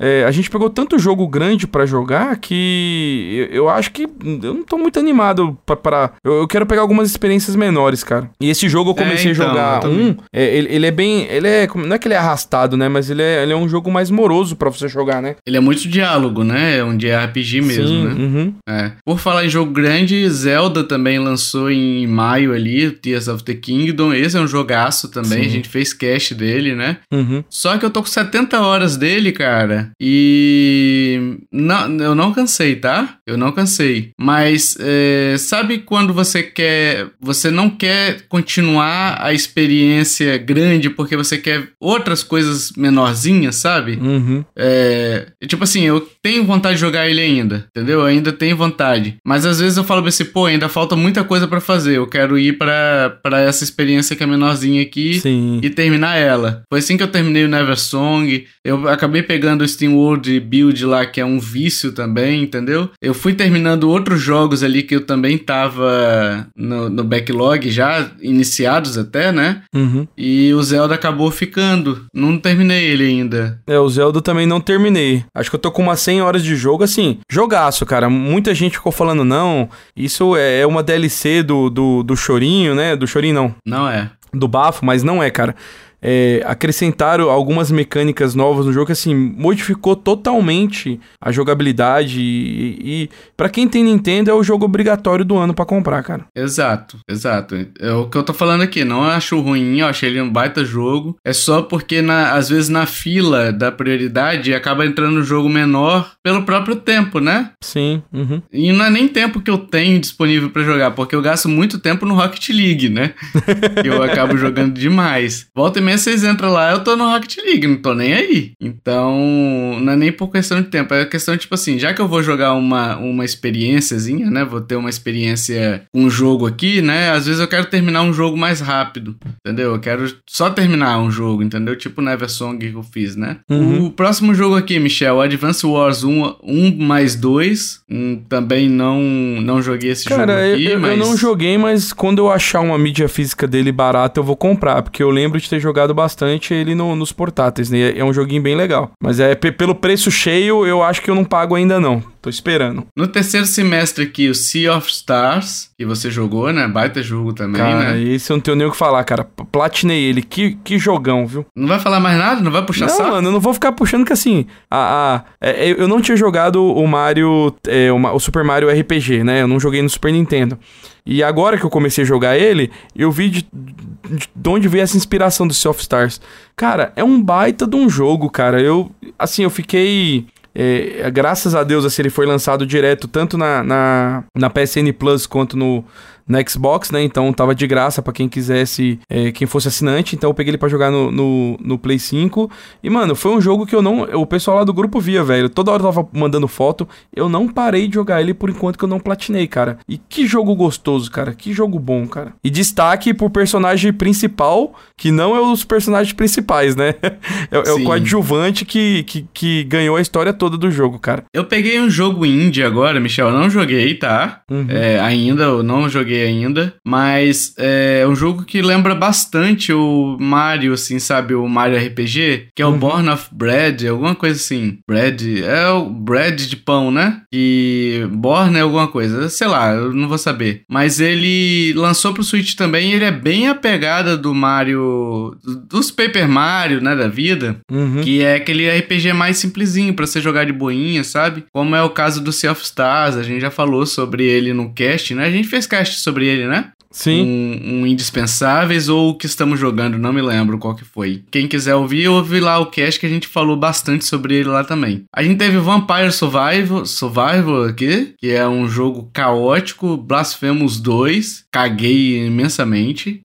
é, 0.00 0.24
a 0.24 0.30
gente 0.30 0.50
pegou 0.50 0.68
tanto 0.70 0.98
jogo 0.98 1.26
grande 1.26 1.66
pra 1.66 1.86
jogar 1.86 2.36
que 2.38 3.48
eu, 3.50 3.56
eu 3.56 3.68
acho 3.68 3.90
que 3.90 4.02
eu 4.42 4.54
não 4.54 4.62
tô 4.62 4.76
muito 4.78 4.98
animado 4.98 5.56
pra- 5.64 6.12
eu, 6.24 6.32
eu 6.40 6.48
quero 6.48 6.66
pegar 6.66 6.82
algumas 6.82 7.08
experiências 7.10 7.56
menores, 7.56 8.02
cara. 8.04 8.30
E 8.40 8.48
esse 8.50 8.68
jogo 8.68 8.90
eu 8.90 8.94
É, 8.94 8.98
comecei 9.04 9.32
então, 9.32 9.44
a 9.46 9.48
jogar 9.48 9.86
um. 9.86 10.16
é, 10.32 10.56
ele, 10.56 10.68
ele 10.74 10.86
é 10.86 10.90
bem. 10.90 11.26
Ele 11.30 11.48
é. 11.48 11.66
Não 11.74 11.94
é 11.94 11.98
que 11.98 12.06
ele 12.08 12.14
é 12.14 12.18
arrastado, 12.18 12.76
né? 12.76 12.88
Mas 12.88 13.10
ele 13.10 13.22
é, 13.22 13.42
ele 13.42 13.52
é 13.52 13.56
um 13.56 13.68
jogo 13.68 13.90
mais 13.90 14.10
moroso 14.10 14.56
pra 14.56 14.70
você 14.70 14.88
jogar, 14.88 15.20
né? 15.22 15.36
Ele 15.46 15.56
é 15.56 15.60
muito 15.60 15.88
diálogo, 15.88 16.44
né? 16.44 16.78
É 16.78 16.84
um 16.84 16.96
de 16.96 17.10
RPG 17.10 17.60
mesmo, 17.62 17.86
Sim, 17.88 18.04
né? 18.04 18.14
uhum. 18.14 18.54
É. 18.68 18.92
Por 19.04 19.18
falar 19.18 19.44
em 19.44 19.48
jogo 19.48 19.70
grande, 19.72 20.28
Zelda 20.30 20.84
também 20.84 21.18
lançou 21.18 21.70
em 21.70 22.06
maio 22.06 22.52
ali, 22.52 22.90
Tears 22.90 23.28
of 23.28 23.42
the 23.44 23.54
Kingdom. 23.54 24.12
Esse 24.12 24.36
é 24.36 24.40
um 24.40 24.46
jogaço 24.46 25.08
também, 25.10 25.42
Sim. 25.44 25.46
a 25.46 25.50
gente 25.50 25.68
fez 25.68 25.92
cast 25.92 26.34
dele, 26.34 26.74
né? 26.74 26.98
Uhum. 27.12 27.42
Só 27.48 27.76
que 27.78 27.84
eu 27.84 27.90
tô 27.90 28.00
com 28.02 28.08
70 28.08 28.60
horas 28.60 28.96
dele, 28.96 29.32
cara. 29.32 29.85
E. 30.00 31.05
Não, 31.52 31.96
eu 31.98 32.14
não 32.14 32.32
cansei, 32.32 32.76
tá? 32.76 33.18
Eu 33.26 33.36
não 33.36 33.52
cansei. 33.52 34.10
Mas 34.18 34.76
é, 34.80 35.36
sabe 35.38 35.78
quando 35.78 36.12
você 36.12 36.42
quer. 36.42 37.08
Você 37.20 37.50
não 37.50 37.68
quer 37.70 38.22
continuar 38.28 39.18
a 39.20 39.32
experiência 39.32 40.36
grande 40.38 40.90
porque 40.90 41.16
você 41.16 41.38
quer 41.38 41.68
outras 41.80 42.22
coisas 42.22 42.72
menorzinhas, 42.76 43.56
sabe? 43.56 43.98
Uhum. 44.00 44.44
É, 44.56 45.26
tipo 45.46 45.64
assim, 45.64 45.82
eu 45.82 46.00
tenho 46.22 46.44
vontade 46.44 46.74
de 46.74 46.80
jogar 46.80 47.08
ele 47.08 47.20
ainda, 47.20 47.66
entendeu? 47.70 48.00
Eu 48.00 48.06
ainda 48.06 48.32
tenho 48.32 48.56
vontade. 48.56 49.16
Mas 49.24 49.46
às 49.46 49.60
vezes 49.60 49.76
eu 49.76 49.84
falo 49.84 50.02
pra 50.02 50.10
você, 50.10 50.24
pô, 50.24 50.46
ainda 50.46 50.68
falta 50.68 50.96
muita 50.96 51.24
coisa 51.24 51.46
pra 51.46 51.60
fazer. 51.60 51.96
Eu 51.96 52.06
quero 52.06 52.38
ir 52.38 52.58
pra 52.58 53.16
pra 53.22 53.40
essa 53.40 53.64
experiência 53.64 54.14
que 54.16 54.22
é 54.22 54.26
menorzinha 54.26 54.82
aqui 54.82 55.20
Sim. 55.20 55.60
e 55.62 55.70
terminar 55.70 56.16
ela. 56.16 56.62
Foi 56.68 56.78
assim 56.78 56.96
que 56.96 57.02
eu 57.02 57.08
terminei 57.08 57.44
o 57.44 57.48
Never 57.48 57.78
Song. 57.78 58.46
Eu 58.64 58.88
acabei 58.88 59.22
pegando 59.22 59.62
o 59.62 59.68
Steam 59.68 59.94
World 59.94 60.38
Build 60.40 60.84
lá, 60.84 61.06
que 61.16 61.20
é 61.22 61.24
um 61.24 61.38
vício 61.38 61.92
também, 61.92 62.42
entendeu? 62.42 62.90
Eu 63.00 63.14
fui 63.14 63.32
terminando 63.32 63.84
outros 63.84 64.20
jogos 64.20 64.62
ali 64.62 64.82
que 64.82 64.94
eu 64.94 65.06
também 65.06 65.38
tava 65.38 66.46
no, 66.54 66.90
no 66.90 67.02
backlog 67.02 67.70
já, 67.70 68.10
iniciados 68.20 68.98
até, 68.98 69.32
né? 69.32 69.62
Uhum. 69.74 70.06
E 70.14 70.52
o 70.52 70.62
Zelda 70.62 70.94
acabou 70.94 71.30
ficando. 71.30 72.04
Não 72.12 72.36
terminei 72.36 72.84
ele 72.84 73.04
ainda. 73.04 73.58
É, 73.66 73.78
o 73.78 73.88
Zelda 73.88 74.20
também 74.20 74.46
não 74.46 74.60
terminei. 74.60 75.24
Acho 75.34 75.48
que 75.48 75.56
eu 75.56 75.60
tô 75.60 75.72
com 75.72 75.80
umas 75.80 76.00
100 76.00 76.20
horas 76.20 76.44
de 76.44 76.54
jogo, 76.54 76.84
assim, 76.84 77.18
jogaço, 77.32 77.86
cara. 77.86 78.10
Muita 78.10 78.54
gente 78.54 78.76
ficou 78.76 78.92
falando, 78.92 79.24
não, 79.24 79.70
isso 79.96 80.36
é 80.36 80.66
uma 80.66 80.82
DLC 80.82 81.42
do, 81.42 81.70
do, 81.70 82.02
do 82.02 82.14
Chorinho, 82.14 82.74
né? 82.74 82.94
Do 82.94 83.06
Chorinho, 83.06 83.34
não. 83.34 83.54
Não 83.64 83.88
é. 83.88 84.10
do 84.34 84.46
bafo, 84.46 84.84
mas 84.84 85.02
não 85.02 85.22
é, 85.22 85.30
cara 85.30 85.56
é, 86.00 86.42
acrescentaram 86.44 87.30
algumas 87.30 87.70
mecânicas 87.70 88.34
novas 88.34 88.66
no 88.66 88.72
jogo 88.72 88.86
que 88.86 88.92
assim 88.92 89.14
modificou 89.14 89.96
totalmente 89.96 91.00
a 91.20 91.32
jogabilidade 91.32 92.20
e, 92.20 92.78
e 92.82 93.10
para 93.36 93.48
quem 93.48 93.68
tem 93.68 93.84
Nintendo 93.84 94.30
é 94.30 94.34
o 94.34 94.42
jogo 94.42 94.64
obrigatório 94.64 95.24
do 95.24 95.36
ano 95.36 95.54
para 95.54 95.64
comprar, 95.64 96.02
cara. 96.02 96.26
Exato, 96.34 96.98
exato. 97.08 97.54
É 97.80 97.92
o 97.92 98.08
que 98.08 98.16
eu 98.16 98.22
tô 98.22 98.32
falando 98.32 98.62
aqui. 98.62 98.84
Não 98.84 99.02
acho 99.02 99.40
ruim, 99.40 99.80
eu 99.80 99.86
achei 99.86 100.08
ele 100.08 100.20
um 100.20 100.30
baita 100.30 100.64
jogo. 100.64 101.16
É 101.24 101.32
só 101.32 101.62
porque 101.62 102.02
na, 102.02 102.32
às 102.32 102.48
vezes 102.48 102.68
na 102.68 102.86
fila 102.86 103.52
da 103.52 103.72
prioridade 103.72 104.54
acaba 104.54 104.86
entrando 104.86 105.20
um 105.20 105.24
jogo 105.24 105.48
menor 105.48 106.12
pelo 106.22 106.42
próprio 106.42 106.76
tempo, 106.76 107.20
né? 107.20 107.50
Sim. 107.62 108.02
Uhum. 108.12 108.42
E 108.52 108.72
não 108.72 108.84
é 108.84 108.90
nem 108.90 109.08
tempo 109.08 109.40
que 109.40 109.50
eu 109.50 109.58
tenho 109.58 110.00
disponível 110.00 110.50
para 110.50 110.62
jogar, 110.62 110.90
porque 110.92 111.14
eu 111.14 111.22
gasto 111.22 111.48
muito 111.48 111.78
tempo 111.78 112.06
no 112.06 112.14
Rocket 112.14 112.48
League, 112.50 112.88
né? 112.88 113.14
eu 113.84 114.02
acabo 114.02 114.36
jogando 114.36 114.74
demais. 114.74 115.46
Volta 115.54 115.78
e 115.78 115.82
meia 115.86 115.96
vocês 115.96 116.24
entram 116.24 116.50
lá, 116.50 116.72
eu 116.72 116.82
tô 116.82 116.96
no 116.96 117.08
Rocket 117.08 117.36
League, 117.38 117.66
não 117.66 117.76
tô 117.76 117.94
nem 117.94 118.12
aí. 118.12 118.52
Então, 118.60 119.78
não 119.80 119.92
é 119.92 119.96
nem 119.96 120.12
por 120.12 120.28
questão 120.28 120.60
de 120.60 120.68
tempo, 120.68 120.92
é 120.92 121.04
questão, 121.06 121.36
tipo 121.36 121.54
assim, 121.54 121.78
já 121.78 121.94
que 121.94 122.00
eu 122.00 122.08
vou 122.08 122.22
jogar 122.22 122.54
uma, 122.54 122.96
uma 122.96 123.24
experiênciazinha, 123.24 124.28
né? 124.28 124.44
Vou 124.44 124.60
ter 124.60 124.74
uma 124.74 124.90
experiência 124.90 125.84
com 125.92 126.02
um 126.02 126.10
jogo 126.10 126.46
aqui, 126.46 126.82
né? 126.82 127.10
Às 127.10 127.26
vezes 127.26 127.40
eu 127.40 127.46
quero 127.46 127.66
terminar 127.66 128.02
um 128.02 128.12
jogo 128.12 128.36
mais 128.36 128.60
rápido, 128.60 129.16
entendeu? 129.40 129.72
Eu 129.72 129.78
quero 129.78 130.12
só 130.28 130.50
terminar 130.50 130.98
um 130.98 131.10
jogo, 131.10 131.42
entendeu? 131.42 131.76
Tipo 131.76 132.02
o 132.02 132.08
Eversong 132.08 132.58
que 132.58 132.72
eu 132.72 132.82
fiz, 132.82 133.14
né? 133.14 133.38
Uhum. 133.48 133.86
O 133.86 133.90
próximo 133.90 134.34
jogo 134.34 134.56
aqui, 134.56 134.78
Michel, 134.78 135.20
Advance 135.20 135.64
Wars 135.64 136.02
1, 136.02 136.36
1 136.42 136.76
mais 136.84 137.14
2. 137.14 137.82
Hum, 137.88 138.22
também 138.28 138.68
não, 138.68 139.00
não 139.40 139.62
joguei 139.62 139.90
esse 139.90 140.04
Cara, 140.04 140.42
jogo 140.42 140.54
aqui, 140.54 140.66
eu, 140.66 140.80
mas... 140.80 140.90
eu 140.90 140.96
não 140.96 141.16
joguei, 141.16 141.56
mas 141.56 141.92
quando 141.92 142.18
eu 142.18 142.30
achar 142.30 142.60
uma 142.60 142.78
mídia 142.78 143.08
física 143.08 143.46
dele 143.46 143.70
barata, 143.70 144.18
eu 144.18 144.24
vou 144.24 144.36
comprar, 144.36 144.82
porque 144.82 145.02
eu 145.02 145.10
lembro 145.10 145.40
de 145.40 145.48
ter 145.48 145.60
jogado 145.60 145.75
bastante 145.94 146.26
bastante 146.26 146.54
ele 146.54 146.74
no, 146.74 146.96
nos 146.96 147.12
portáteis, 147.12 147.70
né? 147.70 147.96
É 147.96 148.04
um 148.04 148.12
joguinho 148.12 148.42
bem 148.42 148.56
legal. 148.56 148.90
Mas 149.02 149.20
é 149.20 149.34
pelo 149.34 149.74
preço 149.74 150.10
cheio, 150.10 150.66
eu 150.66 150.82
acho 150.82 151.02
que 151.02 151.10
eu 151.10 151.14
não 151.14 151.24
pago 151.24 151.54
ainda 151.54 151.80
não. 151.80 152.02
Tô 152.20 152.30
esperando. 152.30 152.86
No 152.96 153.06
terceiro 153.06 153.46
semestre 153.46 154.04
aqui, 154.04 154.28
o 154.28 154.34
Sea 154.34 154.76
of 154.76 154.90
Stars, 154.90 155.70
que 155.78 155.86
você 155.86 156.10
jogou, 156.10 156.52
né? 156.52 156.66
Baita 156.66 157.02
jogo 157.02 157.32
também, 157.32 157.60
cara, 157.60 157.92
né? 157.92 158.02
esse 158.02 158.32
eu 158.32 158.36
não 158.36 158.42
tenho 158.42 158.56
nem 158.56 158.66
o 158.66 158.70
que 158.70 158.76
falar, 158.76 159.04
cara. 159.04 159.24
Platinei 159.52 160.02
ele. 160.02 160.22
Que, 160.22 160.58
que 160.64 160.78
jogão, 160.78 161.26
viu? 161.26 161.46
Não 161.54 161.68
vai 161.68 161.78
falar 161.78 162.00
mais 162.00 162.18
nada? 162.18 162.40
Não 162.40 162.50
vai 162.50 162.64
puxar 162.64 162.86
não, 162.86 162.96
saco? 162.96 163.10
mano, 163.10 163.28
eu 163.28 163.32
não 163.32 163.40
vou 163.40 163.54
ficar 163.54 163.72
puxando 163.72 164.04
que 164.04 164.12
assim... 164.12 164.46
A, 164.68 165.22
a, 165.40 165.46
é, 165.46 165.70
eu 165.70 165.86
não 165.86 166.00
tinha 166.00 166.16
jogado 166.16 166.64
o 166.64 166.86
Mario... 166.86 167.54
É, 167.68 167.92
o, 167.92 167.96
o 167.96 168.18
Super 168.18 168.42
Mario 168.42 168.68
RPG, 168.68 169.22
né? 169.22 169.42
Eu 169.42 169.48
não 169.48 169.60
joguei 169.60 169.80
no 169.80 169.88
Super 169.88 170.12
Nintendo. 170.12 170.58
E 171.06 171.22
agora 171.22 171.56
que 171.56 171.64
eu 171.64 171.70
comecei 171.70 172.02
a 172.02 172.06
jogar 172.06 172.36
ele, 172.36 172.70
eu 172.94 173.12
vi 173.12 173.30
de, 173.30 173.48
de, 173.52 174.28
de 174.34 174.48
onde 174.48 174.66
veio 174.66 174.82
essa 174.82 174.96
inspiração 174.96 175.46
do 175.46 175.54
Sea 175.54 175.70
of 175.70 175.80
Stars. 175.80 176.20
Cara, 176.56 176.92
é 176.96 177.04
um 177.04 177.22
baita 177.22 177.66
de 177.66 177.76
um 177.76 177.88
jogo, 177.88 178.28
cara. 178.28 178.60
Eu, 178.60 178.90
assim, 179.18 179.44
eu 179.44 179.50
fiquei... 179.50 180.26
É, 180.58 181.10
graças 181.10 181.54
a 181.54 181.62
Deus, 181.62 181.84
assim, 181.84 182.00
ele 182.02 182.10
foi 182.10 182.24
lançado 182.24 182.66
direto 182.66 183.06
tanto 183.06 183.36
na, 183.36 183.62
na, 183.62 184.24
na 184.34 184.48
PSN 184.48 184.90
Plus 184.98 185.26
quanto 185.26 185.54
no, 185.54 185.84
na 186.26 186.42
Xbox, 186.46 186.90
né? 186.90 187.02
Então 187.02 187.32
tava 187.32 187.54
de 187.54 187.66
graça 187.66 188.02
para 188.02 188.12
quem 188.12 188.28
quisesse, 188.28 188.98
é, 189.08 189.30
quem 189.30 189.46
fosse 189.46 189.68
assinante. 189.68 190.16
Então 190.16 190.30
eu 190.30 190.34
peguei 190.34 190.50
ele 190.50 190.58
para 190.58 190.68
jogar 190.68 190.90
no, 190.90 191.10
no, 191.12 191.56
no, 191.62 191.78
Play 191.78 191.98
5. 191.98 192.50
E, 192.82 192.90
mano, 192.90 193.14
foi 193.14 193.32
um 193.32 193.40
jogo 193.40 193.66
que 193.66 193.74
eu 193.74 193.82
não. 193.82 194.02
O 194.14 194.26
pessoal 194.26 194.58
lá 194.58 194.64
do 194.64 194.74
grupo 194.74 195.00
via, 195.00 195.22
velho. 195.22 195.48
Toda 195.48 195.70
hora 195.70 195.82
eu 195.82 195.86
tava 195.86 196.08
mandando 196.12 196.48
foto. 196.48 196.88
Eu 197.14 197.28
não 197.28 197.46
parei 197.48 197.86
de 197.86 197.94
jogar 197.94 198.20
ele 198.20 198.34
por 198.34 198.50
enquanto 198.50 198.78
que 198.78 198.84
eu 198.84 198.88
não 198.88 198.98
platinei, 198.98 199.46
cara. 199.46 199.78
E 199.88 199.96
que 199.96 200.26
jogo 200.26 200.54
gostoso, 200.54 201.10
cara. 201.10 201.32
Que 201.32 201.52
jogo 201.52 201.78
bom, 201.78 202.06
cara. 202.06 202.32
E 202.42 202.50
destaque 202.50 203.14
pro 203.14 203.30
personagem 203.30 203.92
principal, 203.92 204.74
que 204.96 205.12
não 205.12 205.36
é 205.36 205.40
os 205.40 205.64
personagens 205.64 206.12
principais, 206.12 206.74
né? 206.74 206.94
é, 207.50 207.68
é 207.68 207.72
o 207.72 207.84
coadjuvante 207.84 208.64
que, 208.64 209.04
que, 209.04 209.26
que 209.32 209.64
ganhou 209.64 209.96
a 209.96 210.00
história 210.00 210.32
toda 210.32 210.56
do 210.56 210.70
jogo, 210.70 210.98
cara. 210.98 211.24
Eu 211.32 211.44
peguei 211.44 211.80
um 211.80 211.88
jogo 211.88 212.26
indie 212.26 212.62
agora, 212.62 212.98
Michel. 212.98 213.28
Eu 213.28 213.34
não 213.34 213.48
joguei, 213.48 213.94
tá? 213.94 214.40
Uhum. 214.50 214.66
É, 214.68 214.98
ainda, 214.98 215.44
eu 215.44 215.62
não 215.62 215.88
joguei 215.88 216.15
joguei 216.16 216.24
ainda, 216.24 216.74
mas 216.84 217.54
é 217.58 218.06
um 218.08 218.14
jogo 218.14 218.44
que 218.44 218.62
lembra 218.62 218.94
bastante 218.94 219.72
o 219.72 220.16
Mario, 220.18 220.72
assim, 220.72 220.98
sabe? 220.98 221.34
O 221.34 221.46
Mario 221.48 221.78
RPG, 221.78 222.48
que 222.54 222.62
é 222.62 222.66
o 222.66 222.70
uhum. 222.70 222.78
Born 222.78 223.08
of 223.10 223.28
Bread, 223.32 223.86
alguma 223.86 224.14
coisa 224.14 224.36
assim. 224.36 224.78
Bread, 224.88 225.42
é 225.44 225.68
o 225.68 225.88
bread 225.88 226.48
de 226.48 226.56
pão, 226.56 226.90
né? 226.90 227.22
E 227.32 228.06
Born 228.10 228.56
é 228.56 228.60
alguma 228.60 228.88
coisa, 228.88 229.28
sei 229.28 229.46
lá, 229.46 229.74
eu 229.74 229.92
não 229.92 230.08
vou 230.08 230.18
saber. 230.18 230.62
Mas 230.68 231.00
ele 231.00 231.72
lançou 231.74 232.14
pro 232.14 232.24
Switch 232.24 232.54
também, 232.54 232.92
ele 232.92 233.04
é 233.04 233.10
bem 233.10 233.48
a 233.48 233.54
pegada 233.54 234.16
do 234.16 234.34
Mario, 234.34 235.36
dos 235.68 235.90
Paper 235.90 236.28
Mario, 236.28 236.80
né, 236.80 236.94
da 236.96 237.08
vida, 237.08 237.58
uhum. 237.70 238.00
que 238.02 238.22
é 238.22 238.36
aquele 238.36 238.68
RPG 238.68 239.12
mais 239.12 239.36
simplesinho 239.36 239.94
para 239.94 240.06
você 240.06 240.20
jogar 240.20 240.44
de 240.44 240.52
boinha, 240.52 241.04
sabe? 241.04 241.44
Como 241.52 241.74
é 241.74 241.82
o 241.82 241.90
caso 241.90 242.22
do 242.22 242.32
Sea 242.32 242.52
of 242.52 242.62
Stars, 242.62 243.16
a 243.16 243.22
gente 243.22 243.40
já 243.40 243.50
falou 243.50 243.84
sobre 243.86 244.24
ele 244.24 244.52
no 244.52 244.72
cast, 244.72 245.14
né? 245.14 245.26
A 245.26 245.30
gente 245.30 245.48
fez 245.48 245.66
cast 245.66 246.00
sobre 246.06 246.26
ele, 246.26 246.46
né? 246.46 246.70
Sim. 246.96 247.22
Um, 247.22 247.82
um, 247.82 247.86
Indispensáveis 247.86 248.88
ou 248.88 249.10
o 249.10 249.14
que 249.14 249.26
estamos 249.26 249.60
jogando, 249.60 249.98
não 249.98 250.14
me 250.14 250.22
lembro 250.22 250.58
qual 250.58 250.74
que 250.74 250.84
foi. 250.84 251.22
Quem 251.30 251.46
quiser 251.46 251.74
ouvir, 251.74 252.08
ouve 252.08 252.40
lá 252.40 252.58
o 252.58 252.66
cast 252.66 252.98
que 252.98 253.04
a 253.04 253.08
gente 253.08 253.28
falou 253.28 253.54
bastante 253.54 254.06
sobre 254.06 254.34
ele 254.36 254.48
lá 254.48 254.64
também. 254.64 255.04
A 255.14 255.22
gente 255.22 255.36
teve 255.36 255.58
Vampire 255.58 256.10
Survival, 256.10 256.86
Survival 256.86 257.64
aqui, 257.64 258.14
que 258.18 258.30
é 258.30 258.48
um 258.48 258.66
jogo 258.66 259.10
caótico, 259.12 259.96
Blasphemous 259.96 260.80
2, 260.80 261.44
caguei 261.52 262.26
imensamente. 262.26 263.20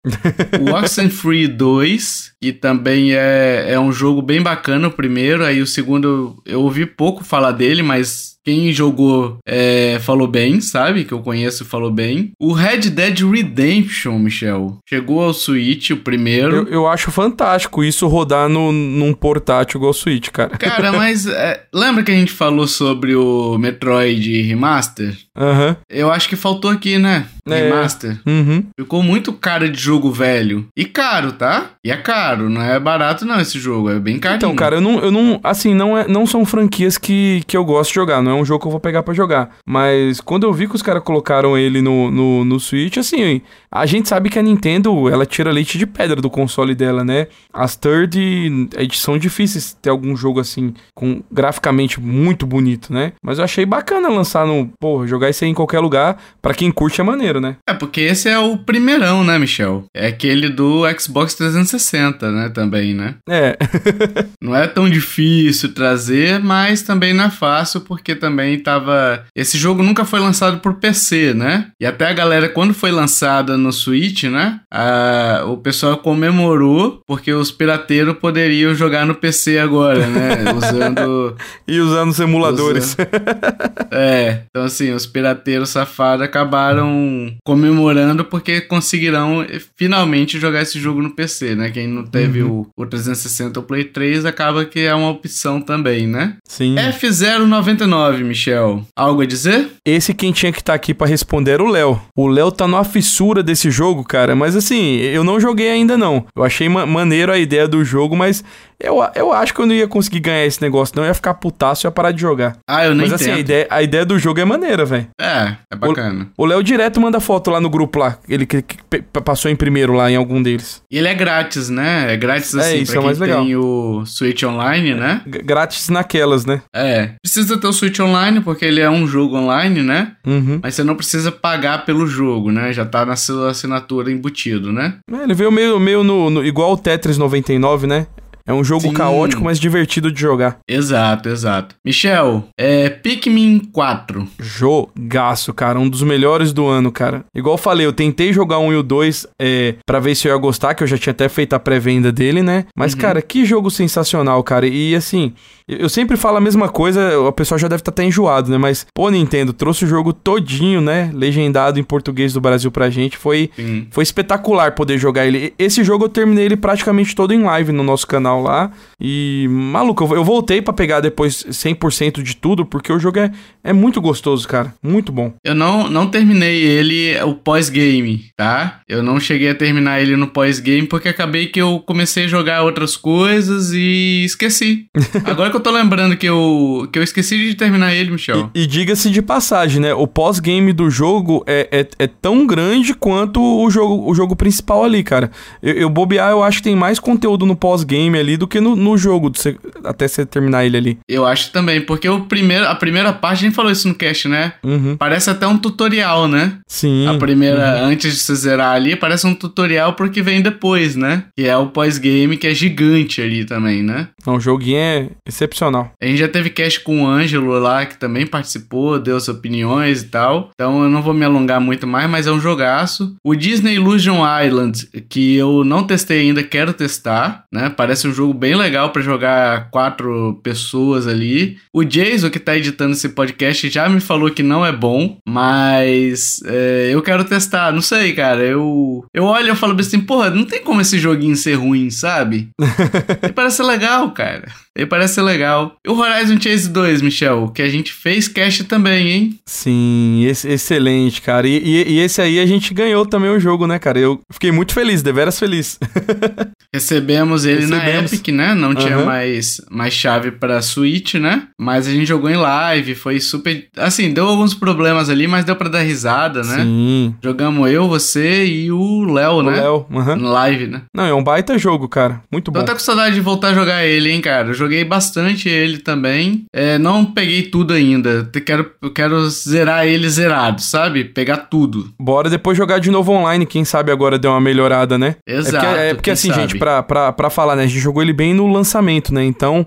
o 0.59 0.73
Oxenfree 0.75 1.47
2, 1.47 2.33
que 2.41 2.51
também 2.51 3.13
é, 3.13 3.67
é 3.69 3.79
um 3.79 3.91
jogo 3.91 4.21
bem 4.21 4.41
bacana 4.41 4.89
o 4.89 4.91
primeiro, 4.91 5.45
aí 5.45 5.61
o 5.61 5.67
segundo 5.67 6.41
eu 6.45 6.61
ouvi 6.61 6.85
pouco 6.85 7.23
falar 7.23 7.51
dele, 7.53 7.81
mas 7.81 8.31
quem 8.43 8.71
jogou 8.73 9.37
é, 9.45 9.99
falou 9.99 10.27
bem, 10.27 10.59
sabe? 10.61 11.05
Que 11.05 11.13
eu 11.13 11.19
conheço 11.19 11.65
falou 11.65 11.91
bem. 11.91 12.31
O 12.39 12.53
Red 12.53 12.89
Dead 12.89 13.19
Redemption, 13.19 14.17
Michel, 14.17 14.77
chegou 14.87 15.21
ao 15.21 15.33
Switch, 15.33 15.91
o 15.91 15.97
primeiro. 15.97 16.55
Eu, 16.55 16.67
eu 16.67 16.87
acho 16.87 17.11
fantástico 17.11 17.83
isso 17.83 18.07
rodar 18.07 18.49
no, 18.49 18.71
num 18.71 19.13
portátil 19.13 19.77
igual 19.77 19.91
o 19.91 19.93
Switch, 19.93 20.29
cara. 20.29 20.57
Cara, 20.57 20.91
mas 20.93 21.27
é, 21.27 21.63
lembra 21.73 22.03
que 22.03 22.11
a 22.11 22.15
gente 22.15 22.31
falou 22.31 22.67
sobre 22.67 23.15
o 23.15 23.57
Metroid 23.57 24.41
Remaster? 24.41 25.15
Aham. 25.35 25.69
Uhum. 25.69 25.75
Eu 25.89 26.11
acho 26.11 26.27
que 26.27 26.35
faltou 26.35 26.71
aqui, 26.71 26.97
né? 26.97 27.27
É. 27.47 27.63
Remaster. 27.63 28.19
Uhum. 28.25 28.65
Ficou 28.79 29.01
muito 29.01 29.33
caro 29.33 29.69
de 29.69 29.79
jogo 29.79 30.11
velho. 30.11 30.67
E 30.75 30.85
caro, 30.85 31.31
tá? 31.31 31.71
E 31.83 31.91
é 31.91 31.97
caro, 31.97 32.49
não 32.49 32.61
é 32.61 32.79
barato 32.79 33.25
não 33.25 33.39
esse 33.39 33.59
jogo, 33.59 33.89
é 33.89 33.99
bem 33.99 34.19
caro. 34.19 34.35
Então, 34.35 34.55
cara, 34.55 34.75
eu 34.75 34.81
não, 34.81 34.99
eu 34.99 35.11
não 35.11 35.39
assim, 35.43 35.73
não, 35.73 35.97
é, 35.97 36.07
não 36.07 36.25
são 36.25 36.45
franquias 36.45 36.97
que, 36.97 37.43
que 37.47 37.57
eu 37.57 37.65
gosto 37.65 37.89
de 37.89 37.95
jogar, 37.95 38.21
não 38.21 38.31
é 38.31 38.35
um 38.35 38.45
jogo 38.45 38.61
que 38.61 38.67
eu 38.67 38.71
vou 38.71 38.79
pegar 38.79 39.03
para 39.03 39.13
jogar. 39.13 39.49
Mas 39.65 40.21
quando 40.21 40.43
eu 40.43 40.53
vi 40.53 40.67
que 40.67 40.75
os 40.75 40.81
caras 40.81 41.03
colocaram 41.03 41.57
ele 41.57 41.81
no, 41.81 42.11
no, 42.11 42.45
no 42.45 42.59
Switch, 42.59 42.97
assim, 42.97 43.41
a 43.71 43.85
gente 43.85 44.07
sabe 44.07 44.29
que 44.29 44.37
a 44.37 44.43
Nintendo, 44.43 45.09
ela 45.09 45.25
tira 45.25 45.51
leite 45.51 45.77
de 45.77 45.87
pedra 45.87 46.21
do 46.21 46.29
console 46.29 46.75
dela, 46.75 47.03
né? 47.03 47.27
As 47.53 47.75
third 47.75 48.69
edição 48.77 49.17
difíceis 49.17 49.75
ter 49.81 49.89
algum 49.89 50.15
jogo 50.15 50.39
assim, 50.39 50.73
com 50.93 51.23
graficamente 51.31 51.99
muito 51.99 52.45
bonito, 52.45 52.93
né? 52.93 53.13
Mas 53.23 53.39
eu 53.39 53.43
achei 53.43 53.65
bacana 53.65 54.09
lançar 54.09 54.45
no, 54.45 54.69
pô, 54.79 55.07
jogar 55.07 55.29
isso 55.29 55.43
aí 55.43 55.49
em 55.49 55.55
qualquer 55.55 55.79
lugar, 55.79 56.17
para 56.41 56.53
quem 56.53 56.71
curte 56.71 57.01
é 57.01 57.03
maneiro 57.03 57.30
né? 57.39 57.57
É, 57.67 57.73
porque 57.73 58.01
esse 58.01 58.27
é 58.27 58.37
o 58.37 58.57
primeirão, 58.57 59.23
né, 59.23 59.37
Michel? 59.37 59.85
É 59.95 60.07
aquele 60.07 60.49
do 60.49 60.83
Xbox 60.99 61.35
360, 61.35 62.31
né, 62.31 62.49
também, 62.49 62.93
né? 62.93 63.15
É. 63.29 63.57
não 64.41 64.55
é 64.55 64.67
tão 64.67 64.89
difícil 64.89 65.73
trazer, 65.73 66.39
mas 66.39 66.81
também 66.81 67.13
não 67.13 67.25
é 67.25 67.29
fácil, 67.29 67.81
porque 67.81 68.15
também 68.15 68.59
tava... 68.59 69.23
Esse 69.35 69.57
jogo 69.57 69.83
nunca 69.83 70.05
foi 70.05 70.19
lançado 70.19 70.59
por 70.59 70.75
PC, 70.75 71.33
né? 71.33 71.67
E 71.79 71.85
até 71.85 72.07
a 72.07 72.13
galera, 72.13 72.49
quando 72.49 72.73
foi 72.73 72.91
lançada 72.91 73.57
no 73.57 73.71
Switch, 73.71 74.23
né, 74.23 74.59
a... 74.71 75.43
o 75.47 75.57
pessoal 75.57 75.97
comemorou, 75.97 77.01
porque 77.05 77.33
os 77.33 77.51
pirateiros 77.51 78.17
poderiam 78.17 78.73
jogar 78.73 79.05
no 79.05 79.15
PC 79.15 79.59
agora, 79.59 80.05
né? 80.07 80.51
Usando... 80.55 81.35
e 81.67 81.79
usando 81.79 82.13
simuladores. 82.13 82.95
Usando... 82.95 83.09
é, 83.91 84.43
então 84.49 84.63
assim, 84.63 84.91
os 84.91 85.05
pirateiros 85.05 85.69
safados 85.69 86.25
acabaram 86.25 87.20
comemorando 87.45 88.25
porque 88.25 88.61
conseguirão 88.61 89.43
eh, 89.43 89.59
finalmente 89.75 90.39
jogar 90.39 90.61
esse 90.61 90.79
jogo 90.79 91.01
no 91.01 91.11
PC, 91.11 91.55
né? 91.55 91.69
Quem 91.69 91.87
não 91.87 92.03
teve 92.03 92.43
uhum. 92.43 92.65
o, 92.77 92.83
o 92.83 92.85
360 92.85 93.59
ou 93.59 93.65
Play 93.65 93.85
3 93.85 94.25
acaba 94.25 94.65
que 94.65 94.81
é 94.81 94.93
uma 94.93 95.09
opção 95.09 95.61
também, 95.61 96.07
né? 96.07 96.37
Sim. 96.47 96.75
F099, 96.75 98.23
Michel. 98.23 98.85
Algo 98.95 99.21
a 99.21 99.25
dizer? 99.25 99.69
Esse 99.85 100.13
quem 100.13 100.31
tinha 100.31 100.51
que 100.51 100.59
estar 100.59 100.73
tá 100.73 100.75
aqui 100.75 100.93
para 100.93 101.07
responder 101.07 101.51
era 101.51 101.63
o 101.63 101.69
Léo. 101.69 102.01
O 102.15 102.27
Léo 102.27 102.51
tá 102.51 102.67
numa 102.67 102.83
fissura 102.83 103.43
desse 103.43 103.69
jogo, 103.71 104.03
cara, 104.03 104.35
mas 104.35 104.55
assim, 104.55 104.97
eu 104.97 105.23
não 105.23 105.39
joguei 105.39 105.69
ainda 105.69 105.97
não. 105.97 106.25
Eu 106.35 106.43
achei 106.43 106.69
ma 106.69 106.85
maneiro 106.85 107.31
a 107.31 107.37
ideia 107.37 107.67
do 107.67 107.83
jogo, 107.83 108.15
mas 108.15 108.43
Eu, 108.83 108.97
eu 109.15 109.31
acho 109.31 109.53
que 109.53 109.61
eu 109.61 109.65
não 109.65 109.73
ia 109.75 109.87
conseguir 109.87 110.19
ganhar 110.19 110.45
esse 110.45 110.61
negócio, 110.61 110.93
não. 110.95 111.03
Eu 111.03 111.07
ia 111.09 111.13
ficar 111.13 111.33
putaço 111.35 111.85
e 111.85 111.87
ia 111.87 111.91
parar 111.91 112.11
de 112.11 112.21
jogar. 112.21 112.57
Ah, 112.67 112.85
eu 112.85 112.93
nem 112.95 113.07
Mas 113.09 113.13
assim, 113.13 113.31
a 113.31 113.39
ideia, 113.39 113.67
a 113.69 113.81
ideia 113.81 114.05
do 114.05 114.17
jogo 114.17 114.39
é 114.39 114.45
maneira, 114.45 114.85
velho. 114.85 115.07
É, 115.19 115.55
é 115.71 115.75
bacana. 115.75 116.29
O 116.37 116.45
Léo 116.45 116.63
direto 116.63 116.99
manda 116.99 117.19
foto 117.19 117.49
lá 117.51 117.59
no 117.61 117.69
grupo 117.69 117.99
lá. 117.99 118.17
Ele 118.27 118.45
que, 118.45 118.61
que 118.61 118.77
passou 119.23 119.49
em 119.51 119.55
primeiro 119.55 119.93
lá 119.93 120.09
em 120.09 120.15
algum 120.15 120.41
deles. 120.41 120.81
E 120.91 120.97
ele 120.97 121.07
é 121.07 121.13
grátis, 121.13 121.69
né? 121.69 122.13
É 122.13 122.17
grátis 122.17 122.53
É, 122.55 122.59
assim, 122.59 122.77
isso 122.81 122.91
pra 122.93 123.01
é 123.01 123.05
mais 123.05 123.19
legal. 123.19 123.43
tem 123.45 123.55
o 123.55 124.03
Switch 124.05 124.43
Online, 124.43 124.93
né? 124.93 125.21
G- 125.25 125.41
grátis 125.43 125.89
naquelas, 125.89 126.45
né? 126.45 126.61
É. 126.75 127.11
Precisa 127.21 127.57
ter 127.57 127.67
o 127.67 127.73
Switch 127.73 127.99
Online, 127.99 128.41
porque 128.41 128.65
ele 128.65 128.81
é 128.81 128.89
um 128.89 129.07
jogo 129.07 129.35
online, 129.37 129.81
né? 129.83 130.13
Uhum. 130.25 130.59
Mas 130.63 130.75
você 130.75 130.83
não 130.83 130.95
precisa 130.95 131.31
pagar 131.31 131.85
pelo 131.85 132.05
jogo, 132.07 132.51
né? 132.51 132.73
Já 132.73 132.85
tá 132.85 133.05
na 133.05 133.15
sua 133.15 133.51
assinatura 133.51 134.11
embutido, 134.11 134.71
né? 134.71 134.95
É, 135.11 135.23
ele 135.23 135.33
veio 135.33 135.51
meio, 135.51 135.79
meio 135.79 136.03
no, 136.03 136.29
no- 136.29 136.43
igual 136.45 136.73
o 136.73 136.77
Tetris 136.77 137.17
99, 137.17 137.87
né? 137.87 138.07
É 138.51 138.53
um 138.53 138.65
jogo 138.65 138.89
Sim. 138.89 138.93
caótico, 138.93 139.41
mas 139.41 139.57
divertido 139.57 140.11
de 140.11 140.19
jogar. 140.19 140.59
Exato, 140.67 141.29
exato. 141.29 141.73
Michel, 141.85 142.43
é 142.57 142.89
Pikmin 142.89 143.59
4. 143.71 144.27
Jogaço, 144.37 145.53
cara. 145.53 145.79
Um 145.79 145.87
dos 145.87 146.03
melhores 146.03 146.51
do 146.51 146.67
ano, 146.67 146.91
cara. 146.91 147.23
Igual 147.33 147.53
eu 147.53 147.57
falei, 147.57 147.85
eu 147.85 147.93
tentei 147.93 148.33
jogar 148.33 148.59
um 148.59 148.73
e 148.73 148.75
o 148.75 148.83
dois 148.83 149.25
é, 149.41 149.75
pra 149.85 150.01
ver 150.01 150.15
se 150.15 150.27
eu 150.27 150.33
ia 150.33 150.37
gostar, 150.37 150.75
que 150.75 150.83
eu 150.83 150.87
já 150.87 150.97
tinha 150.97 151.11
até 151.11 151.29
feito 151.29 151.53
a 151.53 151.59
pré-venda 151.59 152.11
dele, 152.11 152.43
né? 152.43 152.65
Mas, 152.75 152.93
cara, 152.93 153.21
que 153.21 153.45
jogo 153.45 153.71
sensacional, 153.71 154.43
cara. 154.43 154.67
E 154.67 154.93
assim, 154.95 155.33
eu 155.79 155.89
sempre 155.89 156.17
falo 156.17 156.37
a 156.37 156.41
mesma 156.41 156.69
coisa, 156.69 157.17
o 157.19 157.31
pessoal 157.31 157.57
já 157.59 157.67
deve 157.67 157.81
estar 157.81 157.91
até 157.91 158.03
enjoado, 158.03 158.49
né? 158.51 158.57
Mas, 158.57 158.85
pô, 158.93 159.09
Nintendo, 159.09 159.53
trouxe 159.53 159.85
o 159.85 159.87
jogo 159.87 160.13
todinho, 160.13 160.81
né? 160.81 161.09
Legendado 161.13 161.79
em 161.79 161.83
português 161.83 162.33
do 162.33 162.41
Brasil 162.41 162.71
pra 162.71 162.89
gente. 162.89 163.17
Foi, 163.17 163.49
Sim. 163.55 163.87
foi 163.91 164.03
espetacular 164.03 164.73
poder 164.73 164.97
jogar 164.97 165.25
ele. 165.25 165.53
Esse 165.57 165.83
jogo 165.83 166.05
eu 166.05 166.09
terminei 166.09 166.45
ele 166.45 166.57
praticamente 166.57 167.15
todo 167.15 167.33
em 167.33 167.41
live 167.43 167.71
no 167.71 167.83
nosso 167.83 168.07
canal 168.07 168.41
lá. 168.41 168.71
E, 168.99 169.47
maluco, 169.49 170.03
eu- 170.15 170.23
voltei 170.23 170.61
pra 170.61 170.73
pegar 170.73 170.99
depois 170.99 171.45
100% 171.49 172.21
de 172.23 172.35
tudo, 172.35 172.65
porque 172.65 172.91
o 172.93 172.99
jogo 172.99 173.19
é, 173.19 173.31
é 173.63 173.73
muito 173.73 173.99
gostoso, 174.01 174.47
cara. 174.47 174.73
Muito 174.81 175.11
bom. 175.11 175.33
Eu 175.43 175.53
não, 175.55 175.89
não 175.89 176.07
terminei 176.07 176.61
ele, 176.61 177.19
o 177.23 177.33
pós-game, 177.35 178.25
tá? 178.37 178.81
Eu 178.87 179.01
não 179.03 179.19
cheguei 179.19 179.49
a 179.49 179.55
terminar 179.55 180.01
ele 180.01 180.15
no 180.15 180.27
pós-game 180.27 180.87
porque 180.87 181.09
acabei 181.09 181.47
que 181.47 181.61
eu 181.61 181.79
comecei 181.85 182.25
a 182.25 182.27
jogar 182.27 182.63
outras 182.63 182.95
coisas 182.95 183.71
e 183.73 184.23
esqueci. 184.25 184.85
Agora 185.25 185.49
que 185.49 185.55
eu 185.55 185.60
tô 185.61 185.71
lembrando 185.71 186.15
que 186.17 186.25
eu, 186.27 186.87
que 186.91 186.99
eu 186.99 187.03
esqueci 187.03 187.37
de 187.37 187.55
terminar 187.55 187.93
ele, 187.93 188.11
Michel. 188.11 188.49
E, 188.53 188.63
e 188.63 188.67
diga-se 188.67 189.09
de 189.09 189.21
passagem, 189.21 189.79
né? 189.81 189.93
O 189.93 190.05
pós-game 190.07 190.73
do 190.73 190.89
jogo 190.89 191.43
é, 191.47 191.67
é, 191.71 191.87
é 192.03 192.07
tão 192.07 192.45
grande 192.45 192.93
quanto 192.93 193.41
o 193.41 193.69
jogo, 193.69 194.09
o 194.09 194.13
jogo 194.15 194.35
principal 194.35 194.83
ali, 194.83 195.03
cara. 195.03 195.31
Eu, 195.61 195.73
eu 195.73 195.89
bobear, 195.89 196.31
eu 196.31 196.43
acho 196.43 196.57
que 196.57 196.63
tem 196.63 196.75
mais 196.75 196.99
conteúdo 196.99 197.45
no 197.45 197.55
pós-game 197.55 198.17
ali 198.17 198.37
do 198.37 198.47
que 198.47 198.59
no, 198.59 198.75
no 198.75 198.97
jogo, 198.97 199.31
você- 199.33 199.57
até 199.83 200.07
você 200.07 200.25
terminar 200.25 200.65
ele 200.65 200.77
ali. 200.77 200.99
Eu 201.07 201.25
acho 201.25 201.51
também, 201.51 201.81
porque 201.81 202.07
o 202.09 202.21
primeiro, 202.21 202.65
a 202.67 202.75
primeira 202.75 203.11
parte, 203.13 203.39
a 203.39 203.47
gente 203.47 203.55
falou 203.55 203.71
isso 203.71 203.87
no 203.87 203.95
cast, 203.95 204.27
né? 204.27 204.53
Uhum. 204.63 204.95
Parece 204.97 205.29
até 205.29 205.45
um 205.47 205.57
tutorial, 205.57 206.27
né? 206.27 206.53
Sim. 206.67 207.07
A 207.07 207.13
primeira, 207.17 207.83
antes 207.83 208.13
de 208.13 208.19
você 208.19 208.35
zerar 208.35 208.73
ali, 208.75 208.95
parece 208.95 209.25
um 209.27 209.33
tutorial 209.35 209.93
porque 209.93 210.21
vem 210.21 210.41
depois, 210.41 210.95
né? 210.95 211.23
Que 211.35 211.45
é 211.47 211.55
o 211.57 211.67
pós-game, 211.67 212.37
que 212.37 212.47
é 212.47 212.53
gigante 212.53 213.21
ali 213.21 213.45
também, 213.45 213.83
né? 213.83 214.07
Não, 214.25 214.35
o 214.35 214.39
joguinho 214.39 214.77
é 214.77 215.09
excepcional. 215.27 215.91
A 216.01 216.05
gente 216.05 216.19
já 216.19 216.27
teve 216.27 216.49
cast 216.49 216.79
com 216.81 217.03
o 217.03 217.07
Ângelo 217.07 217.59
lá, 217.59 217.85
que 217.85 217.97
também 217.97 218.25
participou, 218.25 218.99
deu 218.99 219.19
suas 219.19 219.37
opiniões 219.37 220.01
e 220.01 220.07
tal. 220.07 220.51
Então 220.53 220.83
eu 220.83 220.89
não 220.89 221.01
vou 221.01 221.13
me 221.13 221.25
alongar 221.25 221.59
muito 221.59 221.87
mais, 221.87 222.09
mas 222.09 222.27
é 222.27 222.31
um 222.31 222.39
jogaço. 222.39 223.15
O 223.23 223.35
Disney 223.35 223.75
Illusion 223.75 224.21
Island, 224.43 224.87
que 225.09 225.35
eu 225.35 225.63
não 225.63 225.83
testei 225.83 226.21
ainda, 226.21 226.43
quero 226.43 226.73
testar, 226.73 227.45
né? 227.51 227.69
Parece 227.69 228.07
um 228.07 228.13
jogo 228.13 228.33
bem 228.33 228.55
legal 228.55 228.91
pra 228.91 229.01
jogar 229.01 229.69
quatro 229.69 230.39
pessoas 230.43 231.07
ali. 231.07 231.57
O 231.73 231.83
Jason, 231.83 232.29
que 232.29 232.39
tá 232.39 232.55
editando 232.55 232.93
esse 232.93 233.09
podcast, 233.09 233.69
já 233.69 233.87
me 233.89 233.99
falou 233.99 234.31
que 234.31 234.43
não 234.43 234.65
é 234.65 234.71
bom, 234.71 235.17
mas 235.27 236.41
é, 236.45 236.89
eu 236.91 237.01
quero 237.01 237.23
testar. 237.23 237.71
Não 237.71 237.81
sei, 237.81 238.13
cara. 238.13 238.43
Eu, 238.43 239.05
eu 239.13 239.23
olho 239.23 239.47
e 239.47 239.49
eu 239.49 239.55
falo 239.55 239.79
assim, 239.79 239.99
porra, 239.99 240.29
não 240.29 240.45
tem 240.45 240.61
como 240.61 240.81
esse 240.81 240.99
joguinho 240.99 241.35
ser 241.35 241.55
ruim, 241.55 241.89
sabe? 241.89 242.49
Parece 243.35 243.63
legal, 243.63 244.10
cara. 244.13 244.47
Ele 244.75 244.85
parece 244.87 245.15
ser 245.15 245.21
legal. 245.21 245.75
E 245.85 245.89
o 245.89 245.97
Horizon 245.99 246.39
Chase 246.39 246.69
2, 246.69 247.01
Michel, 247.01 247.49
que 247.53 247.61
a 247.61 247.67
gente 247.69 247.91
fez 247.91 248.27
cast 248.27 248.63
também, 248.63 249.07
hein? 249.09 249.39
Sim, 249.45 250.23
esse- 250.25 250.47
excelente, 250.49 251.21
cara. 251.21 251.45
E, 251.47 251.57
e- 251.57 251.91
e 251.93 251.99
esse 251.99 252.21
aí 252.21 252.39
a 252.39 252.45
gente 252.45 252.73
ganhou 252.73 253.05
também 253.05 253.29
o 253.29 253.39
jogo, 253.39 253.67
né, 253.67 253.77
cara? 253.79 253.99
Eu 253.99 254.21
fiquei 254.31 254.51
muito 254.51 254.73
feliz, 254.73 255.01
deveras 255.01 255.37
feliz. 255.37 255.77
Recebemos 256.73 257.45
ele 257.45 257.65
na 257.67 257.79
Recebemos. 257.79 258.13
Epic, 258.13 258.27
né? 258.29 258.53
Não 258.55 258.73
tinha 258.73 258.95
Aham. 258.95 259.05
mais, 259.05 259.59
mais 259.69 259.93
chave 259.93 260.31
pra 260.31 260.61
Switch, 260.61 261.15
né? 261.15 261.43
Mas 261.59 261.85
a 261.87 261.91
gente 261.91 262.05
jogou 262.05 262.29
em 262.29 262.35
live, 262.37 262.95
foi 262.95 263.19
super. 263.19 263.67
Assim, 263.77 264.13
deu 264.13 264.25
alguns 264.27 264.53
problemas 264.53 265.09
ali, 265.09 265.27
mas 265.27 265.43
deu 265.43 265.55
pra 265.55 265.67
dar 265.69 265.81
risada, 265.81 266.41
né? 266.43 266.63
Sim. 266.63 267.15
Jogamos 267.21 267.69
eu, 267.69 267.87
você 267.89 268.45
e 268.45 268.71
o 268.71 269.03
Léo, 269.03 269.33
O 269.39 269.43
né? 269.43 269.59
Léo. 269.61 269.85
aham. 269.91 270.15
Na 270.15 270.29
live, 270.29 270.67
né? 270.67 270.81
Não, 270.95 271.03
é 271.03 271.13
um 271.13 271.23
baita 271.23 271.57
jogo, 271.57 271.89
cara. 271.89 272.21
Muito 272.31 272.45
Tô 272.45 272.51
bom. 272.51 272.59
até 272.61 272.71
com 272.73 272.79
saudade 272.79 273.15
de 273.15 273.21
voltar 273.21 273.49
a 273.49 273.53
jogar 273.53 273.85
ele, 273.85 274.09
hein, 274.09 274.21
cara. 274.21 274.53
Joguei 274.61 274.85
bastante 274.85 275.49
ele 275.49 275.79
também. 275.79 276.45
É, 276.53 276.77
não 276.77 277.03
peguei 277.03 277.43
tudo 277.43 277.73
ainda. 277.73 278.29
Quero, 278.45 278.71
eu 278.79 278.93
quero 278.93 279.27
zerar 279.27 279.87
ele 279.87 280.07
zerado, 280.07 280.61
sabe? 280.61 281.03
Pegar 281.03 281.37
tudo. 281.37 281.91
Bora 281.99 282.29
depois 282.29 282.55
jogar 282.55 282.79
de 282.79 282.91
novo 282.91 283.11
online, 283.11 283.47
quem 283.47 283.65
sabe 283.65 283.91
agora 283.91 284.19
deu 284.19 284.29
uma 284.29 284.39
melhorada, 284.39 284.99
né? 284.99 285.15
Exato. 285.25 285.65
É 285.65 285.69
porque, 285.69 285.81
é 285.81 285.93
porque 285.95 286.11
assim, 286.11 286.29
sabe? 286.29 286.41
gente, 286.41 286.59
pra, 286.59 286.83
pra, 286.83 287.11
pra 287.11 287.31
falar, 287.31 287.55
né? 287.55 287.63
A 287.63 287.67
gente 287.67 287.79
jogou 287.79 288.03
ele 288.03 288.13
bem 288.13 288.35
no 288.35 288.45
lançamento, 288.45 289.11
né? 289.11 289.23
Então, 289.25 289.65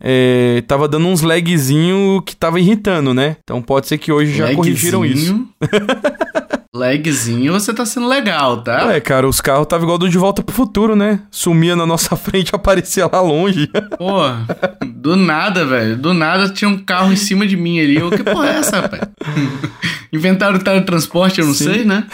é, 0.00 0.62
tava 0.66 0.86
dando 0.88 1.06
uns 1.06 1.22
lagzinho 1.22 2.22
que 2.24 2.36
tava 2.36 2.60
irritando, 2.60 3.14
né? 3.14 3.36
Então 3.42 3.62
pode 3.62 3.86
ser 3.86 3.98
que 3.98 4.12
hoje 4.12 4.36
já 4.36 4.54
corrigiram 4.54 5.04
isso. 5.04 5.32
Lagzinho. 5.32 5.48
Lagzinho, 6.76 7.52
você 7.54 7.72
tá 7.72 7.86
sendo 7.86 8.06
legal, 8.06 8.62
tá? 8.62 8.94
É, 8.94 9.00
cara, 9.00 9.26
os 9.26 9.40
carros 9.40 9.66
tava 9.66 9.84
igual 9.84 9.96
do 9.96 10.08
De 10.08 10.18
Volta 10.18 10.42
pro 10.42 10.54
Futuro, 10.54 10.94
né? 10.94 11.20
Sumia 11.30 11.74
na 11.74 11.86
nossa 11.86 12.14
frente, 12.16 12.54
aparecia 12.54 13.08
lá 13.10 13.20
longe. 13.20 13.68
Pô, 13.96 14.20
do 14.86 15.16
nada, 15.16 15.64
velho. 15.64 15.96
Do 15.96 16.12
nada 16.12 16.50
tinha 16.50 16.68
um 16.68 16.78
carro 16.78 17.12
em 17.12 17.16
cima 17.16 17.46
de 17.46 17.56
mim 17.56 17.80
ali. 17.80 17.96
Eu, 17.96 18.10
que 18.10 18.22
porra 18.22 18.48
é 18.48 18.56
essa, 18.58 18.80
rapaz? 18.82 19.02
Inventaram 20.12 20.56
o 20.56 20.62
teletransporte, 20.62 21.40
eu 21.40 21.46
não 21.46 21.54
Sim. 21.54 21.64
sei, 21.64 21.84
né? 21.84 22.04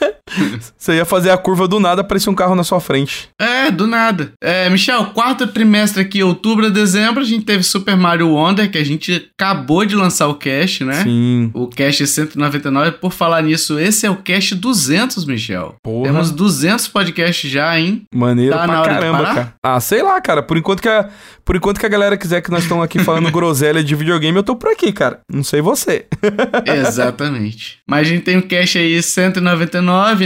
Você 0.76 0.96
ia 0.96 1.04
fazer 1.04 1.30
a 1.30 1.38
curva 1.38 1.66
do 1.66 1.80
nada, 1.80 2.02
aparecia 2.02 2.30
um 2.30 2.34
carro 2.34 2.54
na 2.54 2.64
sua 2.64 2.80
frente. 2.80 3.28
É, 3.40 3.70
do 3.70 3.86
nada. 3.86 4.32
É, 4.42 4.68
Michel, 4.70 5.06
quarto 5.06 5.46
trimestre 5.46 6.02
aqui, 6.02 6.22
outubro 6.22 6.66
a 6.66 6.68
dezembro, 6.68 7.22
a 7.22 7.26
gente 7.26 7.44
teve 7.44 7.62
Super 7.62 7.96
Mario 7.96 8.30
Wonder, 8.30 8.70
que 8.70 8.78
a 8.78 8.84
gente 8.84 9.30
acabou 9.38 9.84
de 9.84 9.94
lançar 9.94 10.28
o 10.28 10.34
cast, 10.34 10.84
né? 10.84 11.02
Sim. 11.02 11.50
O 11.54 11.66
cast 11.66 12.06
199. 12.06 12.92
Por 12.92 13.12
falar 13.12 13.42
nisso, 13.42 13.78
esse 13.78 14.06
é 14.06 14.10
o 14.10 14.16
cast 14.16 14.54
200, 14.54 15.24
Michel. 15.24 15.76
Porra. 15.82 16.04
Temos 16.04 16.30
200 16.30 16.88
podcasts 16.88 17.50
já, 17.50 17.78
hein? 17.78 18.02
Maneiro 18.14 18.54
Tá 18.54 18.66
na 18.66 18.82
pra 18.82 18.94
caramba, 18.94 19.24
cara. 19.24 19.54
Ah, 19.62 19.80
sei 19.80 20.02
lá, 20.02 20.20
cara. 20.20 20.42
Por 20.42 20.56
enquanto 20.56 20.80
que 20.80 20.88
a, 20.88 21.08
por 21.44 21.56
enquanto 21.56 21.80
que 21.80 21.86
a 21.86 21.88
galera 21.88 22.16
quiser 22.16 22.42
que 22.42 22.50
nós 22.50 22.62
estamos 22.62 22.84
aqui 22.84 22.98
falando 22.98 23.30
groselha 23.32 23.82
de 23.82 23.94
videogame, 23.94 24.36
eu 24.36 24.42
tô 24.42 24.54
por 24.54 24.70
aqui, 24.70 24.92
cara. 24.92 25.20
Não 25.32 25.42
sei 25.42 25.60
você. 25.60 26.06
Exatamente. 26.66 27.78
Mas 27.88 28.06
a 28.06 28.10
gente 28.10 28.22
tem 28.22 28.36
o 28.36 28.42
cast 28.42 28.78
aí 28.78 29.02
199, 29.02 29.62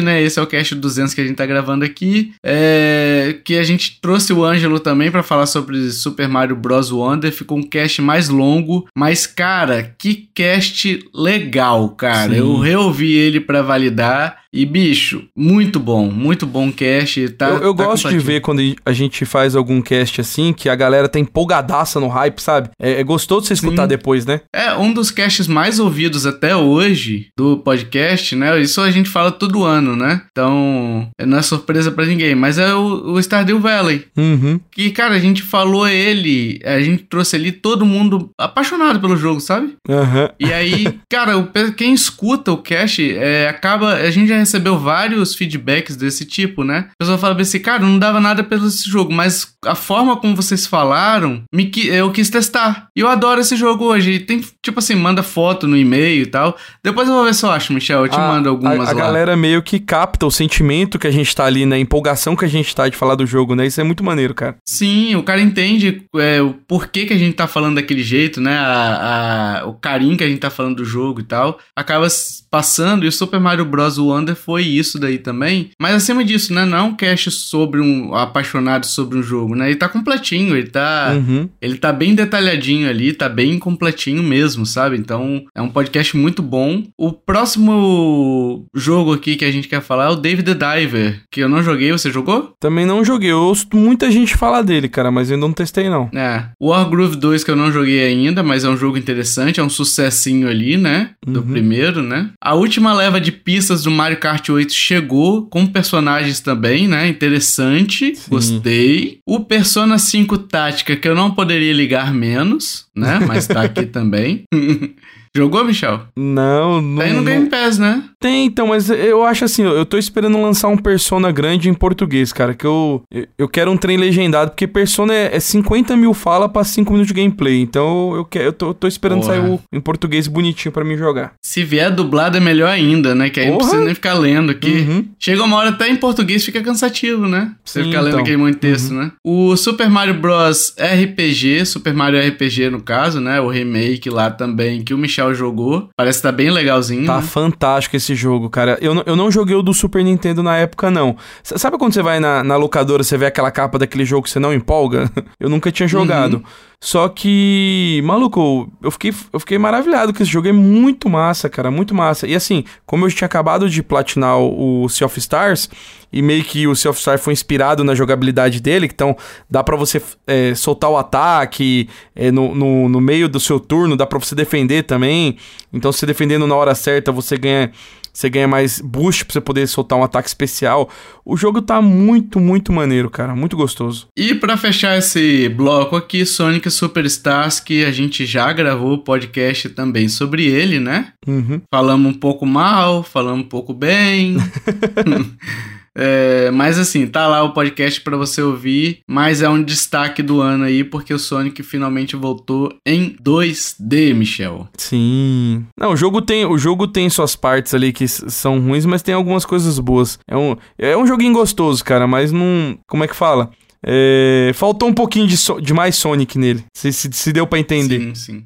né? 0.00 0.22
Esse 0.22 0.38
é 0.38 0.42
o 0.42 0.46
cast 0.46 0.74
200 0.74 1.14
que 1.14 1.20
a 1.20 1.24
gente 1.24 1.36
tá 1.36 1.46
gravando 1.46 1.84
aqui. 1.84 2.32
É... 2.44 3.36
Que 3.44 3.56
a 3.56 3.62
gente 3.62 3.98
trouxe 4.00 4.32
o 4.32 4.44
Ângelo 4.44 4.80
também 4.80 5.10
pra 5.10 5.22
falar 5.22 5.46
sobre 5.46 5.90
Super 5.90 6.28
Mario 6.28 6.56
Bros. 6.56 6.90
Wonder. 6.90 7.32
Ficou 7.32 7.58
um 7.58 7.62
cast 7.62 8.00
mais 8.02 8.28
longo. 8.28 8.86
Mas, 8.96 9.26
cara, 9.26 9.94
que 9.98 10.28
cast 10.34 10.98
legal, 11.14 11.88
cara. 11.90 12.32
Sim. 12.32 12.38
Eu 12.38 12.58
reouvi 12.58 13.12
ele 13.12 13.40
pra 13.40 13.62
validar. 13.62 14.41
E, 14.52 14.66
bicho, 14.66 15.24
muito 15.36 15.80
bom. 15.80 16.10
Muito 16.10 16.46
bom 16.46 16.70
cast. 16.70 17.30
Tá, 17.30 17.48
eu 17.48 17.62
eu 17.62 17.74
tá 17.74 17.84
gosto 17.84 18.08
de 18.08 18.18
ver 18.18 18.40
quando 18.40 18.60
a 18.84 18.92
gente 18.92 19.24
faz 19.24 19.56
algum 19.56 19.80
cast 19.80 20.20
assim, 20.20 20.52
que 20.52 20.68
a 20.68 20.74
galera 20.74 21.08
tá 21.08 21.18
empolgadaça 21.18 21.98
no 21.98 22.08
hype, 22.08 22.38
sabe? 22.40 22.70
É, 22.78 23.00
é 23.00 23.04
gostoso 23.04 23.46
você 23.46 23.54
escutar 23.54 23.82
Sim. 23.82 23.88
depois, 23.88 24.26
né? 24.26 24.42
É, 24.54 24.74
um 24.74 24.92
dos 24.92 25.10
casts 25.10 25.46
mais 25.46 25.78
ouvidos 25.78 26.26
até 26.26 26.54
hoje 26.54 27.28
do 27.36 27.58
podcast, 27.58 28.36
né? 28.36 28.60
Isso 28.60 28.80
a 28.80 28.90
gente 28.90 29.08
fala 29.08 29.32
todo 29.32 29.64
ano, 29.64 29.96
né? 29.96 30.22
Então, 30.30 31.08
não 31.24 31.38
é 31.38 31.42
surpresa 31.42 31.90
pra 31.90 32.04
ninguém, 32.04 32.34
mas 32.34 32.58
é 32.58 32.74
o, 32.74 33.12
o 33.12 33.22
Stardew 33.22 33.58
Valley. 33.58 34.04
Uhum. 34.16 34.60
Que, 34.70 34.90
cara, 34.90 35.14
a 35.14 35.18
gente 35.18 35.42
falou 35.42 35.88
ele, 35.88 36.60
a 36.64 36.80
gente 36.80 37.04
trouxe 37.04 37.36
ali 37.36 37.52
todo 37.52 37.86
mundo 37.86 38.30
apaixonado 38.38 39.00
pelo 39.00 39.16
jogo, 39.16 39.40
sabe? 39.40 39.74
Aham. 39.88 40.30
E 40.38 40.52
aí, 40.52 40.98
cara, 41.08 41.38
o 41.38 41.48
quem 41.76 41.94
escuta 41.94 42.52
o 42.52 42.58
cast, 42.58 43.16
é, 43.16 43.48
acaba. 43.48 43.94
A 43.94 44.10
gente 44.10 44.28
já 44.28 44.41
recebeu 44.42 44.78
vários 44.78 45.34
feedbacks 45.34 45.96
desse 45.96 46.24
tipo, 46.24 46.62
né? 46.64 46.88
A 46.90 46.94
pessoa 46.98 47.18
fala 47.18 47.40
assim, 47.40 47.58
cara, 47.58 47.82
não 47.82 47.98
dava 47.98 48.20
nada 48.20 48.44
pelo 48.44 48.66
esse 48.66 48.88
jogo, 48.88 49.12
mas 49.12 49.54
a 49.64 49.74
forma 49.74 50.16
como 50.16 50.36
vocês 50.36 50.66
falaram, 50.66 51.42
me, 51.52 51.70
eu 51.86 52.10
quis 52.10 52.28
testar. 52.28 52.88
E 52.96 53.00
eu 53.00 53.08
adoro 53.08 53.40
esse 53.40 53.56
jogo 53.56 53.86
hoje. 53.86 54.20
Tem, 54.20 54.44
tipo 54.62 54.78
assim, 54.78 54.94
manda 54.94 55.22
foto 55.22 55.66
no 55.66 55.76
e-mail 55.76 56.22
e 56.22 56.26
tal. 56.26 56.56
Depois 56.82 57.08
eu 57.08 57.14
vou 57.14 57.24
ver 57.24 57.34
se 57.34 57.44
eu 57.44 57.50
acho, 57.50 57.72
Michel. 57.72 58.04
Eu 58.04 58.08
te 58.08 58.16
a, 58.16 58.28
mando 58.28 58.48
algumas 58.48 58.88
a, 58.88 58.92
a 58.92 58.94
lá. 58.94 59.00
galera 59.00 59.36
meio 59.36 59.62
que 59.62 59.78
capta 59.78 60.26
o 60.26 60.30
sentimento 60.30 60.98
que 60.98 61.06
a 61.06 61.10
gente 61.10 61.34
tá 61.34 61.44
ali, 61.44 61.64
né? 61.64 61.76
A 61.76 61.78
empolgação 61.78 62.36
que 62.36 62.44
a 62.44 62.48
gente 62.48 62.74
tá 62.74 62.88
de 62.88 62.96
falar 62.96 63.14
do 63.14 63.26
jogo, 63.26 63.54
né? 63.54 63.66
Isso 63.66 63.80
é 63.80 63.84
muito 63.84 64.04
maneiro, 64.04 64.34
cara. 64.34 64.56
Sim, 64.66 65.14
o 65.16 65.22
cara 65.22 65.40
entende 65.40 66.02
é, 66.16 66.40
o 66.42 66.54
porquê 66.66 67.06
que 67.06 67.12
a 67.12 67.18
gente 67.18 67.34
tá 67.34 67.46
falando 67.46 67.76
daquele 67.76 68.02
jeito, 68.02 68.40
né? 68.40 68.56
A, 68.58 69.60
a, 69.62 69.66
o 69.66 69.74
carinho 69.74 70.16
que 70.16 70.24
a 70.24 70.28
gente 70.28 70.40
tá 70.40 70.50
falando 70.50 70.76
do 70.76 70.84
jogo 70.84 71.20
e 71.20 71.24
tal. 71.24 71.58
Acaba 71.76 72.06
passando, 72.50 73.04
e 73.04 73.08
o 73.08 73.12
Super 73.12 73.40
Mario 73.40 73.64
Bros. 73.64 73.98
Wonder 73.98 74.31
foi 74.34 74.62
isso 74.62 74.98
daí 74.98 75.18
também. 75.18 75.70
Mas 75.80 75.94
acima 75.94 76.24
disso, 76.24 76.52
né? 76.52 76.64
Não 76.64 76.78
é 76.78 76.82
um 76.82 76.94
cast 76.94 77.30
sobre 77.30 77.80
um 77.80 78.14
apaixonado 78.14 78.86
sobre 78.86 79.18
um 79.18 79.22
jogo, 79.22 79.54
né? 79.54 79.68
Ele 79.68 79.76
tá 79.76 79.88
completinho, 79.88 80.56
ele 80.56 80.68
tá. 80.68 81.12
Uhum. 81.16 81.48
Ele 81.60 81.76
tá 81.78 81.92
bem 81.92 82.14
detalhadinho 82.14 82.88
ali, 82.88 83.12
tá 83.12 83.28
bem 83.28 83.58
completinho 83.58 84.22
mesmo, 84.22 84.64
sabe? 84.66 84.96
Então 84.96 85.44
é 85.54 85.62
um 85.62 85.68
podcast 85.68 86.16
muito 86.16 86.42
bom. 86.42 86.82
O 86.98 87.12
próximo 87.12 88.66
jogo 88.74 89.12
aqui 89.12 89.36
que 89.36 89.44
a 89.44 89.50
gente 89.50 89.68
quer 89.68 89.80
falar 89.82 90.06
é 90.06 90.08
o 90.10 90.16
David 90.16 90.54
the 90.54 90.76
Diver, 90.80 91.22
que 91.30 91.40
eu 91.40 91.48
não 91.48 91.62
joguei, 91.62 91.90
você 91.92 92.10
jogou? 92.10 92.54
Também 92.60 92.84
não 92.86 93.04
joguei. 93.04 93.30
Eu 93.32 93.38
ouço 93.40 93.66
muita 93.74 94.10
gente 94.10 94.36
falar 94.36 94.62
dele, 94.62 94.88
cara, 94.88 95.10
mas 95.10 95.28
eu 95.30 95.34
ainda 95.34 95.46
não 95.46 95.52
testei, 95.54 95.88
não. 95.88 96.08
É. 96.14 96.44
Wargroove 96.60 97.16
2 97.16 97.44
que 97.44 97.50
eu 97.50 97.56
não 97.56 97.72
joguei 97.72 98.04
ainda, 98.04 98.42
mas 98.42 98.64
é 98.64 98.68
um 98.68 98.76
jogo 98.76 98.96
interessante, 98.98 99.60
é 99.60 99.62
um 99.62 99.68
sucessinho 99.70 100.48
ali, 100.48 100.76
né? 100.76 101.10
Do 101.26 101.40
Uhum. 101.40 101.46
primeiro, 101.52 102.02
né? 102.02 102.30
A 102.40 102.54
última 102.54 102.92
leva 102.94 103.20
de 103.20 103.32
pistas 103.32 103.82
do 103.82 103.90
Mario 103.90 104.18
Kart 104.22 104.48
8 104.50 104.72
chegou, 104.72 105.46
com 105.46 105.66
personagens 105.66 106.38
também, 106.38 106.86
né? 106.86 107.08
Interessante, 107.08 108.14
Sim. 108.14 108.30
gostei. 108.30 109.18
O 109.26 109.40
Persona 109.40 109.98
5 109.98 110.38
Tática, 110.38 110.94
que 110.94 111.08
eu 111.08 111.14
não 111.16 111.32
poderia 111.32 111.72
ligar 111.72 112.14
menos, 112.14 112.86
né? 112.94 113.18
Mas 113.26 113.48
tá 113.48 113.62
aqui 113.62 113.84
também. 113.90 114.44
Jogou, 115.34 115.64
Michel? 115.64 116.06
Não, 116.16 116.80
não. 116.80 116.98
Tá 116.98 117.04
aí 117.04 117.12
no 117.14 117.24
Game 117.24 117.48
Pass, 117.48 117.78
né? 117.78 118.04
Tem, 118.22 118.46
então, 118.46 118.68
mas 118.68 118.88
eu 118.88 119.24
acho 119.24 119.44
assim, 119.44 119.64
eu 119.64 119.84
tô 119.84 119.98
esperando 119.98 120.40
lançar 120.40 120.68
um 120.68 120.76
Persona 120.76 121.30
grande 121.30 121.68
em 121.68 121.74
português, 121.74 122.32
cara, 122.32 122.54
que 122.54 122.64
eu, 122.64 123.02
eu 123.36 123.48
quero 123.48 123.70
um 123.70 123.76
trem 123.76 123.96
legendado, 123.96 124.52
porque 124.52 124.66
Persona 124.66 125.12
é, 125.12 125.36
é 125.36 125.40
50 125.40 125.96
mil 125.96 126.14
fala 126.14 126.48
pra 126.48 126.64
5 126.64 126.90
minutos 126.92 127.12
de 127.12 127.20
gameplay, 127.20 127.60
então 127.60 128.14
eu, 128.14 128.24
quero, 128.24 128.44
eu 128.46 128.52
tô, 128.52 128.68
eu 128.68 128.74
tô 128.74 128.86
esperando 128.86 129.22
Porra. 129.22 129.34
sair 129.34 129.50
o, 129.50 129.60
em 129.72 129.80
português 129.80 130.26
bonitinho 130.28 130.72
pra 130.72 130.84
mim 130.84 130.96
jogar. 130.96 131.32
Se 131.44 131.64
vier 131.64 131.90
dublado 131.90 132.36
é 132.36 132.40
melhor 132.40 132.68
ainda, 132.68 133.14
né? 133.14 133.28
Que 133.28 133.40
aí 133.40 133.46
não 133.46 133.54
Porra. 133.54 133.66
precisa 133.66 133.84
nem 133.84 133.94
ficar 133.94 134.14
lendo 134.14 134.50
aqui. 134.50 134.70
Uhum. 134.70 135.08
Chega 135.18 135.42
uma 135.42 135.56
hora 135.56 135.70
até 135.70 135.88
em 135.88 135.96
português 135.96 136.44
fica 136.44 136.62
cansativo, 136.62 137.26
né? 137.26 137.52
Você 137.64 137.82
Sim, 137.82 137.88
ficar 137.88 138.00
lendo 138.00 138.14
então. 138.14 138.20
aquele 138.20 138.36
monte 138.36 138.54
de 138.54 138.60
texto, 138.60 138.94
né? 138.94 139.12
O 139.24 139.56
Super 139.56 139.90
Mario 139.90 140.14
Bros. 140.14 140.74
RPG, 140.78 141.66
Super 141.66 141.92
Mario 141.94 142.20
RPG 142.20 142.70
no 142.70 142.80
caso, 142.80 143.20
né? 143.20 143.40
O 143.40 143.48
remake 143.48 144.08
lá 144.10 144.30
também 144.30 144.82
que 144.82 144.94
o 144.94 144.98
Michel 144.98 145.34
jogou. 145.34 145.88
Parece 145.96 146.18
que 146.18 146.22
tá 146.22 146.32
bem 146.32 146.50
legalzinho. 146.50 147.06
Tá 147.06 147.16
né? 147.16 147.22
fantástico 147.22 147.96
esse 147.96 148.11
jogo, 148.14 148.48
cara. 148.50 148.78
Eu, 148.80 148.94
não- 148.94 149.02
eu 149.06 149.16
não 149.16 149.30
joguei 149.30 149.54
o 149.56 149.62
do 149.62 149.72
Super 149.74 150.02
Nintendo 150.04 150.42
na 150.42 150.56
época, 150.56 150.90
não. 150.90 151.16
S- 151.44 151.58
sabe 151.58 151.78
quando 151.78 151.92
você 151.94 152.02
vai 152.02 152.20
na, 152.20 152.42
na 152.44 152.56
locadora, 152.56 153.02
você 153.02 153.16
vê 153.18 153.26
aquela 153.26 153.50
capa 153.50 153.78
daquele 153.78 154.04
jogo 154.04 154.22
que 154.24 154.30
você 154.30 154.38
não 154.40 154.52
empolga? 154.52 155.10
eu 155.38 155.48
nunca 155.48 155.70
tinha 155.72 155.88
jogado. 155.88 156.42
Só 156.84 157.08
que, 157.08 158.02
maluco, 158.04 158.68
eu 158.82 158.90
fiquei, 158.90 159.14
eu 159.32 159.38
fiquei 159.38 159.56
maravilhado 159.56 160.12
com 160.12 160.20
esse 160.20 160.32
jogo. 160.32 160.48
É 160.48 160.52
muito 160.52 161.08
massa, 161.08 161.48
cara, 161.48 161.70
muito 161.70 161.94
massa. 161.94 162.26
E 162.26 162.34
assim, 162.34 162.64
como 162.84 163.06
eu 163.06 163.10
tinha 163.10 163.26
acabado 163.26 163.70
de 163.70 163.82
platinar 163.84 164.36
o 164.38 164.88
Sea 164.88 165.06
of 165.06 165.16
Stars, 165.18 165.70
e 166.12 166.20
meio 166.20 166.42
que 166.42 166.66
o 166.66 166.74
Sea 166.74 166.90
of 166.90 166.98
Stars 166.98 167.20
foi 167.22 167.32
inspirado 167.32 167.84
na 167.84 167.94
jogabilidade 167.94 168.60
dele, 168.60 168.90
então 168.92 169.16
dá 169.48 169.62
pra 169.62 169.76
você 169.76 170.02
é, 170.26 170.54
soltar 170.56 170.90
o 170.90 170.96
ataque 170.98 171.88
é, 172.16 172.32
no, 172.32 172.52
no, 172.52 172.88
no 172.88 173.00
meio 173.00 173.28
do 173.28 173.38
seu 173.38 173.60
turno, 173.60 173.96
dá 173.96 174.04
pra 174.04 174.18
você 174.18 174.34
defender 174.34 174.82
também. 174.82 175.36
Então, 175.72 175.92
se 175.92 176.04
defendendo 176.04 176.48
na 176.48 176.56
hora 176.56 176.74
certa, 176.74 177.12
você 177.12 177.36
ganha. 177.36 177.70
Você 178.12 178.28
ganha 178.28 178.46
mais 178.46 178.80
boost 178.80 179.24
pra 179.24 179.32
você 179.32 179.40
poder 179.40 179.66
soltar 179.66 179.98
um 179.98 180.02
ataque 180.02 180.28
especial. 180.28 180.90
O 181.24 181.36
jogo 181.36 181.62
tá 181.62 181.80
muito, 181.80 182.38
muito 182.38 182.72
maneiro, 182.72 183.08
cara. 183.08 183.34
Muito 183.34 183.56
gostoso. 183.56 184.08
E 184.16 184.34
pra 184.34 184.56
fechar 184.56 184.98
esse 184.98 185.48
bloco 185.48 185.96
aqui, 185.96 186.26
Sonic 186.26 186.70
Superstars, 186.70 187.58
que 187.58 187.84
a 187.84 187.90
gente 187.90 188.26
já 188.26 188.52
gravou 188.52 188.98
podcast 188.98 189.70
também 189.70 190.08
sobre 190.08 190.44
ele, 190.44 190.78
né? 190.78 191.12
Uhum. 191.26 191.62
Falamos 191.72 192.12
um 192.14 192.18
pouco 192.18 192.44
mal, 192.44 193.02
falamos 193.02 193.46
um 193.46 193.48
pouco 193.48 193.72
bem. 193.72 194.36
É, 195.96 196.50
mas 196.50 196.78
assim, 196.78 197.06
tá 197.06 197.26
lá 197.28 197.42
o 197.42 197.52
podcast 197.52 198.00
pra 198.00 198.16
você 198.16 198.40
ouvir, 198.40 199.00
mas 199.06 199.42
é 199.42 199.48
um 199.48 199.62
destaque 199.62 200.22
do 200.22 200.40
ano 200.40 200.64
aí, 200.64 200.82
porque 200.84 201.12
o 201.12 201.18
Sonic 201.18 201.62
finalmente 201.62 202.16
voltou 202.16 202.74
em 202.86 203.14
2D, 203.22 204.14
Michel. 204.14 204.66
Sim. 204.78 205.66
Não, 205.78 205.92
o 205.92 205.96
jogo 205.96 206.22
tem, 206.22 206.46
o 206.46 206.56
jogo 206.56 206.88
tem 206.88 207.10
suas 207.10 207.36
partes 207.36 207.74
ali 207.74 207.92
que 207.92 208.08
são 208.08 208.58
ruins, 208.58 208.86
mas 208.86 209.02
tem 209.02 209.14
algumas 209.14 209.44
coisas 209.44 209.78
boas. 209.78 210.18
É 210.26 210.36
um, 210.36 210.56
é 210.78 210.96
um 210.96 211.06
joguinho 211.06 211.34
gostoso, 211.34 211.84
cara, 211.84 212.06
mas 212.06 212.32
não. 212.32 212.78
Como 212.88 213.04
é 213.04 213.08
que 213.08 213.14
fala? 213.16 213.50
É, 213.84 214.52
faltou 214.54 214.88
um 214.88 214.94
pouquinho 214.94 215.26
de, 215.26 215.36
so- 215.36 215.60
de 215.60 215.74
mais 215.74 215.96
Sonic 215.96 216.38
nele. 216.38 216.64
Se, 216.74 216.90
se, 216.92 217.10
se 217.12 217.32
deu 217.32 217.46
pra 217.46 217.58
entender. 217.58 217.98
Sim, 218.00 218.14
sim. 218.14 218.44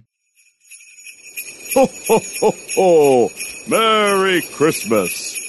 Ho, 1.76 1.82
ho, 2.09 2.22
ho, 2.42 2.55
ho! 2.78 3.30
Merry 3.68 4.42
Christmas! 4.42 5.45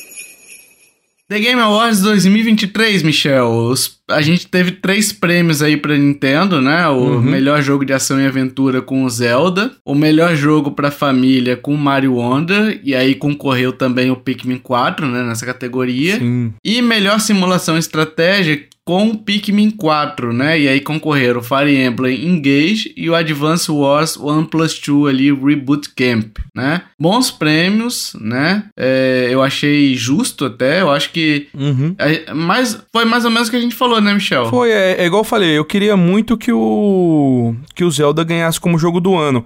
The 1.29 1.39
Game 1.41 1.59
Awards 1.59 2.01
2023, 2.03 3.03
Michel. 3.03 3.45
Os- 3.71 3.96
a 4.09 4.21
gente 4.21 4.47
teve 4.47 4.71
três 4.71 5.11
prêmios 5.11 5.61
aí 5.61 5.75
pra 5.77 5.97
Nintendo, 5.97 6.61
né? 6.61 6.87
O 6.87 6.93
Uhum. 7.17 7.21
melhor 7.21 7.61
jogo 7.61 7.83
de 7.85 7.93
ação 7.93 8.19
e 8.21 8.25
aventura 8.25 8.81
com 8.81 9.03
o 9.03 9.09
Zelda, 9.09 9.71
o 9.85 9.93
melhor 9.95 10.35
jogo 10.35 10.71
pra 10.71 10.91
família 10.91 11.55
com 11.57 11.73
o 11.73 11.77
Mario 11.77 12.13
Wonder, 12.15 12.79
e 12.83 12.95
aí 12.95 13.15
concorreu 13.15 13.71
também 13.73 14.09
o 14.11 14.15
Pikmin 14.15 14.57
4, 14.57 15.05
né? 15.07 15.23
Nessa 15.23 15.45
categoria. 15.45 16.17
Sim. 16.17 16.53
E 16.63 16.81
melhor 16.81 17.19
simulação 17.19 17.77
estratégia 17.77 18.63
com 18.85 19.09
o 19.09 19.17
Pikmin 19.17 19.69
4, 19.69 20.31
né? 20.31 20.57
E 20.61 20.69
aí 20.69 20.79
concorreram 20.79 21.41
o 21.41 21.43
Fire 21.43 21.75
Emblem 21.77 22.25
Engage 22.25 22.93
e 22.95 23.09
o 23.09 23.15
Advance 23.15 23.69
Wars 23.69 24.15
1 24.15 24.45
Plus 24.45 24.79
2 24.79 25.09
ali, 25.13 25.29
Reboot 25.29 25.89
Camp, 25.93 26.37
né? 26.55 26.83
Bons 26.97 27.29
prêmios, 27.29 28.15
né? 28.17 28.63
É, 28.77 29.27
eu 29.29 29.43
achei 29.43 29.93
justo 29.93 30.45
até, 30.45 30.79
eu 30.79 30.89
acho 30.89 31.11
que... 31.11 31.47
Uhum. 31.53 31.95
é, 31.99 32.33
mas 32.33 32.81
foi 32.93 33.03
mais 33.03 33.25
ou 33.25 33.31
menos 33.31 33.49
o 33.49 33.51
que 33.51 33.57
a 33.57 33.61
gente 33.61 33.75
falou, 33.75 33.96
né, 34.01 34.13
Michel? 34.13 34.49
Foi, 34.49 34.69
é, 34.71 35.01
é 35.01 35.05
igual 35.05 35.21
eu 35.21 35.25
falei, 35.25 35.57
eu 35.57 35.65
queria 35.65 35.95
muito 35.97 36.37
que 36.37 36.51
o 36.51 37.55
que 37.75 37.83
o 37.83 37.91
Zelda 37.91 38.23
ganhasse 38.23 38.59
como 38.59 38.77
jogo 38.79 38.99
do 38.99 39.15
ano. 39.17 39.43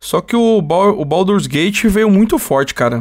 Só 0.00 0.20
que 0.20 0.34
o, 0.34 0.60
Bal- 0.60 0.98
o 0.98 1.04
Baldur's 1.04 1.46
Gate 1.46 1.84
veio 1.84 2.10
muito 2.10 2.36
forte, 2.36 2.74
cara. 2.74 3.00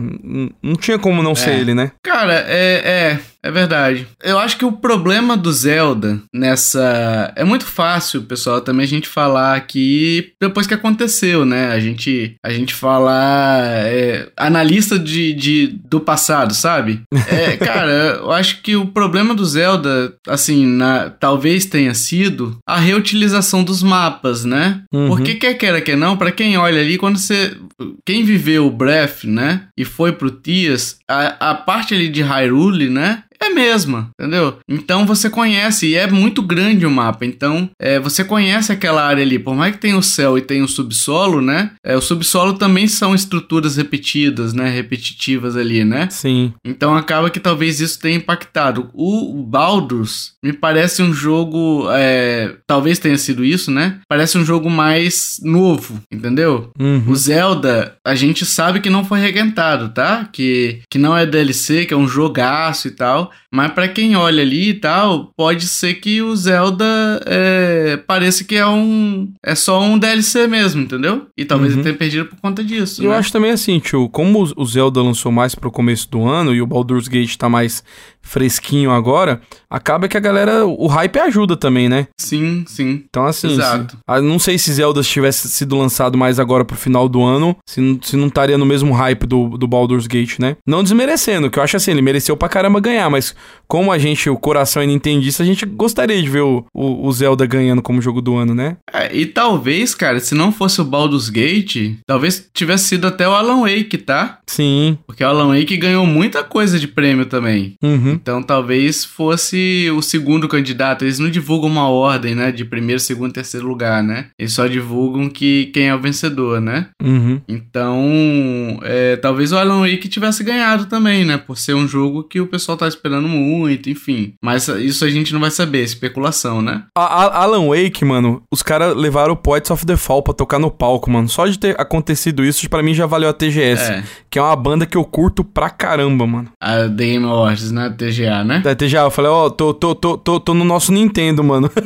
Não 0.61 0.75
tinha 0.75 0.99
como 0.99 1.23
não 1.23 1.33
ser 1.33 1.49
ele, 1.59 1.73
né? 1.73 1.91
Cara, 2.03 2.45
é, 2.47 3.19
é, 3.40 3.40
é 3.43 3.51
verdade. 3.51 4.07
Eu 4.23 4.37
acho 4.37 4.57
que 4.57 4.65
o 4.65 4.71
problema 4.71 5.35
do 5.35 5.51
Zelda 5.51 6.21
nessa. 6.33 7.33
É 7.35 7.43
muito 7.43 7.65
fácil, 7.65 8.21
pessoal, 8.23 8.61
também 8.61 8.83
a 8.83 8.87
gente 8.87 9.07
falar 9.07 9.55
aqui 9.55 10.33
depois 10.39 10.67
que 10.67 10.73
aconteceu, 10.73 11.45
né? 11.45 11.71
A 11.71 11.79
gente, 11.79 12.35
a 12.43 12.51
gente 12.51 12.73
falar. 12.73 13.87
É, 13.87 14.29
analista 14.37 14.99
de, 14.99 15.33
de, 15.33 15.67
do 15.67 15.99
passado, 15.99 16.53
sabe? 16.53 17.01
É, 17.27 17.57
cara, 17.57 18.19
eu 18.21 18.31
acho 18.31 18.61
que 18.61 18.75
o 18.75 18.85
problema 18.85 19.33
do 19.33 19.45
Zelda, 19.45 20.13
assim, 20.27 20.65
na, 20.65 21.09
talvez 21.09 21.65
tenha 21.65 21.93
sido 21.93 22.57
a 22.67 22.79
reutilização 22.79 23.63
dos 23.63 23.81
mapas, 23.81 24.45
né? 24.45 24.83
Uhum. 24.93 25.07
Porque 25.07 25.35
quer 25.35 25.55
queira 25.55 25.81
que 25.81 25.95
não, 25.95 26.15
pra 26.15 26.31
quem 26.31 26.57
olha 26.57 26.79
ali, 26.79 26.97
quando 26.97 27.17
você. 27.17 27.57
Quem 28.05 28.23
viveu 28.23 28.67
o 28.67 28.71
Breath, 28.71 29.23
né? 29.23 29.63
E 29.77 29.83
foi 29.83 30.11
pro 30.11 30.29
Tias, 30.29 30.99
a, 31.11 31.51
a 31.51 31.55
parte 31.55 31.93
ali 31.93 32.09
de 32.09 32.21
Hyrule, 32.21 32.89
né? 32.89 33.23
É 33.41 33.47
a 33.47 33.53
mesma, 33.55 34.11
entendeu? 34.19 34.59
Então 34.69 35.03
você 35.03 35.27
conhece, 35.27 35.87
e 35.87 35.95
é 35.95 36.05
muito 36.05 36.43
grande 36.43 36.85
o 36.85 36.91
mapa. 36.91 37.25
Então 37.25 37.71
é, 37.81 37.99
você 37.99 38.23
conhece 38.23 38.71
aquela 38.71 39.03
área 39.03 39.23
ali. 39.23 39.39
Por 39.39 39.55
mais 39.55 39.73
que 39.73 39.81
tenha 39.81 39.97
o 39.97 40.03
céu 40.03 40.37
e 40.37 40.41
tenha 40.41 40.63
o 40.63 40.67
subsolo, 40.67 41.41
né? 41.41 41.71
É, 41.83 41.97
o 41.97 42.01
subsolo 42.01 42.53
também 42.53 42.87
são 42.87 43.15
estruturas 43.15 43.77
repetidas, 43.77 44.53
né? 44.53 44.69
Repetitivas 44.69 45.57
ali, 45.57 45.83
né? 45.83 46.07
Sim. 46.11 46.53
Então 46.63 46.95
acaba 46.95 47.31
que 47.31 47.39
talvez 47.39 47.79
isso 47.79 47.99
tenha 47.99 48.17
impactado. 48.17 48.91
O 48.93 49.41
Baldur's 49.41 50.33
me 50.43 50.53
parece 50.53 51.01
um 51.01 51.11
jogo. 51.11 51.87
é, 51.93 52.57
talvez 52.67 52.99
tenha 52.99 53.17
sido 53.17 53.43
isso, 53.43 53.71
né? 53.71 53.99
Parece 54.07 54.37
um 54.37 54.45
jogo 54.45 54.69
mais 54.69 55.39
novo, 55.41 55.99
entendeu? 56.11 56.71
Uhum. 56.79 57.05
O 57.07 57.15
Zelda, 57.15 57.95
a 58.05 58.13
gente 58.13 58.45
sabe 58.45 58.79
que 58.81 58.89
não 58.89 59.03
foi 59.03 59.19
requentado, 59.19 59.89
tá? 59.89 60.29
Que, 60.31 60.81
que 60.87 60.99
não 61.01 61.17
é 61.17 61.25
DLC, 61.25 61.85
que 61.85 61.93
é 61.93 61.97
um 61.97 62.07
jogaço 62.07 62.87
e 62.87 62.91
tal. 62.91 63.31
Mas 63.53 63.71
pra 63.73 63.87
quem 63.87 64.15
olha 64.15 64.41
ali 64.41 64.69
e 64.69 64.73
tal, 64.75 65.31
pode 65.35 65.67
ser 65.67 65.95
que 65.95 66.21
o 66.21 66.33
Zelda 66.35 66.85
é, 67.25 67.97
pareça 68.07 68.43
que 68.45 68.55
é 68.55 68.65
um. 68.65 69.31
É 69.43 69.55
só 69.55 69.81
um 69.81 69.97
DLC 69.99 70.47
mesmo, 70.47 70.81
entendeu? 70.83 71.27
E 71.37 71.43
talvez 71.43 71.73
Uhum. 71.73 71.79
ele 71.79 71.83
tenha 71.83 71.97
perdido 71.97 72.25
por 72.27 72.39
conta 72.39 72.63
disso. 72.63 73.03
Eu 73.03 73.11
né? 73.11 73.17
acho 73.17 73.31
também 73.31 73.51
assim, 73.51 73.77
tio, 73.79 74.07
como 74.07 74.47
o 74.55 74.65
Zelda 74.65 75.01
lançou 75.01 75.31
mais 75.31 75.53
pro 75.53 75.69
começo 75.71 76.09
do 76.09 76.25
ano 76.25 76.53
e 76.55 76.61
o 76.61 76.67
Baldur's 76.67 77.07
Gate 77.09 77.35
tá 77.35 77.49
mais 77.49 77.83
fresquinho 78.21 78.91
agora, 78.91 79.41
acaba 79.69 80.07
que 80.07 80.15
a 80.15 80.19
galera, 80.19 80.65
o 80.65 80.87
hype 80.87 81.19
ajuda 81.19 81.57
também, 81.57 81.89
né? 81.89 82.07
Sim, 82.19 82.63
sim. 82.67 83.03
Então 83.09 83.25
assim, 83.25 83.51
Exato. 83.51 83.95
se- 83.97 84.03
ah, 84.07 84.21
não 84.21 84.37
sei 84.39 84.57
se 84.57 84.71
Zelda 84.73 85.01
tivesse 85.01 85.49
sido 85.49 85.75
lançado 85.77 86.17
mais 86.17 86.39
agora 86.39 86.63
pro 86.63 86.75
final 86.77 87.09
do 87.09 87.23
ano, 87.23 87.57
se, 87.65 87.81
não- 87.81 87.99
se 88.01 88.15
não 88.15 88.27
estaria 88.27 88.57
no 88.57 88.65
mesmo 88.65 88.93
hype 88.93 89.25
do, 89.25 89.57
do 89.57 89.67
Baldur's 89.67 90.07
Gate, 90.07 90.39
né? 90.39 90.55
Não 90.65 90.83
desmerecendo, 90.91 91.49
que 91.49 91.57
eu 91.57 91.63
acho 91.63 91.77
assim, 91.77 91.91
ele 91.91 92.01
mereceu 92.01 92.35
pra 92.35 92.49
caramba 92.49 92.79
ganhar, 92.79 93.09
mas 93.09 93.33
como 93.67 93.91
a 93.91 93.97
gente, 93.97 94.29
o 94.29 94.37
coração 94.37 94.83
é 94.83 94.85
nintendista, 94.85 95.43
a 95.43 95.45
gente 95.45 95.65
gostaria 95.65 96.21
de 96.21 96.29
ver 96.29 96.41
o, 96.41 96.65
o, 96.73 97.07
o 97.07 97.11
Zelda 97.11 97.45
ganhando 97.45 97.81
como 97.81 98.01
jogo 98.01 98.21
do 98.21 98.35
ano, 98.35 98.53
né? 98.53 98.77
É, 98.91 99.15
e 99.15 99.25
talvez, 99.25 99.95
cara, 99.95 100.19
se 100.19 100.35
não 100.35 100.51
fosse 100.51 100.81
o 100.81 100.85
Baldur's 100.85 101.29
Gate, 101.29 101.95
talvez 102.05 102.49
tivesse 102.53 102.89
sido 102.89 103.07
até 103.07 103.27
o 103.27 103.31
Alan 103.31 103.61
Wake, 103.61 103.97
tá? 103.97 104.39
Sim. 104.45 104.97
Porque 105.07 105.23
o 105.23 105.27
Alan 105.27 105.57
Wake 105.57 105.77
ganhou 105.77 106.05
muita 106.05 106.43
coisa 106.43 106.77
de 106.77 106.87
prêmio 106.87 107.25
também. 107.25 107.75
Uhum. 107.81 108.11
Então 108.11 108.43
talvez 108.43 109.05
fosse 109.05 109.89
o 109.95 110.01
segundo 110.01 110.47
candidato. 110.47 111.05
Eles 111.05 111.19
não 111.19 111.29
divulgam 111.29 111.69
uma 111.69 111.87
ordem, 111.87 112.35
né? 112.35 112.51
De 112.51 112.65
primeiro, 112.65 112.99
segundo, 112.99 113.31
terceiro 113.33 113.67
lugar, 113.67 114.03
né? 114.03 114.27
Eles 114.37 114.53
só 114.53 114.67
divulgam 114.67 115.29
que 115.29 115.67
quem 115.67 115.87
é 115.87 115.95
o 115.95 116.01
vencedor, 116.01 116.59
né? 116.59 116.87
Uhum. 117.01 117.39
Então, 117.47 118.79
é, 118.83 119.15
talvez 119.15 119.51
o 119.51 119.57
Alan 119.57 119.81
Wake 119.81 120.09
tivesse 120.09 120.43
ganhado 120.43 120.80
também, 120.85 121.25
né? 121.25 121.37
Por 121.37 121.57
ser 121.57 121.73
um 121.73 121.87
jogo 121.87 122.23
que 122.23 122.39
o 122.39 122.47
pessoal 122.47 122.77
tá 122.77 122.87
esperando 122.87 123.27
muito, 123.27 123.89
enfim. 123.89 124.33
Mas 124.43 124.67
isso 124.67 125.05
a 125.05 125.09
gente 125.09 125.33
não 125.33 125.39
vai 125.39 125.51
saber, 125.51 125.79
é 125.81 125.83
especulação, 125.83 126.61
né? 126.61 126.83
A- 126.97 127.01
a- 127.25 127.43
Alan 127.43 127.67
Wake, 127.67 128.03
mano, 128.05 128.41
os 128.51 128.61
caras 128.61 128.95
levaram 128.95 129.33
o 129.33 129.37
Poets 129.37 129.71
of 129.71 129.85
the 129.85 129.95
Fall 129.97 130.21
pra 130.23 130.33
tocar 130.33 130.59
no 130.59 130.69
palco, 130.71 131.09
mano. 131.09 131.27
Só 131.29 131.45
de 131.47 131.57
ter 131.57 131.79
acontecido 131.79 132.43
isso, 132.43 132.69
pra 132.69 132.83
mim 132.83 132.93
já 132.93 133.05
valeu 133.05 133.29
a 133.29 133.33
TGS. 133.33 133.91
É, 133.91 134.03
Que 134.29 134.39
é 134.39 134.41
uma 134.41 134.55
banda 134.55 134.85
que 134.85 134.97
eu 134.97 135.03
curto 135.03 135.43
pra 135.43 135.69
caramba, 135.69 136.25
mano. 136.25 136.49
a 136.61 136.87
The 136.87 137.05
Game 137.11 137.25
Awards, 137.25 137.71
né? 137.71 137.93
TGA, 137.97 138.43
né? 138.43 138.59
Da 138.59 138.75
TGA, 138.75 139.01
eu 139.01 139.11
falei, 139.11 139.29
ó, 139.31 139.49
tô, 139.49 139.73
tô, 139.73 139.93
tô, 139.95 140.17
tô, 140.17 140.39
tô 140.39 140.53
no 140.53 140.63
nosso 140.63 140.91
Nintendo, 140.91 141.43
mano. 141.43 141.69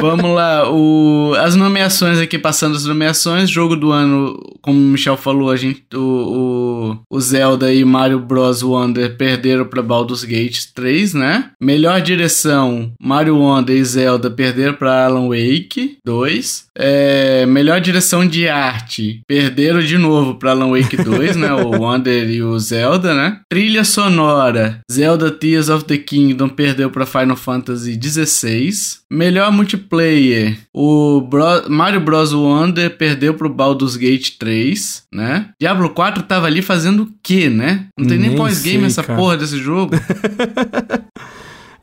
Vamos 0.00 0.34
lá, 0.34 0.70
o, 0.70 1.34
as 1.38 1.54
nomeações 1.54 2.18
aqui, 2.18 2.38
passando 2.38 2.76
as 2.76 2.84
nomeações, 2.84 3.48
jogo 3.50 3.76
do 3.76 3.90
ano, 3.92 4.36
como 4.60 4.78
o 4.78 4.82
Michel 4.82 5.16
falou, 5.16 5.50
a 5.50 5.56
gente, 5.56 5.82
o, 5.94 5.98
o, 5.98 6.41
o 7.10 7.20
Zelda 7.20 7.72
e 7.72 7.84
Mario 7.84 8.20
Bros. 8.20 8.62
Wonder 8.62 9.16
perderam 9.16 9.64
para 9.64 9.82
Baldur's 9.82 10.24
Gate 10.24 10.66
3, 10.74 11.14
né? 11.14 11.50
Melhor 11.60 12.00
direção, 12.00 12.92
Mario 13.00 13.36
Wonder 13.36 13.76
e 13.76 13.84
Zelda 13.84 14.30
perderam 14.30 14.74
para 14.74 15.04
Alan 15.04 15.28
Wake 15.28 15.98
2. 16.04 16.66
É, 16.74 17.44
melhor 17.46 17.80
direção 17.80 18.26
de 18.26 18.48
arte, 18.48 19.22
perderam 19.26 19.80
de 19.80 19.98
novo 19.98 20.36
para 20.36 20.52
Alan 20.52 20.70
Wake 20.70 20.96
2, 20.96 21.36
né? 21.36 21.52
O 21.52 21.70
Wonder 21.82 22.30
e 22.30 22.42
o 22.42 22.58
Zelda, 22.58 23.14
né? 23.14 23.40
Trilha 23.48 23.84
sonora, 23.84 24.80
Zelda 24.90 25.30
Tears 25.30 25.68
of 25.68 25.84
the 25.84 25.98
Kingdom 25.98 26.48
perdeu 26.48 26.90
para 26.90 27.06
Final 27.06 27.36
Fantasy 27.36 27.96
16. 27.96 29.01
Melhor 29.12 29.52
multiplayer, 29.52 30.56
o 30.72 31.20
Bro- 31.20 31.68
Mario 31.68 32.00
Bros. 32.00 32.32
Wonder 32.32 32.96
perdeu 32.96 33.34
pro 33.34 33.48
Baldur's 33.52 33.94
Gate 33.96 34.38
3, 34.38 35.02
né? 35.12 35.50
Diablo 35.60 35.90
4 35.90 36.22
tava 36.22 36.46
ali 36.46 36.62
fazendo 36.62 37.02
o 37.02 37.08
quê, 37.22 37.50
né? 37.50 37.88
Não 37.98 38.06
tem 38.06 38.16
nem, 38.18 38.30
Nem 38.30 38.38
pós-game 38.38 38.84
essa 38.86 39.02
cara. 39.02 39.18
porra 39.18 39.36
desse 39.36 39.58
jogo. 39.58 39.94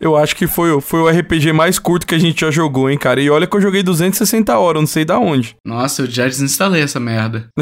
Eu 0.02 0.16
acho 0.16 0.34
que 0.34 0.48
foi, 0.48 0.72
o- 0.72 0.80
foi 0.80 1.02
o 1.02 1.10
RPG 1.10 1.52
mais 1.52 1.78
curto 1.78 2.08
que 2.08 2.16
a 2.16 2.18
gente 2.18 2.40
já 2.40 2.50
jogou, 2.50 2.90
hein, 2.90 2.98
cara. 2.98 3.20
E 3.22 3.30
olha 3.30 3.46
que 3.46 3.54
eu 3.58 3.60
joguei 3.60 3.84
260 3.84 4.58
horas, 4.58 4.82
não 4.82 4.88
sei 4.88 5.04
da 5.04 5.20
onde. 5.20 5.58
Nossa, 5.66 6.04
eu 6.04 6.10
já 6.10 6.26
desinstalei 6.26 6.82
essa 6.82 7.00
merda. 7.02 7.48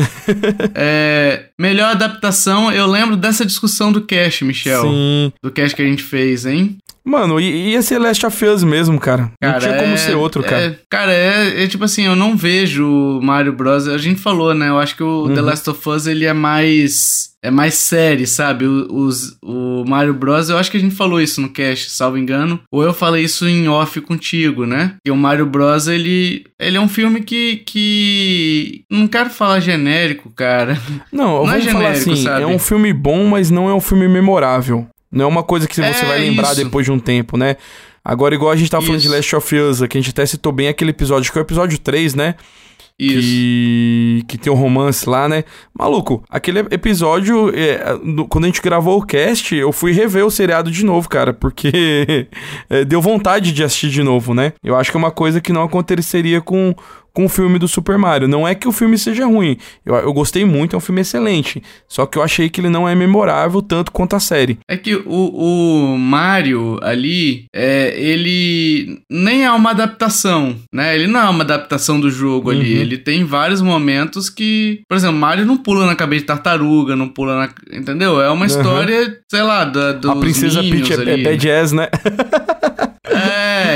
É, 0.76 1.45
melhor 1.59 1.91
adaptação, 1.91 2.72
eu 2.72 2.86
lembro 2.86 3.15
dessa 3.18 3.43
discussão 3.45 3.91
do 3.91 4.01
Cash, 4.01 4.41
Michel. 4.43 4.84
Sim. 4.84 5.34
Do 5.41 5.49
Cash 5.51 5.74
que 5.74 5.82
a 5.82 5.86
gente 5.86 6.03
fez, 6.03 6.45
hein? 6.45 6.78
Mano, 7.08 7.39
e, 7.39 7.72
ia 7.72 7.82
ser 7.82 7.99
Last 7.99 8.26
of 8.26 8.45
Us 8.45 8.64
mesmo, 8.64 8.99
cara. 8.99 9.32
não 9.41 9.60
tinha 9.60 9.74
como 9.78 9.93
é- 9.93 9.97
ser 9.97 10.16
outro, 10.16 10.43
cara. 10.43 10.62
é- 10.66 10.80
cara, 10.89 11.14
é, 11.14 11.64
é 11.64 11.68
tipo 11.68 11.86
assim, 11.86 12.03
eu 12.05 12.16
não 12.16 12.36
vejo 12.36 12.86
o 12.86 13.22
Mario 13.22 13.53
Bros. 13.53 13.88
A 13.88 13.97
gente 13.97 14.20
falou, 14.20 14.53
né? 14.53 14.68
Eu 14.68 14.78
acho 14.78 14.95
que 14.95 15.03
o 15.03 15.30
The 15.30 15.39
Uhum. 15.39 15.45
Last 15.45 15.70
of 15.70 15.89
Us 15.89 16.05
ele 16.05 16.26
é 16.26 16.34
mais. 16.34 17.28
É 17.43 17.51
mais 17.51 17.76
série, 17.76 18.26
sabe? 18.28 18.66
O, 18.66 18.88
os, 19.05 19.38
o 19.41 19.86
Mario 19.88 20.14
Bros. 20.14 20.49
Eu 20.49 20.58
acho 20.58 20.70
que 20.70 20.76
a 20.76 20.80
gente 20.80 20.95
falou 20.95 21.22
isso 21.22 21.39
no 21.39 21.47
cast, 21.49 21.91
salvo 21.91 22.18
engano. 22.18 22.60
Ou 22.70 22.84
eu 22.84 22.93
falei 22.93 23.24
isso 23.24 23.47
em 23.47 23.70
off 23.70 24.01
contigo, 24.01 24.66
né? 24.66 24.95
Que 25.05 25.12
o 25.12 25.16
Mario 25.16 25.45
Bros. 25.45 25.88
ele. 25.88 26.43
Ele 26.60 26.76
é 26.78 26.82
um 26.82 26.89
filme 26.89 27.22
que. 27.22 27.64
que... 27.66 28.82
Não 28.91 29.08
quero 29.08 29.30
falar 29.30 29.60
genérico, 29.60 30.30
cara. 30.36 30.78
Não, 31.12 31.45
Não 31.45 31.49
é 31.49 31.60
vamos 31.60 31.66
falar 31.72 31.84
genérico, 31.93 32.12
assim, 32.12 32.24
sabe? 32.24 32.43
é 32.43 32.47
um 32.47 32.60
filme 32.60 32.91
bom, 32.91 33.26
mas 33.28 33.49
não 33.49 33.70
é 33.70 33.74
um 33.74 33.80
filme 33.80 34.08
memorável. 34.10 34.88
Não 35.12 35.26
é 35.26 35.28
uma 35.28 35.43
coisa 35.43 35.68
que 35.68 35.76
você 35.76 35.82
É 35.82 35.91
vai 36.05 36.20
lembrar 36.20 36.53
isso. 36.53 36.64
depois 36.64 36.86
de 36.86 36.91
um 36.91 36.99
tempo, 36.99 37.38
né? 37.38 37.55
Agora, 38.03 38.34
igual 38.36 38.51
a 38.51 38.55
gente 38.55 38.70
tava 38.72 38.86
falando 38.86 39.01
de 39.01 39.08
Isso. 39.08 39.16
Last 39.16 39.36
of 39.36 39.55
Us, 39.55 39.80
que 39.88 39.97
a 39.97 40.01
gente 40.01 40.12
até 40.12 40.26
citou 40.26 40.51
bem 40.51 40.68
aquele 40.70 40.91
episódio, 40.91 41.32
que 41.32 41.38
é 41.38 41.41
o 41.41 41.43
episódio 41.43 41.78
3, 41.78 42.16
né? 42.16 42.36
Isso. 42.99 43.20
Que, 43.20 44.24
que 44.28 44.38
tem 44.39 44.51
o 44.51 44.55
romance 44.55 45.08
lá, 45.08 45.28
né? 45.30 45.43
Maluco, 45.78 46.24
aquele 46.30 46.60
episódio, 46.72 47.51
é, 47.55 47.95
no- 48.03 48.28
quando 48.28 48.45
a 48.45 48.47
gente 48.47 48.62
gravou 48.62 48.97
o 48.97 49.05
cast, 49.05 49.53
eu 49.55 49.72
fui 49.72 49.91
rever 49.91 50.26
o 50.26 50.32
seriado 50.32 50.72
de 50.72 50.84
novo, 50.84 51.08
cara, 51.08 51.32
porque 51.34 52.28
é, 52.70 52.84
deu 52.86 52.99
vontade 53.01 53.51
de 53.51 53.64
assistir 53.64 53.89
de 53.89 54.01
novo, 54.01 54.34
né? 54.34 54.53
Eu 54.64 54.76
acho 54.76 54.89
que 54.89 54.97
é 54.97 54.99
uma 54.99 55.12
coisa 55.12 55.39
que 55.39 55.53
não 55.53 55.62
aconteceria 55.64 56.41
com, 56.41 56.74
com 57.18 57.26
o 57.26 57.30
filme 57.30 57.57
do 57.57 57.68
Super 57.68 57.97
Mario. 57.97 58.28
Não 58.28 58.47
é 58.47 58.53
que 58.53 58.68
o 58.68 58.72
filme 58.72 58.95
seja 58.95 59.26
ruim, 59.26 59.57
eu, 59.84 59.95
eu 59.95 60.13
gostei 60.13 60.45
muito, 60.45 60.76
é 60.76 60.78
um 60.78 60.80
filme 60.80 61.01
excelente. 61.01 61.63
Só 61.89 62.05
que 62.05 62.15
eu 62.15 62.22
achei 62.22 62.47
que 62.47 62.61
ele 62.61 62.70
não 62.70 62.88
é 62.88 62.93
memorável 62.93 63.59
tanto 63.59 63.91
quanto 63.91 64.15
a 64.15 64.20
série. 64.20 64.59
É 64.70 64.78
que 64.78 64.93
o, 64.93 65.03
o 65.03 65.97
Mario 65.97 66.78
ali, 66.84 67.45
é, 67.51 67.99
ele 67.99 68.99
nem 69.09 69.43
é 69.43 69.51
uma 69.51 69.72
adaptação, 69.72 70.57
né? 70.72 70.93
Ele 70.93 71.07
não 71.07 71.20
é 71.20 71.28
uma 71.28 71.43
adaptação 71.43 71.99
do 71.99 72.11
jogo 72.11 72.51
ali. 72.51 72.76
Uhum. 72.76 72.82
Ele 72.82 72.99
tem 72.99 73.24
vários 73.24 73.63
momentos 73.63 74.30
que, 74.30 74.82
por 74.88 74.95
exemplo, 74.95 75.18
Mario 75.18 75.43
não 75.43 75.57
pula 75.57 75.88
na 75.88 75.95
cabeça 75.95 76.22
de 76.22 76.28
tartaruga, 76.28 76.95
não 76.95 77.09
pula 77.09 77.36
na. 77.36 77.49
Entendeu? 77.76 78.22
É 78.22 78.30
uma 78.30 78.45
história, 78.45 79.18
sei 79.28 79.41
lá, 79.41 79.65
da, 79.65 79.93
dos 79.93 80.11
a 80.11 80.15
Princesa 80.18 80.61
Peach 80.61 80.93
é, 80.93 80.95
é 80.97 81.13
ali. 81.13 81.24
badass, 81.24 81.72
né? 81.72 81.88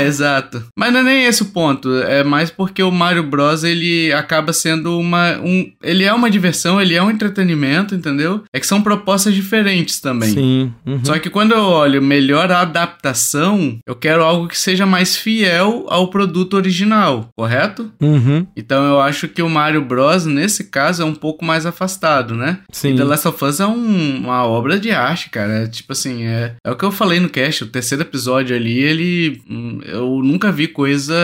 É, 0.00 0.04
exato. 0.06 0.62
Mas 0.78 0.92
não 0.92 1.00
é 1.00 1.02
nem 1.02 1.24
esse 1.24 1.42
o 1.42 1.46
ponto. 1.46 1.92
É 2.02 2.22
mais 2.24 2.50
porque 2.50 2.82
o 2.82 2.90
Mario 2.90 3.22
Bros. 3.24 3.64
ele 3.64 4.12
acaba 4.12 4.52
sendo 4.52 4.98
uma. 4.98 5.38
Um, 5.40 5.70
ele 5.82 6.04
é 6.04 6.12
uma 6.12 6.30
diversão, 6.30 6.80
ele 6.80 6.94
é 6.94 7.02
um 7.02 7.10
entretenimento, 7.10 7.94
entendeu? 7.94 8.42
É 8.52 8.60
que 8.60 8.66
são 8.66 8.82
propostas 8.82 9.34
diferentes 9.34 10.00
também. 10.00 10.30
Sim. 10.30 10.72
uhum. 10.86 11.04
Só 11.04 11.18
que 11.18 11.30
quando 11.30 11.52
eu 11.52 11.62
olho 11.64 12.02
melhor 12.02 12.50
adaptação, 12.96 13.78
eu 13.86 13.94
quero 13.94 14.22
algo 14.22 14.48
que 14.48 14.58
seja 14.58 14.86
mais 14.86 15.16
fiel 15.16 15.86
ao 15.88 16.08
produto 16.08 16.54
original, 16.54 17.28
correto? 17.36 17.90
Uhum. 18.00 18.46
Então 18.56 18.84
eu 18.84 19.00
acho 19.00 19.28
que 19.28 19.42
o 19.42 19.48
Mario 19.48 19.82
Bros, 19.82 20.26
nesse 20.26 20.64
caso, 20.64 21.02
é 21.02 21.04
um 21.04 21.14
pouco 21.14 21.44
mais 21.44 21.66
afastado, 21.66 22.34
né? 22.34 22.58
Sim. 22.72 22.94
E 22.94 22.96
The 22.96 23.04
Last 23.04 23.28
of 23.28 23.44
Us 23.44 23.60
é 23.60 23.66
um- 23.66 24.16
uma 24.22 24.44
obra 24.46 24.78
de 24.78 24.90
arte, 24.90 25.30
cara. 25.30 25.52
É, 25.64 25.66
tipo 25.66 25.92
assim, 25.92 26.24
é, 26.24 26.54
é 26.64 26.70
o 26.70 26.76
que 26.76 26.84
eu 26.84 26.92
falei 26.92 27.18
no 27.20 27.28
cast, 27.28 27.64
o 27.64 27.68
terceiro 27.68 28.02
episódio 28.02 28.54
ali, 28.54 28.78
ele. 28.78 29.42
Eu 29.84 30.20
nunca 30.22 30.50
vi 30.52 30.68
coisa. 30.68 31.14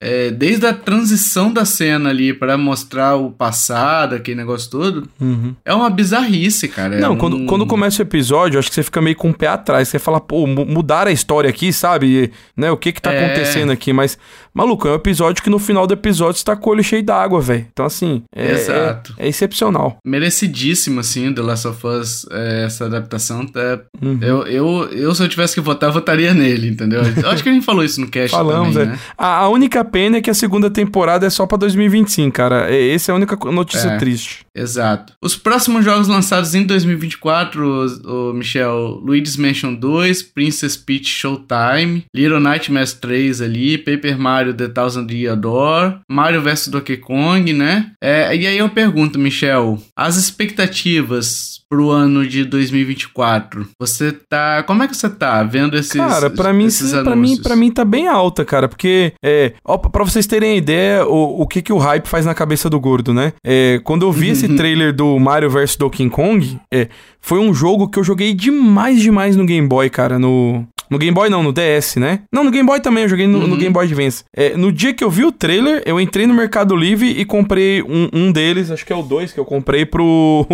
é, 0.00 0.30
desde 0.30 0.66
a 0.66 0.72
transição 0.72 1.52
da 1.52 1.64
cena 1.64 2.10
ali 2.10 2.32
pra 2.32 2.56
mostrar 2.58 3.16
o 3.16 3.30
passado, 3.30 4.14
aquele 4.14 4.36
negócio 4.36 4.70
todo. 4.70 5.08
Uhum. 5.20 5.54
É 5.64 5.72
uma 5.74 5.88
bizarrice, 5.90 6.68
cara. 6.68 6.96
É 6.96 7.00
Não, 7.00 7.12
um- 7.12 7.16
quando, 7.16 7.44
quando 7.46 7.66
começa 7.66 8.02
o 8.02 8.06
episódio, 8.06 8.58
acho 8.58 8.68
que 8.68 8.74
você 8.74 8.82
fica 8.82 9.00
meio 9.00 9.16
com 9.16 9.30
o 9.30 9.34
pé 9.34 9.48
atrás. 9.48 9.88
Você 9.88 9.98
fala, 9.98 10.20
pô, 10.20 10.46
mu- 10.46 10.66
mudaram 10.66 11.10
a 11.10 11.12
história 11.12 11.48
aqui, 11.50 11.72
sabe? 11.72 12.06
E, 12.24 12.30
né, 12.56 12.70
o 12.70 12.76
que 12.76 12.92
que 12.92 13.00
tá 13.00 13.12
É. 13.12 13.24
acontecendo 13.24 13.70
aqui? 13.72 13.92
Mas, 13.92 14.18
maluco, 14.52 14.86
é 14.88 14.92
um 14.92 14.96
episódio 14.96 15.42
que 15.42 15.50
no 15.50 15.58
final 15.58 15.86
do 15.86 15.94
episódio 15.94 16.38
você 16.38 16.44
tá 16.44 16.56
com 16.56 16.70
o 16.70 16.72
olho 16.72 16.84
cheio 16.84 17.02
d'água, 17.02 17.40
velho. 17.40 17.66
Então, 17.72 17.86
assim, 17.86 18.22
é, 18.34 18.52
Exato. 18.52 19.14
é, 19.18 19.26
é 19.26 19.28
excepcional. 19.28 19.96
merecidíssimo, 20.04 21.00
assim, 21.00 21.32
The 21.32 21.42
Last 21.42 21.68
of 21.68 21.86
Us, 21.86 22.26
é, 22.30 22.64
essa 22.64 22.86
adaptação. 22.86 23.46
Tá, 23.46 23.80
Uhum. 24.02 24.18
eu, 24.20 24.46
eu, 24.46 24.88
eu, 24.92 25.14
se 25.14 25.22
eu 25.22 25.28
tivesse 25.28 25.54
que 25.54 25.60
votar, 25.60 25.90
votaria 25.92 26.34
nele, 26.34 26.68
entendeu? 26.68 27.02
Eu 27.22 27.30
acho 27.30 27.42
que 27.42 27.48
a 27.48 27.52
gente 27.52 27.64
falou 27.64 27.84
isso 27.84 27.93
no 28.00 28.08
cast 28.08 28.30
Falamos, 28.36 28.74
também, 28.74 28.88
é. 28.88 28.92
né? 28.92 28.98
A, 29.16 29.38
a 29.40 29.48
única 29.48 29.84
pena 29.84 30.18
é 30.18 30.20
que 30.20 30.30
a 30.30 30.34
segunda 30.34 30.70
temporada 30.70 31.26
é 31.26 31.30
só 31.30 31.46
pra 31.46 31.56
2025, 31.58 32.32
cara. 32.32 32.74
Essa 32.74 33.10
é 33.10 33.12
a 33.12 33.16
única 33.16 33.36
notícia 33.50 33.88
É. 33.88 33.96
triste. 33.98 34.44
Exato. 34.54 35.12
Os 35.20 35.34
próximos 35.36 35.84
jogos 35.84 36.06
lançados 36.06 36.54
em 36.54 36.64
2024, 36.64 37.66
o, 37.66 38.30
o 38.30 38.34
Michel, 38.34 39.00
Luigi's 39.04 39.36
Mansion 39.36 39.74
2, 39.74 40.22
Princess 40.22 40.76
Peach 40.76 41.06
Showtime, 41.08 42.04
Little 42.14 42.38
Nightmares 42.40 42.92
3 42.92 43.40
ali, 43.40 43.78
Paper 43.78 44.18
Mario 44.18 44.54
The 44.54 44.68
Thousand 44.68 45.06
Year 45.10 45.36
Door, 45.36 45.98
Mario 46.08 46.40
vs 46.42 46.68
Donkey 46.68 46.96
Kong, 46.98 47.52
né? 47.52 47.90
É, 48.02 48.34
e 48.36 48.46
aí 48.46 48.58
eu 48.58 48.68
pergunto, 48.68 49.18
Michel, 49.18 49.78
as 49.96 50.16
expectativas 50.16 51.60
pro 51.74 51.90
ano 51.90 52.24
de 52.26 52.44
2024? 52.44 53.66
Você 53.80 54.12
tá. 54.12 54.62
Como 54.62 54.82
é 54.82 54.88
que 54.88 54.96
você 54.96 55.10
tá 55.10 55.42
vendo 55.42 55.76
esses. 55.76 55.92
Cara, 55.92 56.30
pra 56.30 56.52
mim, 56.52 56.68
pra 57.02 57.16
mim, 57.16 57.36
pra 57.42 57.56
mim 57.56 57.70
tá 57.70 57.84
bem 57.84 58.06
alta, 58.06 58.44
cara, 58.44 58.68
porque, 58.68 59.12
é, 59.24 59.52
ó, 59.64 59.76
pra 59.76 60.04
vocês 60.04 60.26
terem 60.26 60.56
ideia, 60.56 61.04
o, 61.06 61.42
o 61.42 61.46
que 61.46 61.60
que 61.60 61.72
o 61.72 61.78
hype 61.78 62.06
faz 62.06 62.24
na 62.24 62.34
cabeça 62.34 62.70
do 62.70 62.78
gordo, 62.78 63.12
né? 63.12 63.32
É, 63.44 63.80
quando 63.82 64.02
eu 64.06 64.12
vi 64.12 64.28
esse 64.30 64.48
trailer 64.56 64.94
do 64.94 65.18
Mario 65.18 65.50
vs 65.50 65.76
Donkey 65.76 66.08
Kong, 66.08 66.58
é, 66.72 66.88
foi 67.20 67.38
um 67.40 67.52
jogo 67.52 67.88
que 67.88 67.98
eu 67.98 68.04
joguei 68.04 68.32
demais, 68.34 69.00
demais 69.00 69.34
no 69.36 69.44
Game 69.44 69.66
Boy, 69.66 69.90
cara, 69.90 70.18
no... 70.18 70.64
No 70.90 70.98
Game 70.98 71.14
Boy 71.14 71.30
não, 71.30 71.42
no 71.42 71.50
DS, 71.50 71.96
né? 71.96 72.20
Não, 72.30 72.44
no 72.44 72.50
Game 72.50 72.66
Boy 72.66 72.78
também, 72.78 73.04
eu 73.04 73.08
joguei 73.08 73.26
no, 73.26 73.38
Uhum. 73.38 73.46
no 73.48 73.56
Game 73.56 73.72
Boy 73.72 73.86
Advance. 73.86 74.22
É, 74.36 74.54
no 74.54 74.70
dia 74.70 74.92
que 74.92 75.02
eu 75.02 75.10
vi 75.10 75.24
o 75.24 75.32
trailer, 75.32 75.82
eu 75.86 75.98
entrei 75.98 76.26
no 76.26 76.34
Mercado 76.34 76.76
Livre 76.76 77.08
e 77.08 77.24
comprei 77.24 77.82
um, 77.82 78.08
um 78.12 78.30
deles, 78.30 78.70
acho 78.70 78.84
que 78.84 78.92
é 78.92 78.96
o 78.96 79.02
2 79.02 79.32
que 79.32 79.40
eu 79.40 79.46
comprei 79.46 79.86
pro, 79.86 80.46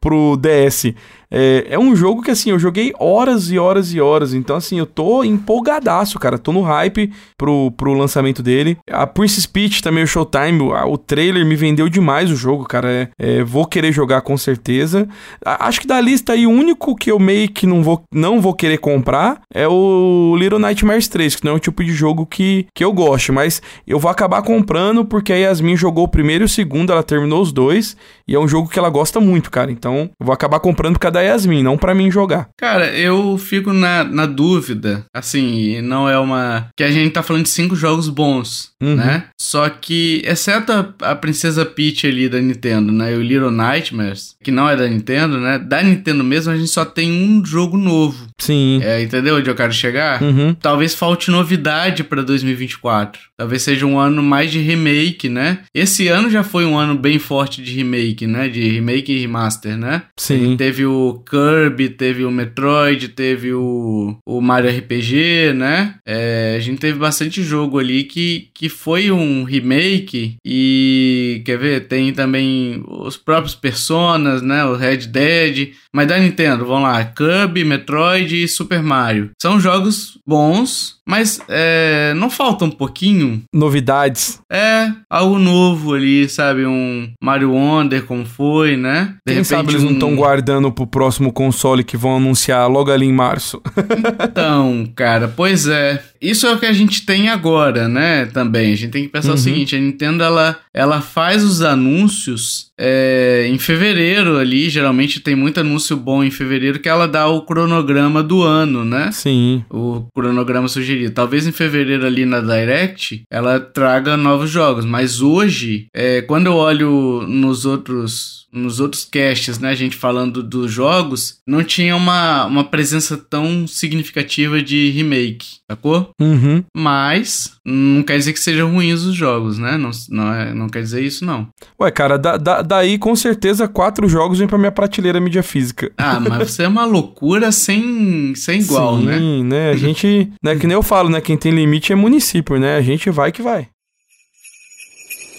pro 0.00 0.36
DS. 0.36 0.94
É, 1.32 1.66
é 1.70 1.78
um 1.78 1.94
jogo 1.94 2.22
que, 2.22 2.30
assim, 2.30 2.50
eu 2.50 2.58
joguei 2.58 2.92
horas 2.98 3.50
e 3.52 3.58
horas 3.58 3.92
e 3.94 4.00
horas. 4.00 4.34
Então, 4.34 4.56
assim, 4.56 4.78
eu 4.78 4.86
tô 4.86 5.22
empolgadaço, 5.22 6.18
cara. 6.18 6.38
Tô 6.38 6.52
no 6.52 6.62
hype 6.62 7.12
pro, 7.38 7.70
pro 7.76 7.92
lançamento 7.92 8.42
dele. 8.42 8.76
A 8.90 9.06
Princess 9.06 9.46
Peach 9.46 9.82
também, 9.82 10.02
o 10.02 10.06
Showtime, 10.06 10.60
o, 10.60 10.98
trailer 10.98 11.46
me 11.46 11.54
vendeu 11.54 11.88
demais 11.88 12.30
o 12.30 12.36
jogo, 12.36 12.64
cara. 12.64 12.90
É, 12.90 13.08
é, 13.18 13.44
vou 13.44 13.64
querer 13.66 13.92
jogar 13.92 14.22
com 14.22 14.36
certeza. 14.36 15.08
A- 15.44 15.68
acho 15.68 15.80
que 15.80 15.86
da 15.86 16.00
lista 16.00 16.32
aí, 16.32 16.46
o 16.46 16.50
único 16.50 16.96
que 16.96 17.10
eu 17.12 17.18
meio 17.18 17.48
que 17.48 17.66
não 17.66 17.82
vou, 17.82 18.02
não 18.12 18.40
vou 18.40 18.54
querer 18.54 18.78
comprar 18.78 19.40
é 19.54 19.68
o 19.68 20.34
Little 20.36 20.58
Nightmares 20.58 21.06
3, 21.08 21.36
que 21.36 21.44
não 21.44 21.52
é 21.52 21.54
o 21.56 21.60
tipo 21.60 21.84
de 21.84 21.92
jogo 21.92 22.26
que, 22.26 22.66
que 22.74 22.82
eu 22.82 22.92
gosto. 22.92 23.32
Mas 23.32 23.62
eu 23.86 23.98
vou 24.00 24.10
acabar 24.10 24.42
comprando 24.42 25.04
porque 25.04 25.32
a 25.32 25.36
Yasmin 25.36 25.76
jogou 25.76 26.04
o 26.04 26.08
primeiro 26.08 26.44
e 26.44 26.46
o 26.46 26.48
segundo, 26.48 26.90
ela 26.92 27.02
terminou 27.02 27.40
os 27.40 27.52
dois. 27.52 27.96
E 28.26 28.34
é 28.34 28.38
um 28.38 28.48
jogo 28.48 28.68
que 28.68 28.78
ela 28.78 28.90
gosta 28.90 29.20
muito, 29.20 29.50
cara. 29.50 29.70
Então, 29.72 29.89
eu 29.98 30.10
vou 30.26 30.32
acabar 30.32 30.60
comprando 30.60 30.94
por 30.94 31.00
causa 31.00 31.14
da 31.14 31.20
Yasmin, 31.22 31.62
não 31.62 31.76
pra 31.78 31.94
mim 31.94 32.10
jogar. 32.10 32.48
Cara, 32.58 32.86
eu 32.96 33.36
fico 33.38 33.72
na, 33.72 34.04
na 34.04 34.26
dúvida, 34.26 35.04
assim, 35.14 35.80
não 35.82 36.08
é 36.08 36.18
uma. 36.18 36.68
Que 36.76 36.84
a 36.84 36.90
gente 36.90 37.12
tá 37.12 37.22
falando 37.22 37.44
de 37.44 37.48
cinco 37.50 37.74
jogos 37.76 38.08
bons, 38.08 38.70
Uhum. 38.82 38.96
né? 38.96 39.24
Só 39.40 39.68
que, 39.68 40.22
exceto 40.24 40.72
a, 40.72 41.10
a 41.10 41.14
Princesa 41.14 41.66
Peach 41.66 42.06
ali 42.06 42.28
da 42.28 42.40
Nintendo, 42.40 42.90
né? 42.92 43.12
E 43.12 43.16
o 43.16 43.22
Little 43.22 43.50
Nightmares, 43.50 44.34
que 44.42 44.50
não 44.50 44.68
é 44.68 44.76
da 44.76 44.86
Nintendo, 44.88 45.38
né? 45.38 45.58
Da 45.58 45.82
Nintendo 45.82 46.24
mesmo, 46.24 46.52
a 46.52 46.56
gente 46.56 46.70
só 46.70 46.84
tem 46.84 47.10
um 47.12 47.44
jogo 47.44 47.76
novo. 47.76 48.26
Sim. 48.40 48.80
É, 48.82 49.02
entendeu 49.02 49.36
onde 49.36 49.48
eu 49.48 49.54
quero 49.54 49.72
chegar? 49.72 50.22
Uhum. 50.22 50.54
Talvez 50.54 50.94
falte 50.94 51.30
novidade 51.30 52.02
pra 52.02 52.22
2024. 52.22 53.20
Talvez 53.36 53.62
seja 53.62 53.86
um 53.86 53.98
ano 53.98 54.22
mais 54.22 54.50
de 54.50 54.58
remake, 54.58 55.28
né? 55.28 55.60
Esse 55.74 56.08
ano 56.08 56.28
já 56.28 56.42
foi 56.42 56.64
um 56.64 56.76
ano 56.76 56.94
bem 56.94 57.18
forte 57.18 57.62
de 57.62 57.72
remake, 57.72 58.26
né? 58.26 58.48
De 58.48 58.60
remake 58.68 59.12
e 59.12 59.20
remaster, 59.20 59.76
né? 59.76 60.02
Sim. 60.16 60.56
Teve 60.56 60.84
o 60.84 61.22
Kirby, 61.28 61.90
teve 61.90 62.24
o 62.24 62.30
Metroid, 62.30 63.08
teve 63.08 63.52
o, 63.52 64.16
o 64.26 64.40
Mario 64.40 64.70
RPG, 64.70 65.52
né? 65.54 65.94
É, 66.06 66.54
a 66.56 66.60
gente 66.60 66.78
teve 66.78 66.98
bastante 66.98 67.42
jogo 67.42 67.78
ali 67.78 68.04
que, 68.04 68.48
que 68.54 68.68
foi 68.68 69.10
um 69.10 69.44
remake 69.44 70.36
e, 70.44 71.42
quer 71.44 71.58
ver, 71.58 71.80
tem 71.86 72.12
também 72.12 72.82
os 72.86 73.16
próprios 73.16 73.54
Personas, 73.54 74.42
né? 74.42 74.64
O 74.64 74.74
Red 74.74 75.06
Dead, 75.08 75.72
mas 75.92 76.08
da 76.08 76.18
Nintendo, 76.18 76.64
vamos 76.64 76.84
lá, 76.84 77.04
Kirby, 77.04 77.64
Metroid 77.64 78.29
e 78.36 78.48
Super 78.48 78.82
Mario. 78.82 79.30
São 79.40 79.60
jogos 79.60 80.18
bons, 80.26 80.99
mas 81.10 81.40
é, 81.48 82.14
não 82.16 82.30
falta 82.30 82.64
um 82.64 82.70
pouquinho 82.70 83.42
Novidades. 83.52 84.40
é, 84.50 84.88
algo 85.10 85.38
novo 85.38 85.92
ali, 85.94 86.28
sabe? 86.28 86.64
Um 86.64 87.10
Mario 87.22 87.50
Wonder, 87.52 88.04
como 88.04 88.24
foi, 88.24 88.76
né? 88.76 89.16
De 89.26 89.34
Quem 89.34 89.44
sabe 89.44 89.72
eles 89.72 89.82
não 89.82 89.90
um- 89.90 89.94
estão 89.94 90.14
guardando 90.16 90.70
pro 90.72 90.86
próximo 90.86 91.32
console 91.32 91.82
que 91.84 91.96
vão 91.96 92.16
anunciar 92.16 92.68
logo 92.70 92.90
ali 92.90 93.06
em 93.06 93.12
março. 93.12 93.60
Então, 94.30 94.86
cara, 94.94 95.28
pois 95.28 95.66
é. 95.66 96.02
Isso 96.20 96.46
é 96.46 96.52
o 96.52 96.58
que 96.58 96.66
a 96.66 96.72
gente 96.72 97.04
tem 97.06 97.28
agora, 97.30 97.88
né? 97.88 98.26
Também. 98.26 98.72
A 98.72 98.76
gente 98.76 98.90
tem 98.90 99.02
que 99.04 99.08
pensar 99.08 99.28
Uhum. 99.30 99.34
o 99.34 99.38
seguinte: 99.38 99.74
a 99.74 99.78
Nintendo 99.80 100.22
ela, 100.22 100.58
ela 100.74 101.00
faz 101.00 101.42
os 101.42 101.62
anúncios 101.62 102.66
é, 102.78 103.46
em 103.50 103.58
fevereiro 103.58 104.36
ali. 104.38 104.68
Geralmente 104.68 105.20
tem 105.20 105.34
muito 105.34 105.60
anúncio 105.60 105.96
bom 105.96 106.22
em 106.22 106.30
fevereiro 106.30 106.78
que 106.78 106.88
ela 106.88 107.08
dá 107.08 107.26
o 107.26 107.42
cronograma 107.42 108.22
do 108.22 108.42
ano, 108.42 108.84
né? 108.84 109.10
Sim. 109.12 109.64
o 109.70 110.04
cronograma 110.14 110.68
sugerido. 110.68 110.99
Talvez 111.08 111.46
em 111.46 111.52
fevereiro 111.52 112.04
ali 112.04 112.26
na 112.26 112.40
Direct 112.40 113.22
ela 113.30 113.58
traga 113.58 114.16
novos 114.16 114.50
jogos, 114.50 114.84
mas 114.84 115.22
hoje, 115.22 115.86
é, 115.94 116.20
quando 116.22 116.46
eu 116.46 116.54
olho 116.54 117.24
nos 117.26 117.64
outros 117.64 118.40
nos 118.52 118.80
outros 118.80 119.04
casts, 119.04 119.58
né, 119.58 119.70
a 119.70 119.74
gente 119.74 119.96
falando 119.96 120.42
dos 120.42 120.72
jogos, 120.72 121.38
não 121.46 121.62
tinha 121.62 121.94
uma, 121.94 122.46
uma 122.46 122.64
presença 122.64 123.16
tão 123.16 123.66
significativa 123.66 124.60
de 124.60 124.90
remake, 124.90 125.58
sacou? 125.70 126.10
Uhum. 126.20 126.64
Mas 126.76 127.52
não 127.70 128.02
quer 128.02 128.16
dizer 128.18 128.32
que 128.32 128.40
sejam 128.40 128.72
ruins 128.72 129.02
os 129.02 129.14
jogos, 129.14 129.58
né? 129.58 129.76
Não, 129.76 129.90
não, 130.08 130.32
é, 130.34 130.52
não 130.54 130.68
quer 130.68 130.82
dizer 130.82 131.02
isso, 131.02 131.24
não. 131.24 131.48
Ué, 131.80 131.90
cara, 131.90 132.18
da, 132.18 132.36
da- 132.36 132.62
daí 132.62 132.98
com 132.98 133.14
certeza 133.16 133.68
quatro 133.68 134.08
jogos 134.08 134.38
vem 134.38 134.48
pra 134.48 134.58
minha 134.58 134.72
prateleira 134.72 135.20
mídia 135.20 135.42
física. 135.42 135.90
Ah, 135.96 136.18
mas 136.20 136.50
você 136.50 136.64
é 136.64 136.68
uma 136.68 136.84
loucura 136.84 137.50
sem, 137.52 138.34
sem 138.34 138.60
igual, 138.60 138.98
né? 138.98 139.18
Sim, 139.18 139.44
né? 139.44 139.70
A 139.70 139.76
gente, 139.76 140.30
né, 140.42 140.56
que 140.56 140.66
nem 140.66 140.74
eu 140.74 140.82
falo, 140.82 141.08
né? 141.08 141.20
Quem 141.20 141.36
tem 141.36 141.52
limite 141.52 141.92
é 141.92 141.96
município, 141.96 142.58
né? 142.58 142.76
A 142.76 142.82
gente 142.82 143.08
vai 143.10 143.30
que 143.32 143.42
vai. 143.42 143.68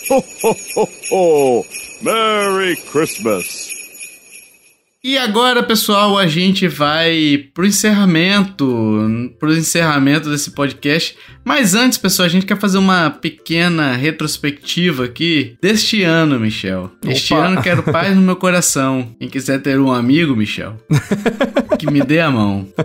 Ho, 0.10 0.18
ho, 0.44 0.56
ho, 0.76 0.88
ho! 1.12 1.66
Merry 2.02 2.76
Christmas! 2.92 3.71
E 5.04 5.18
agora, 5.18 5.64
pessoal, 5.64 6.16
a 6.16 6.28
gente 6.28 6.68
vai 6.68 7.46
pro 7.56 7.66
encerramento, 7.66 9.34
pro 9.40 9.52
encerramento 9.52 10.30
desse 10.30 10.52
podcast. 10.52 11.18
Mas 11.44 11.74
antes, 11.74 11.98
pessoal, 11.98 12.28
a 12.28 12.30
gente 12.30 12.46
quer 12.46 12.60
fazer 12.60 12.78
uma 12.78 13.10
pequena 13.10 13.94
retrospectiva 13.94 15.06
aqui 15.06 15.58
deste 15.60 16.04
ano, 16.04 16.40
Michel. 16.40 16.92
Este 17.04 17.34
Opa. 17.34 17.48
ano 17.48 17.62
quero 17.64 17.82
paz 17.82 18.16
no 18.16 18.22
meu 18.22 18.36
coração. 18.36 19.16
Quem 19.18 19.28
quiser 19.28 19.60
ter 19.64 19.80
um 19.80 19.92
amigo, 19.92 20.36
Michel, 20.36 20.78
que 21.80 21.90
me 21.90 22.04
dê 22.04 22.20
a 22.20 22.30
mão. 22.30 22.68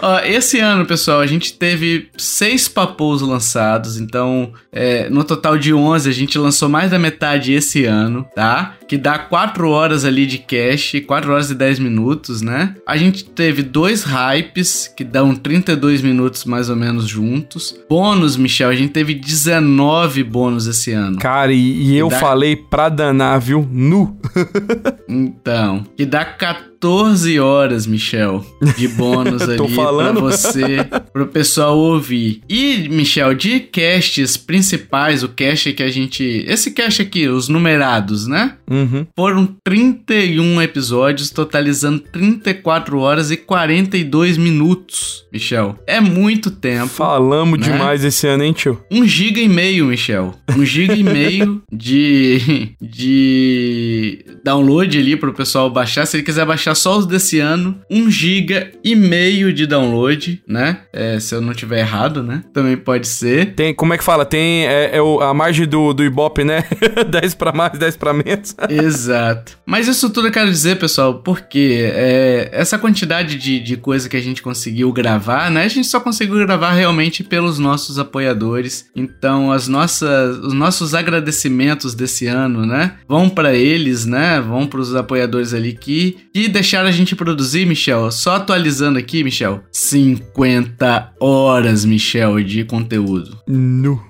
Ó, 0.00 0.20
esse 0.20 0.60
ano, 0.60 0.86
pessoal, 0.86 1.20
a 1.20 1.26
gente 1.26 1.54
teve 1.54 2.08
seis 2.16 2.68
papos 2.68 3.20
lançados, 3.20 3.98
então 3.98 4.52
é, 4.70 5.08
no 5.10 5.24
total 5.24 5.58
de 5.58 5.74
11 5.74 6.08
a 6.08 6.12
gente 6.12 6.38
lançou 6.38 6.68
mais 6.68 6.90
da 6.90 6.98
metade 6.98 7.52
esse 7.52 7.84
ano, 7.84 8.24
tá? 8.34 8.76
Que 8.88 8.96
dá 8.96 9.18
4 9.18 9.68
horas 9.68 10.04
ali 10.06 10.24
de 10.26 10.38
cache, 10.38 11.00
4 11.02 11.30
horas 11.30 11.50
e 11.50 11.54
10 11.54 11.78
minutos, 11.78 12.40
né? 12.40 12.74
A 12.86 12.96
gente 12.96 13.22
teve 13.24 13.62
dois 13.62 14.02
hypes, 14.02 14.88
que 14.88 15.04
dão 15.04 15.34
32 15.34 16.00
minutos 16.00 16.44
mais 16.46 16.70
ou 16.70 16.76
menos 16.76 17.06
juntos. 17.06 17.78
Bônus, 17.88 18.36
Michel, 18.36 18.70
a 18.70 18.74
gente 18.74 18.92
teve 18.92 19.14
19 19.14 20.24
bônus 20.24 20.66
esse 20.66 20.90
ano. 20.92 21.18
Cara, 21.18 21.52
e, 21.52 21.58
e 21.90 21.96
eu 21.96 22.08
Dá- 22.08 22.18
falei 22.18 22.56
pra 22.56 22.88
danar, 22.88 23.38
viu? 23.40 23.68
Nu. 23.70 24.18
Então, 25.10 25.86
que 25.96 26.04
dá 26.04 26.22
14 26.22 27.40
horas, 27.40 27.86
Michel, 27.86 28.44
de 28.76 28.86
bônus 28.88 29.40
ali 29.48 29.56
pra 29.56 30.12
você, 30.12 30.86
pro 31.14 31.26
pessoal 31.26 31.78
ouvir. 31.78 32.42
E, 32.46 32.88
Michel, 32.90 33.32
de 33.34 33.58
casts 33.60 34.36
principais, 34.36 35.22
o 35.22 35.28
cast 35.30 35.72
que 35.72 35.82
a 35.82 35.88
gente... 35.88 36.44
Esse 36.46 36.72
cast 36.72 37.00
aqui, 37.00 37.26
os 37.26 37.48
numerados, 37.48 38.26
né? 38.26 38.56
Uhum. 38.70 38.77
Foram 39.16 39.46
31 39.64 40.60
episódios, 40.62 41.30
totalizando 41.30 42.00
34 42.00 42.98
horas 42.98 43.30
e 43.30 43.36
42 43.36 44.36
minutos, 44.36 45.24
Michel. 45.32 45.76
É 45.86 46.00
muito 46.00 46.50
tempo. 46.50 46.88
Falamos 46.88 47.58
Né? 47.58 47.66
demais 47.72 48.04
esse 48.04 48.26
ano, 48.26 48.44
hein, 48.44 48.52
tio? 48.52 48.82
Um 48.90 49.06
giga 49.06 49.40
e 49.40 49.48
meio, 49.48 49.86
Michel. 49.86 50.34
Um 50.56 50.64
giga 50.64 50.94
e 50.94 51.02
meio 51.02 51.62
de, 51.72 52.72
de 52.80 54.24
download 54.44 54.98
ali 54.98 55.16
pro 55.16 55.32
pessoal 55.32 55.70
baixar. 55.70 56.06
Se 56.06 56.16
ele 56.16 56.24
quiser 56.24 56.44
baixar 56.46 56.74
só 56.74 56.98
os 56.98 57.06
desse 57.06 57.38
ano, 57.38 57.78
um 57.90 58.10
giga 58.10 58.70
e 58.84 58.94
meio 58.94 59.52
de 59.52 59.66
download, 59.66 60.42
né? 60.48 60.80
É, 60.92 61.18
se 61.20 61.34
eu 61.34 61.40
não 61.40 61.52
tiver 61.54 61.80
errado, 61.80 62.22
né? 62.22 62.42
Também 62.52 62.76
pode 62.76 63.06
ser. 63.06 63.54
Tem, 63.54 63.74
como 63.74 63.94
é 63.94 63.98
que 63.98 64.04
fala? 64.04 64.24
Tem 64.24 64.66
é, 64.66 64.96
é 64.96 64.98
a 65.24 65.34
margem 65.34 65.66
do, 65.66 65.92
do 65.92 66.04
Ibope, 66.04 66.44
né? 66.44 66.64
10 67.10 67.34
pra 67.34 67.52
mais, 67.52 67.78
10 67.78 67.96
pra 67.96 68.12
menos. 68.12 68.54
Exato. 68.68 69.58
Mas 69.66 69.88
isso 69.88 70.10
tudo 70.10 70.28
eu 70.28 70.32
quero 70.32 70.50
dizer, 70.50 70.78
pessoal, 70.78 71.22
porque 71.22 71.90
é, 71.92 72.48
essa 72.52 72.78
quantidade 72.78 73.36
de, 73.36 73.60
de 73.60 73.76
coisa 73.76 74.08
que 74.08 74.16
a 74.16 74.20
gente 74.20 74.42
conseguiu 74.42 74.92
gravar, 74.92 75.50
né? 75.50 75.64
A 75.64 75.68
gente 75.68 75.86
só 75.86 76.00
conseguiu 76.00 76.36
gravar 76.36 76.72
realmente 76.72 77.22
pelos 77.22 77.58
nossos 77.58 77.98
apoiadores. 77.98 78.86
Então, 78.94 79.52
as 79.52 79.68
nossas, 79.68 80.38
os 80.38 80.52
nossos 80.52 80.94
agradecimentos 80.94 81.94
desse 81.94 82.26
ano, 82.26 82.64
né? 82.64 82.94
Vão 83.08 83.28
pra 83.28 83.54
eles, 83.54 84.06
né? 84.06 84.40
Vão 84.40 84.66
pros 84.66 84.94
apoiadores 84.94 85.52
ali 85.52 85.72
que, 85.72 86.16
que 86.32 86.48
deixaram 86.48 86.88
a 86.88 86.92
gente 86.92 87.14
produzir, 87.14 87.66
Michel. 87.66 88.10
Só 88.10 88.36
atualizando 88.36 88.98
aqui, 88.98 89.22
Michel. 89.22 89.62
50 89.70 91.12
horas, 91.20 91.84
Michel, 91.84 92.42
de 92.42 92.64
conteúdo. 92.64 93.38
Nu. 93.46 94.00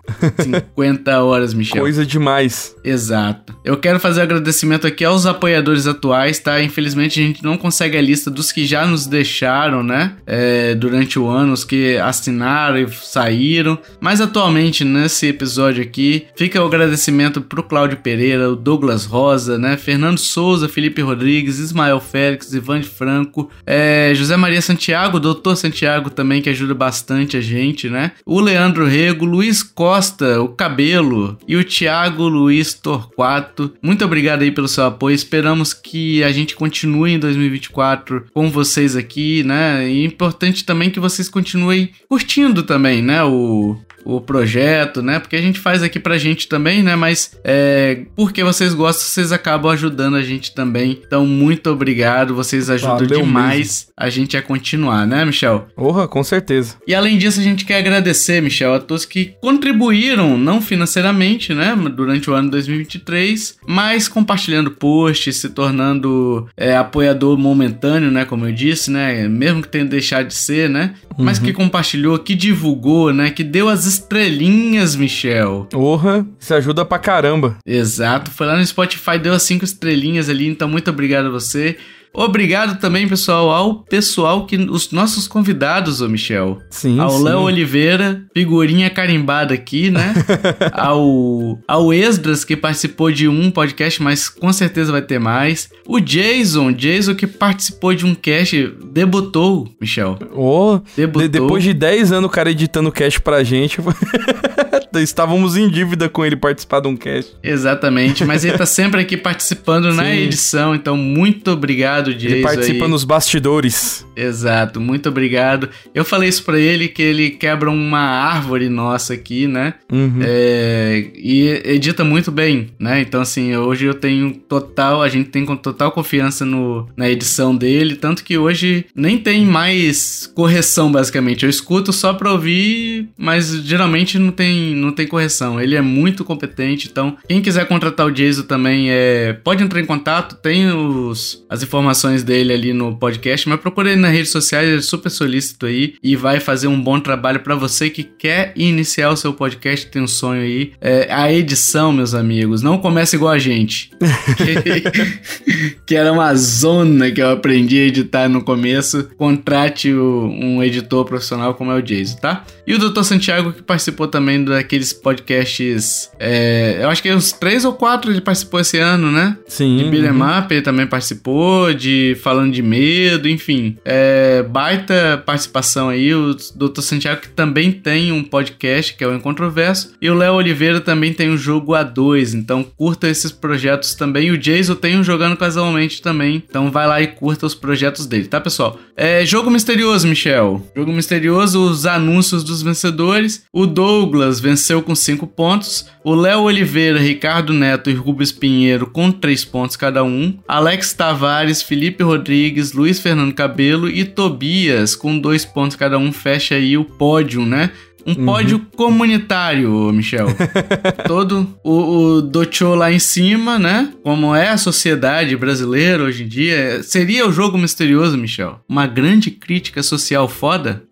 50 0.41 1.23
horas, 1.23 1.55
Michel. 1.55 1.83
Coisa 1.83 2.05
demais. 2.05 2.75
Exato. 2.85 3.57
Eu 3.65 3.77
quero 3.77 4.01
fazer 4.01 4.33
um 4.33 4.41
agradecimento 4.49 4.87
aqui 4.87 5.05
aos 5.05 5.27
apoiadores 5.27 5.87
atuais, 5.87 6.39
tá? 6.39 6.63
Infelizmente 6.63 7.21
a 7.21 7.23
gente 7.23 7.45
não 7.45 7.57
consegue 7.57 7.97
a 7.99 8.01
lista 8.01 8.31
dos 8.31 8.51
que 8.51 8.67
já 8.67 8.87
nos 8.87 9.07
deixaram, 9.07 9.83
né? 9.83 10.15
É, 10.27 10.75
durante 10.75 11.19
o 11.19 11.29
ano, 11.29 11.53
os 11.53 11.65
que 11.65 11.97
assinaram 11.99 12.79
e 12.79 12.89
saíram. 12.91 13.79
Mas 14.01 14.21
atualmente, 14.21 14.85
nesse 14.85 15.27
episódio 15.27 15.83
aqui, 15.83 16.27
fica 16.35 16.63
o 16.63 16.67
agradecimento 16.67 17.41
pro 17.41 17.63
Cláudio 17.63 17.99
Pereira, 17.99 18.51
o 18.51 18.57
Douglas 18.57 19.05
Rosa, 19.05 19.59
né? 19.59 19.77
Fernando 19.77 20.19
Souza, 20.19 20.69
Felipe 20.69 21.03
Rodrigues, 21.03 21.59
Ismael 21.59 22.01
Félix, 22.01 22.53
Ivan 22.53 22.81
de 22.81 22.89
Franco, 22.89 23.51
é, 23.67 24.13
José 24.15 24.37
Maria 24.37 24.63
Santiago, 24.63 25.21
Doutor 25.21 25.57
Santiago 25.57 26.09
também, 26.09 26.41
que 26.41 26.49
ajuda 26.49 26.75
bastante 26.75 27.37
a 27.37 27.41
gente, 27.41 27.91
né? 27.91 28.13
O 28.25 28.41
Leandro 28.41 28.87
Rego, 28.87 29.27
Luiz 29.27 29.63
Costa, 29.63 30.41
o 30.41 30.49
Cabelo 30.49 31.37
e 31.47 31.57
o 31.57 31.65
Thiago 31.65 32.27
Luiz 32.29 32.73
Torquato. 32.73 33.75
Muito 33.83 34.05
obrigado 34.05 34.38
aí 34.45 34.51
pelo 34.51 34.69
seu 34.69 34.85
apoio. 34.85 35.15
Esperamos 35.15 35.73
que 35.73 36.23
a 36.23 36.33
gente 36.33 36.55
continue 36.55 37.13
em 37.13 37.19
2024 37.19 38.27
com 38.33 38.51
vocês 38.51 38.97
aqui, 38.97 39.43
né? 39.45 39.89
E 39.89 40.03
é 40.03 40.07
importante 40.07 40.65
também 40.65 40.91
que 40.91 41.01
vocês 41.01 41.29
continuem 41.29 41.91
curtindo 42.09 42.63
também, 42.63 43.03
né? 43.03 43.23
O, 43.25 43.77
o 44.09 44.23
projeto, 44.23 45.03
né? 45.03 45.19
Porque 45.19 45.37
a 45.37 45.41
gente 45.41 45.61
faz 45.61 45.83
aqui 45.83 46.01
pra 46.01 46.17
gente 46.17 46.49
também, 46.49 46.83
né? 46.83 46.97
Mas 46.97 47.39
é, 47.45 48.07
porque 48.17 48.43
vocês 48.43 48.73
gostam, 48.73 49.05
vocês 49.05 49.33
acabam 49.33 49.71
ajudando 49.71 50.17
a 50.17 50.23
gente 50.23 50.55
também. 50.55 51.03
Então, 51.07 51.27
muito 51.27 51.69
obrigado. 51.71 52.35
Vocês 52.35 52.71
ajudam 52.71 53.07
Valeu 53.07 53.21
demais 53.21 53.59
mesmo. 53.59 53.93
a 53.95 54.09
gente 54.09 54.37
a 54.37 54.43
continuar, 54.43 55.07
né, 55.07 55.27
Michel? 55.27 55.69
Porra, 55.77 56.09
com 56.09 56.25
certeza. 56.25 56.77
E 56.87 56.95
além 56.95 57.19
disso, 57.19 57.39
a 57.39 57.43
gente 57.43 57.67
quer 57.67 57.77
agradecer, 57.77 58.41
Michel, 58.41 58.75
a 58.75 58.81
todos 58.81 59.05
que 59.05 59.35
contribuíram, 59.43 60.39
não 60.39 60.63
financeiramente, 60.63 61.53
né, 61.53 61.77
durante 61.95 62.31
o 62.31 62.35
ano 62.35 62.51
2023, 62.51 63.59
mas 63.67 64.09
compartilhando 64.29 64.71
posts, 64.71 65.37
se 65.39 65.49
tornando 65.49 66.47
é, 66.55 66.77
apoiador 66.77 67.39
momentâneo, 67.39 68.11
né, 68.11 68.27
como 68.27 68.47
eu 68.47 68.53
disse, 68.53 68.91
né, 68.91 69.27
mesmo 69.27 69.63
que 69.63 69.69
tenha 69.69 69.87
deixado 69.87 70.27
de 70.27 70.35
ser, 70.35 70.69
né, 70.69 70.95
mas 71.17 71.39
que 71.39 71.51
compartilhou, 71.53 72.19
que 72.19 72.35
divulgou, 72.35 73.13
né, 73.13 73.31
que 73.31 73.43
deu 73.43 73.71
as 73.71 73.87
estrelinhas, 73.87 74.95
Michel. 74.95 75.67
Porra, 75.71 76.27
isso 76.39 76.53
ajuda 76.53 76.85
pra 76.85 76.99
caramba. 76.99 77.57
Exato, 77.65 78.31
foi 78.31 78.47
lá 78.47 78.57
no 78.59 78.67
Spotify, 78.67 79.19
deu 79.19 79.33
as 79.33 79.43
cinco 79.43 79.65
estrelinhas 79.65 80.29
ali, 80.29 80.47
então 80.47 80.69
muito 80.69 80.91
obrigado 80.91 81.27
a 81.27 81.31
você. 81.31 81.79
Obrigado 82.13 82.81
também, 82.81 83.07
pessoal, 83.07 83.51
ao 83.51 83.75
pessoal 83.85 84.47
que. 84.47 84.57
Os 84.57 84.91
nossos 84.91 85.29
convidados, 85.29 86.01
ô 86.01 86.09
Michel. 86.09 86.59
Sim, 86.71 86.99
Ao. 86.99 87.19
Léo 87.23 87.41
Oliveira, 87.41 88.25
figurinha 88.35 88.91
carimbada 88.91 89.55
aqui, 89.55 89.91
né? 89.91 90.15
ao, 90.73 91.59
ao 91.67 91.93
Esdras, 91.93 92.45
que 92.45 92.57
participou 92.57 93.11
de 93.13 93.29
um 93.29 93.51
podcast, 93.51 94.03
mas 94.03 94.29
com 94.29 94.53
certeza 94.53 94.91
vai 94.93 95.03
ter 95.03 95.19
mais. 95.19 95.69
O 95.87 96.01
Jason, 96.01 96.73
Jason 96.73 97.15
que 97.15 97.27
participou 97.27 97.95
de 97.95 98.05
um 98.05 98.15
cast, 98.15 98.73
debutou, 98.93 99.69
Michel. 99.81 100.19
Ô, 100.35 100.81
Debutou. 100.97 101.23
de- 101.23 101.29
depois 101.29 101.63
de 101.63 101.73
10 101.73 102.13
anos 102.13 102.29
o 102.29 102.33
cara 102.33 102.51
editando 102.51 102.91
cast 102.91 103.21
pra 103.21 103.45
gente, 103.45 103.79
estávamos 104.97 105.57
em 105.57 105.69
dívida 105.69 106.09
com 106.09 106.25
ele 106.25 106.37
participar 106.37 106.81
de 106.81 106.89
um 106.89 106.97
cast. 106.97 107.37
Exatamente, 107.43 108.25
mas 108.25 108.45
ele 108.45 108.57
tá 108.57 108.67
sempre 108.67 109.01
aqui 109.01 109.17
participando 109.17 109.93
na 109.93 110.09
edição, 110.15 110.75
então 110.75 110.97
muito 110.97 111.51
obrigado, 111.51 112.15
Jason. 112.15 112.35
Ele 112.35 112.43
participa 112.43 112.85
aí. 112.85 112.91
nos 112.91 113.05
bastidores. 113.05 114.07
Exato, 114.17 114.81
muito 114.81 115.09
obrigado. 115.09 115.69
Eu 115.95 116.05
falei 116.05 116.29
isso 116.29 116.43
pra 116.43 116.59
ele 116.59 116.89
que 116.89 117.03
ele 117.03 117.31
quebra 117.31 117.71
uma 117.71 118.01
árvore 118.01 118.69
nossa 118.69 119.15
aqui, 119.15 119.47
né? 119.47 119.75
Uhum. 119.91 120.21
É, 120.23 121.07
e 121.15 121.49
edita 121.65 122.03
muito 122.05 122.31
bem, 122.31 122.71
né? 122.79 123.01
Então, 123.01 123.21
assim, 123.21 123.57
hoje 123.57 123.87
eu 123.87 123.95
tenho 123.95 124.33
total, 124.33 125.03
a 125.03 125.09
gente 125.09 125.31
tem 125.31 125.45
com 125.45 125.57
total 125.57 125.93
confiança 125.93 126.45
no, 126.45 126.89
na 126.97 127.09
edição 127.09 127.55
dele, 127.55 127.97
tanto 127.97 128.25
que 128.25 128.37
hoje 128.37 128.87
nem 128.95 129.19
tem 129.19 129.45
mais 129.45 130.31
correção, 130.35 130.91
basicamente. 130.91 131.45
Eu 131.45 131.51
escuto 131.51 131.93
só 131.93 132.13
pra 132.13 132.33
ouvir, 132.33 133.09
mas 133.17 133.49
geralmente 133.65 134.19
não 134.19 134.31
tem, 134.31 134.75
não 134.79 134.93
tem 134.93 135.07
correção. 135.07 135.61
Ele 135.61 135.75
é 135.77 135.81
muito 135.83 136.25
competente, 136.25 136.89
então 136.91 137.17
quem 137.29 137.41
quiser 137.43 137.67
contratar 137.67 138.07
o 138.07 138.11
Jason 138.13 138.43
também 138.43 138.91
é, 138.91 139.33
pode 139.45 139.63
entrar 139.63 139.81
em 139.81 139.85
contato, 139.85 140.37
tem 140.37 140.71
os, 140.71 141.45
as 141.49 141.63
informações 141.63 142.23
dele 142.23 142.53
ali 142.53 142.73
no 142.73 142.97
podcast, 142.97 143.49
mas 143.49 143.61
procure 143.61 143.91
ele 143.91 144.01
nas 144.01 144.13
redes 144.13 144.31
sociais, 144.33 144.69
ele 144.69 144.79
é 144.79 144.83
super 144.83 145.11
solícito 145.11 145.67
aí 145.67 145.95
e 146.03 146.17
vai 146.17 146.41
fazer 146.41 146.67
um 146.69 146.81
bom 146.81 146.99
trabalho 147.01 147.41
pra 147.41 147.55
você 147.55 147.91
que 147.91 148.03
quer 148.03 148.53
iniciar 148.57 149.11
o 149.11 149.17
seu 149.17 149.33
podcast, 149.33 149.87
tem 149.87 150.03
um 150.03 150.07
sonho 150.07 150.43
aí. 150.43 150.73
É, 150.81 151.09
a 151.13 151.33
edição, 151.33 151.93
meus 151.93 152.15
amigos, 152.15 152.63
não 152.63 152.79
começa 152.79 153.17
igual 153.17 153.33
a 153.33 153.39
gente. 153.39 153.91
que, 154.37 155.75
que 155.87 155.95
era 155.95 156.13
uma 156.13 156.35
zona 156.35 157.11
que 157.11 157.21
eu 157.21 157.31
aprendi 157.31 157.79
a 157.79 157.83
editar 157.87 158.29
no 158.29 158.43
começo. 158.43 159.09
Contrate 159.17 159.93
o- 159.93 160.27
um 160.29 160.63
editor 160.63 161.05
profissional 161.05 161.55
como 161.55 161.71
é 161.73 161.75
o 161.77 161.83
Jason, 161.83 162.17
tá? 162.19 162.45
E 162.67 162.75
o 162.75 162.79
Dr. 162.79 163.03
Santiago 163.03 163.53
que 163.53 163.63
participou 163.63 164.07
também 164.09 164.45
daqueles 164.69 164.93
podcasts. 164.93 166.11
é, 166.21 166.81
eu 166.83 166.91
acho 166.91 167.03
que 167.03 167.13
uns 167.13 167.33
três 167.33 167.65
ou 167.65 167.73
quatro 167.73 168.13
ele 168.13 168.21
participou 168.21 168.61
esse 168.61 168.79
ano, 168.79 169.11
né? 169.11 169.39
Sim. 169.49 169.79
De 169.79 169.85
Beat'em 169.85 170.11
uhum. 170.11 170.39
Up 170.39 170.55
ele 170.55 170.63
também 170.63 170.87
participou, 170.87 171.73
de 171.73 172.17
Falando 172.23 172.53
de 172.53 172.63
Medo, 172.63 173.29
enfim. 173.29 173.79
É, 173.85 174.43
baita 174.43 175.23
participação 175.25 175.89
aí. 175.89 176.15
O 176.15 176.35
Dr. 176.35 176.83
Santiago 176.83 177.23
que 177.23 177.29
também 177.29 177.73
tem 177.73 178.13
um 178.13 178.23
podcast, 178.23 178.95
que 178.95 179.03
é 179.03 179.09
o 179.09 179.15
Incontroverso. 179.15 179.95
E 180.03 180.11
o 180.11 180.15
Léo 180.15 180.35
Oliveira 180.35 180.81
também 180.81 181.15
tem 181.15 181.31
um 181.31 181.37
jogo 181.37 181.73
A2, 181.73 182.35
então 182.35 182.63
curta 182.63 183.09
esses 183.09 183.33
projetos 183.33 183.95
também. 183.95 184.29
E 184.29 184.31
o 184.31 184.39
Jason 184.39 184.75
tem 184.75 184.99
um 184.99 185.05
Jogando 185.05 185.37
Casualmente 185.37 186.03
também, 186.03 186.43
então 186.47 186.71
vai 186.71 186.87
lá 186.87 187.01
e 187.01 187.07
curta 187.07 187.47
os 187.47 187.55
projetos 187.55 188.05
dele, 188.05 188.27
tá, 188.27 188.41
pessoal? 188.41 188.79
É, 188.95 189.25
jogo 189.25 189.51
misterioso, 189.51 190.07
Michel. 190.07 190.63
Jogo 190.77 190.93
misterioso, 190.93 191.63
os 191.63 191.87
anúncios 191.87 192.45
dos 192.45 192.63
vencedores. 192.63 193.45
O 193.53 193.65
Douglas 193.67 194.41
venceu 194.41 194.58
com 194.83 194.95
5 194.95 195.27
pontos. 195.27 195.87
O 196.05 196.15
Léo 196.15 196.43
Oliveira, 196.43 196.99
Ricardo 196.99 197.53
Neto 197.53 197.91
e 197.91 197.95
Rubens 197.95 198.33
Pinheiro 198.33 198.87
com 198.87 199.11
3 199.11 199.45
pontos 199.45 199.77
cada 199.77 200.03
um. 200.05 200.39
Alex 200.47 200.93
Tavares, 200.93 201.63
Felipe 201.63 202.03
Rodrigues, 202.03 202.73
Luiz 202.73 203.01
Fernando 203.01 203.35
Cabelo 203.35 203.89
e 203.89 204.05
Tobias 204.05 204.95
com 204.97 205.19
2 205.19 205.45
pontos 205.45 205.77
cada 205.77 205.99
um. 205.99 206.13
Fecha 206.13 206.55
aí 206.55 206.77
o 206.77 206.85
pódio, 206.85 207.45
né? 207.45 207.71
Um 208.07 208.15
pódio 208.25 208.61
comunitário, 208.77 209.93
Michel. 209.93 210.29
Todo 211.07 211.55
o, 211.63 212.17
o 212.17 212.23
Docho 212.23 212.75
lá 212.75 212.93
em 212.93 212.99
cima, 212.99 213.59
né? 213.59 213.93
Como 214.03 214.35
é 214.35 214.49
a 214.49 214.57
sociedade 214.57 215.37
brasileira 215.37 216.05
hoje 216.05 216.25
em 216.25 216.29
dia. 216.29 216.83
Seria 216.83 217.27
o 217.27 217.33
jogo 217.33 217.59
misterioso, 217.59 218.17
Michel? 218.17 218.61
Uma 218.69 218.87
grande 218.87 219.31
crítica 219.31 219.83
social 219.83 220.29
foda? 220.29 220.83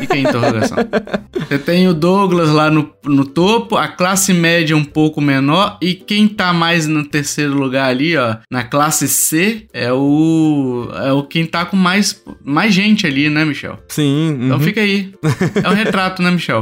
Fica 0.00 0.14
a 0.14 0.18
interrogação. 0.18 0.78
Você 1.52 1.58
tem 1.58 1.88
o 1.88 1.92
Douglas 1.92 2.50
lá 2.50 2.70
no, 2.70 2.90
no 3.04 3.24
topo, 3.24 3.76
a 3.76 3.88
classe 3.88 4.32
média 4.32 4.76
um 4.76 4.84
pouco 4.84 5.20
menor, 5.20 5.76
e 5.82 5.94
quem 5.94 6.26
tá 6.28 6.52
mais 6.52 6.86
no 6.86 7.04
terceiro 7.04 7.54
lugar 7.54 7.90
ali, 7.90 8.16
ó, 8.16 8.36
na 8.50 8.64
classe 8.64 9.08
C, 9.08 9.66
é 9.72 9.92
o. 9.92 10.88
É 11.04 11.12
o 11.12 11.22
quem 11.24 11.44
tá 11.44 11.64
com 11.64 11.76
mais, 11.76 12.22
mais 12.44 12.72
gente 12.72 13.06
ali, 13.06 13.28
né, 13.28 13.44
Michel? 13.44 13.78
Sim. 13.88 14.38
Então 14.40 14.56
uhum. 14.56 14.62
fica 14.62 14.80
aí. 14.80 15.12
É 15.62 15.68
um 15.68 15.74
retrato, 15.74 16.22
né, 16.22 16.30
Michel? 16.30 16.61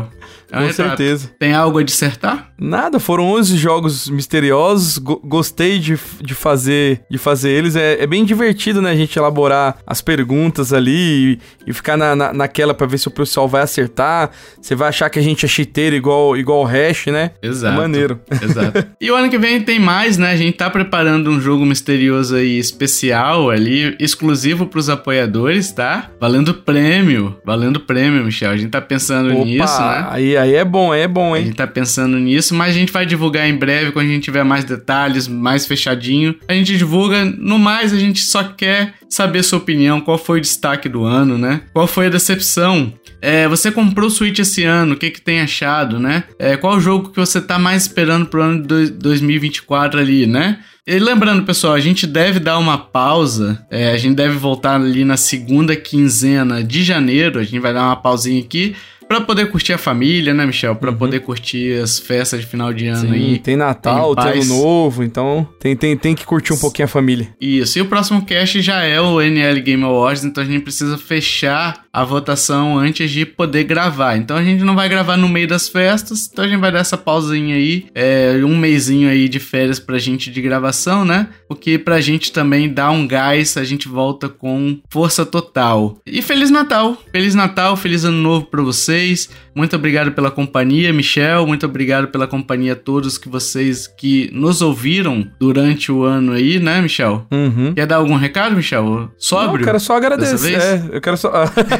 É 0.51 0.57
um 0.57 0.61
Com 0.61 0.67
retrato. 0.67 0.89
certeza. 0.89 1.31
Tem 1.39 1.55
algo 1.55 1.79
a 1.79 1.83
dissertar? 1.83 2.50
Nada, 2.61 3.01
foram 3.01 3.25
11 3.33 3.57
jogos 3.57 4.09
misteriosos. 4.09 4.99
go- 4.99 5.21
gostei 5.25 5.79
de, 5.79 5.99
de 6.21 6.35
fazer 6.35 7.01
de 7.11 7.17
fazer 7.19 7.51
eles. 7.51 7.75
É, 7.77 8.03
é 8.03 8.07
bem 8.07 8.25
divertido, 8.25 8.83
né? 8.83 8.91
A 8.91 8.97
gente 8.97 9.19
elaborar 9.19 9.79
as 9.87 10.01
perguntas 10.03 10.73
ali 10.73 11.39
e, 11.67 11.71
e 11.71 11.73
ficar 11.73 11.97
na, 11.97 12.15
na- 12.15 12.33
naquela 12.33 12.75
pra 12.75 12.87
ver 12.87 12.99
se 12.99 13.09
o 13.09 13.11
pessoal 13.11 13.49
vai 13.49 13.63
acertar. 13.63 14.31
Você 14.61 14.75
vai 14.75 14.89
achar 14.89 15.09
que 15.09 15.19
a 15.19 15.23
gente 15.23 15.45
é 15.45 15.49
chiteiro 15.49 15.97
igual, 15.97 16.37
igual 16.37 16.61
o 16.61 16.65
hash, 16.65 17.07
né? 17.07 17.31
Exato. 17.43 17.75
É 17.75 17.77
maneiro. 17.81 18.21
Exato. 18.31 18.87
E 19.01 19.11
o 19.11 19.15
ano 19.17 19.31
que 19.31 19.39
vem 19.39 19.63
tem 19.63 19.79
mais, 19.81 20.19
né? 20.19 20.31
A 20.31 20.37
gente 20.37 20.59
tá 20.59 20.69
preparando 20.69 21.31
um 21.31 21.41
jogo 21.41 21.65
misterioso 21.65 22.37
aí 22.37 22.59
especial 22.59 23.49
ali, 23.49 23.97
exclusivo 23.99 24.67
pros 24.67 24.91
apoiadores, 24.91 25.73
tá? 25.73 26.11
Valendo 26.21 26.53
prêmio. 26.53 27.37
Valendo 27.45 27.81
prêmio, 27.81 28.23
Michel. 28.25 28.51
A 28.51 28.57
gente 28.57 28.71
tá 28.71 28.81
pensando 28.81 29.33
nisso, 29.33 29.81
né? 29.81 30.07
aí, 30.11 30.37
aí 30.37 30.55
é 30.55 30.65
bom, 30.65 30.93
aí 30.93 31.01
é 31.03 31.09
bom, 31.09 31.33
A 31.35 31.39
hein? 31.39 31.47
gente 31.47 31.57
tá 31.57 31.67
pensando 31.67 32.19
nisso, 32.19 32.50
mas 32.51 32.75
a 32.75 32.79
gente 32.79 32.93
vai 32.93 33.05
divulgar 33.07 33.49
em 33.49 33.57
breve 33.57 33.93
quando 33.93 34.07
a 34.07 34.11
gente 34.11 34.25
tiver 34.25 34.45
mais 34.45 34.65
detalhes, 34.65 35.27
mais 35.29 35.67
fechadinho. 35.67 36.35
A 36.49 36.53
gente 36.55 36.77
divulga, 36.77 37.25
no 37.25 37.59
mais 37.59 37.93
a 37.93 37.99
gente 37.99 38.21
só 38.23 38.43
quer 38.45 38.95
saber 39.09 39.43
sua 39.43 39.59
opinião, 39.59 40.01
qual 40.01 40.17
foi 40.19 40.39
o 40.39 40.43
destaque 40.43 40.89
do 40.89 41.05
ano, 41.05 41.37
né? 41.37 41.63
Qual 41.73 41.87
foi 41.87 42.07
a 42.07 42.11
decepção? 42.11 42.93
É, 43.23 43.47
você 43.49 43.71
comprou 43.71 44.09
o 44.09 44.11
Switch 44.11 44.39
esse 44.39 44.65
ano, 44.65 44.95
o 44.95 44.97
que 44.97 45.11
que 45.11 45.21
tem 45.21 45.41
achado, 45.41 45.99
né? 45.99 46.25
É, 46.39 46.57
qual 46.57 46.77
o 46.77 46.81
jogo 46.81 47.11
que 47.11 47.17
você 47.19 47.41
tá 47.41 47.59
mais 47.59 47.83
esperando 47.83 48.27
pro 48.27 48.43
ano 48.43 48.63
de 48.63 48.67
dois- 48.69 48.91
2024 48.91 50.01
ali, 50.01 50.27
né? 50.27 50.59
E 50.87 50.99
lembrando, 50.99 51.45
pessoal, 51.45 51.75
a 51.75 51.81
gente 51.81 52.07
deve 52.07 52.41
dar 52.41 52.59
uma 52.59 52.79
pausa. 52.79 53.65
é, 53.71 53.91
a 53.93 53.97
gente 53.97 54.17
deve 54.17 54.37
voltar 54.37 54.77
ali 54.77 55.05
na 55.05 55.17
segunda 55.17 55.77
quinzena 55.77 56.65
de 56.65 56.83
janeiro. 56.83 57.39
A 57.39 57.43
gente 57.45 57.59
vai 57.61 57.73
dar 57.75 57.85
uma 57.85 57.97
pausinha 57.97 58.41
aqui 58.43 58.75
pra 59.11 59.21
poder 59.21 59.51
curtir 59.51 59.73
a 59.73 59.79
família, 59.79 60.33
né, 60.33 60.47
Michel? 60.47 60.77
Pra 60.77 60.93
poder 60.93 61.19
curtir 61.19 61.83
as 61.83 61.99
festas 61.99 62.43
de 62.43 62.47
final 62.47 62.73
de 62.73 62.87
ano 62.87 63.09
Sim, 63.09 63.13
aí. 63.13 63.39
tem 63.41 63.57
Natal, 63.57 64.15
tem. 64.15 64.41
Ano 64.41 64.45
Novo, 64.45 65.03
então 65.03 65.49
tem, 65.59 65.75
tem, 65.75 65.97
tem 65.97 66.15
que 66.15 66.25
curtir 66.25 66.53
um 66.53 66.57
pouquinho 66.57 66.85
a 66.85 66.89
família. 66.89 67.29
Isso, 67.41 67.77
e 67.77 67.83
o 67.83 67.87
próximo 67.87 68.25
cast 68.25 68.63
já 68.63 68.85
é 68.85 69.01
o 69.01 69.21
NL 69.21 69.61
Game 69.63 69.83
Awards, 69.83 70.23
então 70.23 70.45
a 70.45 70.47
gente 70.47 70.63
precisa 70.63 70.97
fechar 70.97 71.83
a 71.93 72.05
votação 72.05 72.79
antes 72.79 73.11
de 73.11 73.27
poder 73.27 73.65
gravar. 73.65 74.17
Então 74.17 74.37
a 74.37 74.45
gente 74.45 74.63
não 74.63 74.75
vai 74.75 74.89
gravar 74.89 75.17
no 75.17 75.29
meio 75.29 75.49
das 75.49 75.69
festas, 75.69 76.29
então 76.31 76.45
a 76.45 76.49
gente 76.49 76.61
vai 76.61 76.71
dar 76.71 76.81
essa 76.81 76.97
pausinha 76.97 77.57
aí, 77.57 77.87
é, 77.95 78.41
um 78.45 78.57
mêsinho 78.57 79.09
aí 79.09 79.29
de 79.29 79.39
férias 79.39 79.79
pra 79.79 79.99
gente 79.99 80.31
de 80.31 80.41
gravação, 80.41 81.05
né? 81.05 81.29
Porque 81.49 81.79
pra 81.79 82.01
gente 82.01 82.33
também 82.33 82.69
dar 82.69 82.91
um 82.91 83.07
gás, 83.07 83.57
a 83.57 83.65
gente 83.65 83.89
volta 83.89 84.29
com 84.29 84.79
força 84.89 85.27
total. 85.27 85.99
E 86.07 86.23
Feliz 86.23 86.51
Natal! 86.51 86.97
Feliz 87.11 87.35
Natal, 87.35 87.77
feliz 87.77 88.05
ano 88.05 88.19
novo 88.19 88.47
pra 88.47 88.63
vocês. 88.63 89.29
Muito 89.55 89.75
obrigado 89.75 90.13
pela 90.13 90.31
companhia, 90.31 90.93
Michel. 90.93 91.47
Muito 91.47 91.67
obrigado 91.67 92.09
pela 92.09 92.27
companhia 92.27 92.75
a 92.75 92.77
todos 92.77 93.19
que 93.19 93.29
vocês 93.29 93.87
que 93.87 94.31
nos 94.33 94.63
ouviram 94.63 95.27
durante 95.41 95.91
o 95.91 96.05
ano 96.05 96.33
aí, 96.33 96.61
né, 96.61 96.81
Michel? 96.81 97.27
Uhum. 97.31 97.75
Quer 97.75 97.87
dar 97.87 97.97
algum 97.97 98.15
recado, 98.15 98.55
Michel? 98.55 99.11
Sóbrio? 99.19 99.53
Não, 99.53 99.61
eu 99.61 99.65
quero 99.65 99.81
só 99.81 99.97
agradecer. 99.97 100.61
É, 100.61 100.89
eu 100.93 101.01
quero 101.01 101.17
só. 101.17 101.31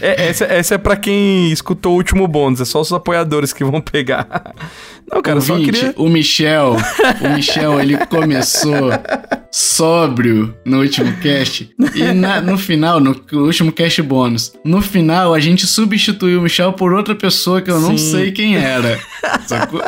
É, 0.00 0.24
é, 0.24 0.28
essa, 0.28 0.44
essa 0.44 0.74
é 0.74 0.78
pra 0.78 0.96
quem 0.96 1.50
escutou 1.50 1.92
o 1.92 1.96
último 1.96 2.26
bônus, 2.26 2.60
é 2.60 2.64
só 2.64 2.80
os 2.80 2.92
apoiadores 2.92 3.52
que 3.52 3.64
vão 3.64 3.80
pegar. 3.80 4.54
Não, 5.10 5.22
cara, 5.22 5.38
eu 5.38 5.42
só 5.42 5.54
Ouvinte, 5.54 5.72
queria. 5.72 5.94
O 5.96 6.08
Michel, 6.08 6.76
o 7.20 7.28
Michel, 7.34 7.80
ele 7.80 7.96
começou 8.06 8.90
sóbrio 9.56 10.54
no 10.66 10.80
último 10.80 11.10
cast. 11.22 11.70
E 11.94 12.12
na- 12.12 12.42
no 12.42 12.58
final, 12.58 13.00
no 13.00 13.16
último 13.32 13.72
cast 13.72 14.02
bônus, 14.02 14.52
no 14.62 14.82
final 14.82 15.32
a 15.32 15.40
gente 15.40 15.66
substituiu 15.66 16.40
o 16.40 16.42
Michel 16.42 16.74
por 16.74 16.92
outra 16.92 17.14
pessoa 17.14 17.62
que 17.62 17.70
eu 17.70 17.80
não 17.80 17.96
Sim. 17.96 18.10
sei 18.10 18.32
quem 18.32 18.56
era. 18.56 18.98
Sacou? 19.46 19.80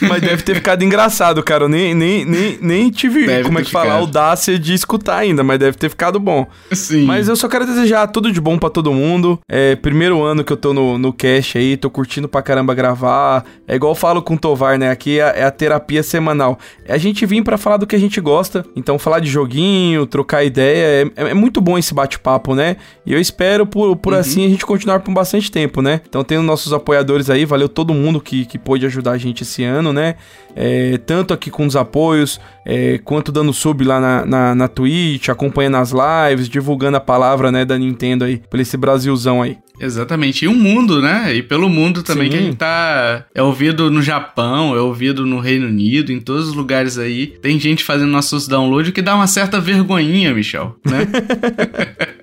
Mas 0.00 0.22
deve 0.22 0.42
ter 0.42 0.54
ficado 0.54 0.82
engraçado, 0.82 1.42
cara. 1.42 1.64
Eu 1.64 1.68
nem, 1.68 1.94
nem, 1.94 2.24
nem, 2.24 2.58
nem 2.62 2.90
tive, 2.90 3.26
Deve 3.26 3.44
como 3.44 3.58
é 3.58 3.62
que 3.62 3.70
fala, 3.70 3.94
audácia 3.94 4.58
de 4.58 4.72
escutar 4.72 5.18
ainda, 5.18 5.42
mas 5.44 5.58
deve 5.58 5.76
ter 5.76 5.90
ficado 5.90 6.18
bom. 6.18 6.46
Sim. 6.72 7.04
Mas 7.04 7.28
eu 7.28 7.36
só 7.36 7.48
quero 7.48 7.66
desejar 7.66 8.06
tudo 8.06 8.32
de 8.32 8.40
bom 8.40 8.56
pra 8.58 8.70
todo 8.70 8.92
mundo. 8.94 9.38
É 9.48 9.76
primeiro 9.76 10.22
ano 10.22 10.42
que 10.42 10.52
eu 10.52 10.56
tô 10.56 10.72
no, 10.72 10.96
no 10.96 11.12
cast 11.12 11.58
aí, 11.58 11.76
tô 11.76 11.90
curtindo 11.90 12.28
pra 12.28 12.40
caramba 12.40 12.74
gravar. 12.74 13.44
É 13.66 13.74
igual 13.74 13.92
eu 13.92 13.96
falo 13.96 14.22
com 14.22 14.34
o 14.34 14.38
Tovar, 14.38 14.78
né? 14.78 14.90
Aqui 14.90 15.20
é, 15.20 15.40
é 15.40 15.44
a 15.44 15.50
terapia 15.50 16.02
semanal. 16.02 16.58
É 16.86 16.94
a 16.94 16.98
gente 16.98 17.26
vir 17.26 17.42
pra 17.42 17.58
falar 17.58 17.76
do 17.76 17.86
que 17.86 17.96
a 17.96 18.00
gente 18.00 18.20
gosta. 18.20 18.37
Então, 18.76 18.98
falar 18.98 19.20
de 19.20 19.28
joguinho, 19.28 20.06
trocar 20.06 20.44
ideia. 20.44 21.10
É, 21.16 21.30
é 21.30 21.34
muito 21.34 21.60
bom 21.60 21.78
esse 21.78 21.92
bate-papo, 21.92 22.54
né? 22.54 22.76
E 23.04 23.12
eu 23.12 23.20
espero 23.20 23.66
por, 23.66 23.96
por 23.96 24.14
assim 24.14 24.46
a 24.46 24.48
gente 24.48 24.64
continuar 24.64 25.00
por 25.00 25.12
bastante 25.12 25.50
tempo, 25.50 25.82
né? 25.82 26.00
Então, 26.08 26.22
tem 26.22 26.38
os 26.38 26.44
nossos 26.44 26.72
apoiadores 26.72 27.30
aí. 27.30 27.44
Valeu 27.44 27.68
todo 27.68 27.94
mundo 27.94 28.20
que, 28.20 28.44
que 28.44 28.58
pôde 28.58 28.86
ajudar 28.86 29.12
a 29.12 29.18
gente 29.18 29.42
esse 29.42 29.64
ano, 29.64 29.92
né? 29.92 30.16
É, 30.54 30.98
tanto 30.98 31.32
aqui 31.32 31.50
com 31.50 31.66
os 31.66 31.76
apoios, 31.76 32.40
é, 32.66 32.98
quanto 32.98 33.30
dando 33.30 33.52
sub 33.52 33.84
lá 33.84 34.00
na, 34.00 34.26
na, 34.26 34.54
na 34.54 34.68
Twitch, 34.68 35.28
acompanhando 35.28 35.76
as 35.76 35.92
lives, 35.92 36.48
divulgando 36.48 36.96
a 36.96 37.00
palavra, 37.00 37.52
né, 37.52 37.64
da 37.64 37.78
Nintendo 37.78 38.24
aí, 38.24 38.42
por 38.50 38.58
esse 38.58 38.76
Brasilzão 38.76 39.40
aí. 39.40 39.58
Exatamente. 39.80 40.44
E 40.44 40.48
o 40.48 40.54
mundo, 40.54 41.00
né? 41.00 41.34
E 41.34 41.42
pelo 41.42 41.68
mundo 41.68 42.02
também 42.02 42.30
Sim. 42.30 42.30
que 42.30 42.36
a 42.36 42.46
gente 42.46 42.56
tá. 42.56 43.24
É 43.34 43.42
ouvido 43.42 43.90
no 43.90 44.02
Japão, 44.02 44.74
é 44.76 44.80
ouvido 44.80 45.24
no 45.26 45.38
Reino 45.40 45.66
Unido, 45.66 46.12
em 46.12 46.20
todos 46.20 46.48
os 46.48 46.54
lugares 46.54 46.98
aí. 46.98 47.26
Tem 47.40 47.58
gente 47.58 47.84
fazendo 47.84 48.10
nossos 48.10 48.46
downloads 48.48 48.92
que 48.92 49.02
dá 49.02 49.14
uma 49.14 49.26
certa 49.26 49.60
vergonhinha, 49.60 50.32
Michel, 50.34 50.76
né? 50.84 51.06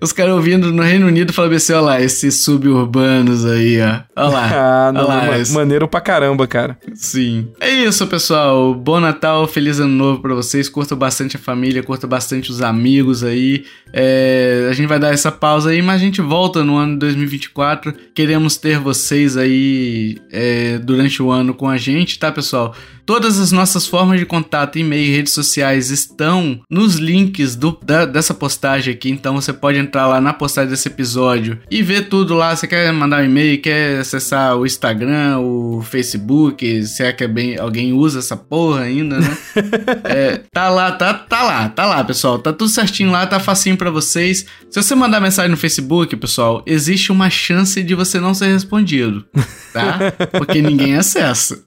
Os 0.00 0.12
caras 0.12 0.34
ouvindo 0.34 0.72
no 0.72 0.82
Reino 0.82 1.06
Unido 1.06 1.32
falam 1.32 1.52
assim: 1.52 1.72
olha 1.72 1.80
lá, 1.82 2.00
esses 2.00 2.42
suburbanos 2.42 3.44
aí, 3.44 3.78
ó. 3.80 4.00
Olha 4.16 4.28
lá. 4.28 4.48
Ah, 4.78 4.92
não, 4.92 5.00
olha 5.02 5.08
lá, 5.08 5.26
ma- 5.26 5.38
esse- 5.38 5.52
maneiro 5.54 5.86
pra 5.88 6.00
caramba, 6.00 6.46
cara. 6.46 6.78
Sim. 6.94 7.48
É 7.60 7.68
isso, 7.70 8.06
pessoal. 8.06 8.74
Bom 8.74 8.98
Natal, 9.00 9.46
feliz 9.46 9.78
ano 9.80 9.92
novo 9.94 10.20
pra 10.22 10.34
vocês. 10.34 10.68
Curta 10.68 10.94
bastante 10.96 11.36
a 11.36 11.38
família, 11.38 11.82
curta 11.82 12.06
bastante 12.06 12.50
os 12.50 12.62
amigos 12.62 13.22
aí. 13.24 13.64
É, 13.92 14.68
a 14.70 14.72
gente 14.72 14.86
vai 14.86 14.98
dar 14.98 15.12
essa 15.12 15.30
pausa 15.32 15.70
aí, 15.70 15.82
mas 15.82 15.96
a 16.00 16.04
gente 16.04 16.20
volta 16.28 16.62
no 16.62 16.76
ano 16.76 16.92
de 16.92 16.98
2024. 17.00 17.94
Queremos 18.14 18.56
ter 18.56 18.78
vocês 18.78 19.36
aí 19.36 20.18
é, 20.30 20.78
durante 20.78 21.22
o 21.22 21.30
ano 21.30 21.54
com 21.54 21.68
a 21.68 21.76
gente, 21.76 22.18
tá, 22.18 22.30
pessoal? 22.30 22.74
Todas 23.06 23.40
as 23.40 23.50
nossas 23.50 23.86
formas 23.86 24.20
de 24.20 24.26
contato, 24.26 24.78
e-mail 24.78 25.16
redes 25.16 25.32
sociais 25.32 25.88
estão 25.90 26.60
nos 26.70 26.96
links 26.96 27.56
do- 27.56 27.78
da- 27.82 28.04
dessa 28.04 28.34
postagem 28.34 28.92
aqui. 28.92 29.08
Então 29.08 29.34
você 29.34 29.50
pode 29.50 29.78
entrar 29.78 30.06
lá 30.06 30.20
na 30.20 30.34
postagem 30.34 30.68
desse 30.70 30.88
episódio 30.88 31.58
e 31.70 31.82
ver 31.82 32.08
tudo 32.10 32.34
lá. 32.34 32.54
Você 32.54 32.66
quer 32.66 32.92
mandar 32.92 33.22
um 33.22 33.24
e-mail, 33.24 33.62
quer 33.62 34.00
acessar 34.00 34.54
o 34.58 34.66
Instagram, 34.66 35.38
o 35.38 35.80
Facebook, 35.80 36.84
se 36.84 37.02
é 37.02 37.10
que 37.10 37.24
é 37.24 37.28
bem, 37.28 37.58
alguém 37.58 37.94
usa 37.94 38.18
essa 38.18 38.36
porra 38.36 38.82
ainda, 38.82 39.18
né? 39.18 39.38
É, 40.04 40.40
tá 40.52 40.68
lá, 40.68 40.92
tá, 40.92 41.14
tá 41.14 41.42
lá, 41.42 41.68
tá 41.68 41.86
lá, 41.86 42.04
pessoal. 42.04 42.38
Tá 42.38 42.52
tudo 42.52 42.68
certinho 42.68 43.10
lá, 43.10 43.26
tá 43.26 43.40
facinho 43.40 43.76
pra 43.76 43.90
vocês. 43.90 44.44
Se 44.70 44.82
você 44.82 44.94
mandar 44.94 45.20
mensagem 45.20 45.50
no 45.50 45.56
Facebook, 45.56 46.14
pessoal, 46.18 46.62
existe 46.66 47.10
uma 47.12 47.30
chance 47.30 47.82
de 47.82 47.94
você 47.94 48.18
não 48.20 48.34
ser 48.34 48.46
respondido, 48.52 49.24
tá? 49.72 49.98
Porque 50.32 50.60
ninguém 50.60 50.96
acessa. 50.96 51.62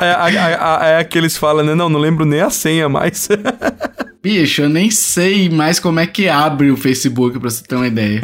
É, 0.00 0.10
a- 0.10 0.80
a- 0.80 0.86
é 0.86 0.98
aqueles 0.98 1.36
falam, 1.36 1.64
né? 1.64 1.74
Não, 1.74 1.88
não 1.88 1.98
lembro 2.00 2.24
nem 2.24 2.40
a 2.40 2.50
senha 2.50 2.88
mais. 2.88 3.28
Bicho, 4.22 4.60
eu 4.60 4.68
nem 4.68 4.90
sei 4.90 5.48
mais 5.48 5.80
como 5.80 5.98
é 5.98 6.06
que 6.06 6.28
abre 6.28 6.70
o 6.70 6.76
Facebook 6.76 7.38
pra 7.38 7.48
você 7.48 7.64
ter 7.64 7.74
uma 7.74 7.86
ideia. 7.86 8.20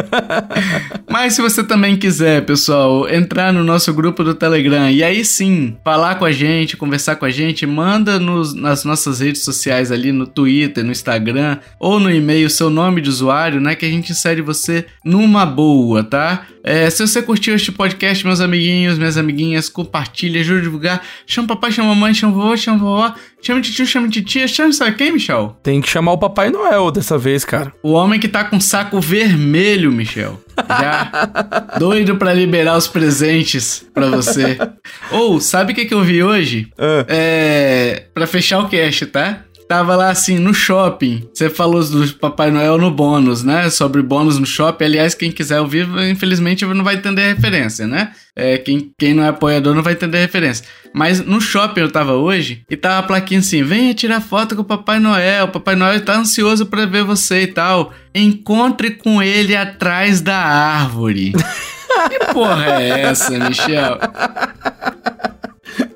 Mas 1.11 1.32
se 1.32 1.40
você 1.40 1.64
também 1.64 1.97
quiser, 1.97 2.44
pessoal, 2.44 3.09
entrar 3.09 3.51
no 3.51 3.64
nosso 3.64 3.94
grupo 3.94 4.22
do 4.22 4.34
Telegram 4.34 4.90
e 4.90 5.03
aí 5.03 5.24
sim 5.24 5.78
falar 5.82 6.16
com 6.16 6.26
a 6.26 6.32
gente, 6.32 6.76
conversar 6.76 7.16
com 7.16 7.24
a 7.24 7.30
gente, 7.30 7.64
manda 7.66 8.20
nos, 8.20 8.53
nas 8.53 8.84
nossas 8.84 9.20
redes 9.20 9.42
sociais 9.42 9.90
ali 9.90 10.12
no 10.12 10.26
Twitter, 10.26 10.84
no 10.84 10.92
Instagram 10.92 11.61
ou 11.80 11.99
no 11.99 12.11
e-mail 12.11 12.51
seu 12.51 12.68
nome 12.68 13.01
de 13.01 13.09
usuário, 13.09 13.59
né? 13.59 13.74
Que 13.74 13.86
a 13.86 13.90
gente 13.90 14.12
insere 14.12 14.42
você 14.42 14.84
numa 15.03 15.47
boa, 15.47 16.05
tá? 16.05 16.47
É, 16.62 16.90
se 16.90 17.07
você 17.07 17.22
curtiu 17.22 17.55
este 17.55 17.72
podcast, 17.72 18.26
meus 18.26 18.40
amiguinhos, 18.40 18.99
minhas 18.99 19.16
amiguinhas, 19.16 19.68
compartilha, 19.68 20.40
ajuda 20.40 20.59
a 20.59 20.62
divulgar. 20.62 21.03
Chama 21.24 21.49
papai, 21.49 21.72
chama 21.72 21.94
mamãe, 21.94 22.12
chama 22.12 22.34
vovô, 22.34 22.57
chama 22.57 22.78
vovó, 22.78 23.14
chama 23.41 23.61
tio, 23.61 23.87
chama 23.87 24.09
titia, 24.09 24.49
chama 24.49 24.72
sabe 24.72 24.97
quem, 24.97 25.12
Michel? 25.12 25.57
Tem 25.62 25.80
que 25.80 25.89
chamar 25.89 26.12
o 26.12 26.18
Papai 26.18 26.51
Noel 26.51 26.91
dessa 26.91 27.16
vez, 27.16 27.45
cara. 27.45 27.72
O 27.82 27.93
homem 27.93 28.18
que 28.18 28.28
tá 28.28 28.45
com 28.45 28.61
saco 28.61 29.01
vermelho, 29.01 29.93
Michel. 29.93 30.41
Já 30.68 31.11
doido 31.78 32.16
pra 32.16 32.32
liberar 32.32 32.76
os 32.76 32.89
presentes 32.89 33.87
pra 33.93 34.09
você. 34.09 34.59
Ou, 35.12 35.41
sabe 35.41 35.72
o 35.72 35.74
que, 35.74 35.84
que 35.84 35.95
eu 35.95 36.03
vi 36.03 36.22
hoje? 36.22 36.68
Ah. 36.78 37.05
É. 37.09 38.05
Pra 38.14 38.26
fechar 38.26 38.61
o 38.61 38.68
cast, 38.68 39.07
tá? 39.07 39.41
Tava 39.68 39.96
lá 39.96 40.10
assim, 40.10 40.38
no 40.38 40.54
shopping. 40.54 41.28
Você 41.34 41.50
falou 41.50 41.82
do 41.82 42.14
Papai 42.14 42.52
Noel 42.52 42.78
no 42.78 42.88
bônus, 42.88 43.42
né? 43.42 43.68
Sobre 43.68 44.00
bônus 44.00 44.38
no 44.38 44.46
shopping. 44.46 44.84
Aliás, 44.84 45.12
quem 45.12 45.32
quiser 45.32 45.60
ouvir, 45.60 45.88
infelizmente 46.08 46.64
não 46.64 46.84
vai 46.84 46.94
entender 46.94 47.22
a 47.22 47.34
referência, 47.34 47.84
né? 47.84 48.12
É, 48.36 48.58
quem, 48.58 48.92
quem 48.96 49.12
não 49.12 49.24
é 49.24 49.28
apoiador 49.28 49.74
não 49.74 49.82
vai 49.82 49.94
entender 49.94 50.18
a 50.18 50.20
referência. 50.20 50.64
Mas 50.94 51.20
no 51.20 51.40
shopping 51.40 51.80
eu 51.80 51.90
tava 51.90 52.12
hoje 52.12 52.62
e 52.70 52.76
tava 52.76 52.98
a 52.98 53.02
plaquinha 53.02 53.40
assim: 53.40 53.64
venha 53.64 53.92
tirar 53.92 54.20
foto 54.20 54.54
com 54.54 54.62
o 54.62 54.64
Papai 54.64 55.00
Noel. 55.00 55.46
O 55.46 55.50
Papai 55.50 55.74
Noel 55.74 56.04
tá 56.04 56.16
ansioso 56.16 56.66
pra 56.66 56.86
ver 56.86 57.02
você 57.02 57.42
e 57.42 57.46
tal. 57.48 57.92
Encontre 58.14 58.90
com 58.90 59.20
ele 59.20 59.56
atrás 59.56 60.20
da 60.20 60.36
árvore. 60.36 61.32
que 62.08 62.32
porra 62.32 62.80
é 62.80 63.00
essa, 63.00 63.32
Michel? 63.36 63.98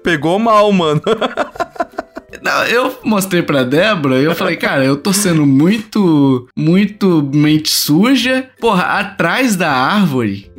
Pegou 0.02 0.40
mal, 0.40 0.72
mano. 0.72 1.00
Não, 2.42 2.64
eu 2.64 2.98
mostrei 3.04 3.42
pra 3.42 3.62
Débora 3.64 4.18
e 4.20 4.24
eu 4.24 4.34
falei, 4.34 4.56
cara, 4.56 4.84
eu 4.84 4.96
tô 4.96 5.12
sendo 5.12 5.44
muito, 5.44 6.48
muito 6.56 7.28
mente 7.34 7.70
suja. 7.70 8.48
Porra, 8.58 8.84
atrás 9.00 9.56
da 9.56 9.70
árvore? 9.70 10.50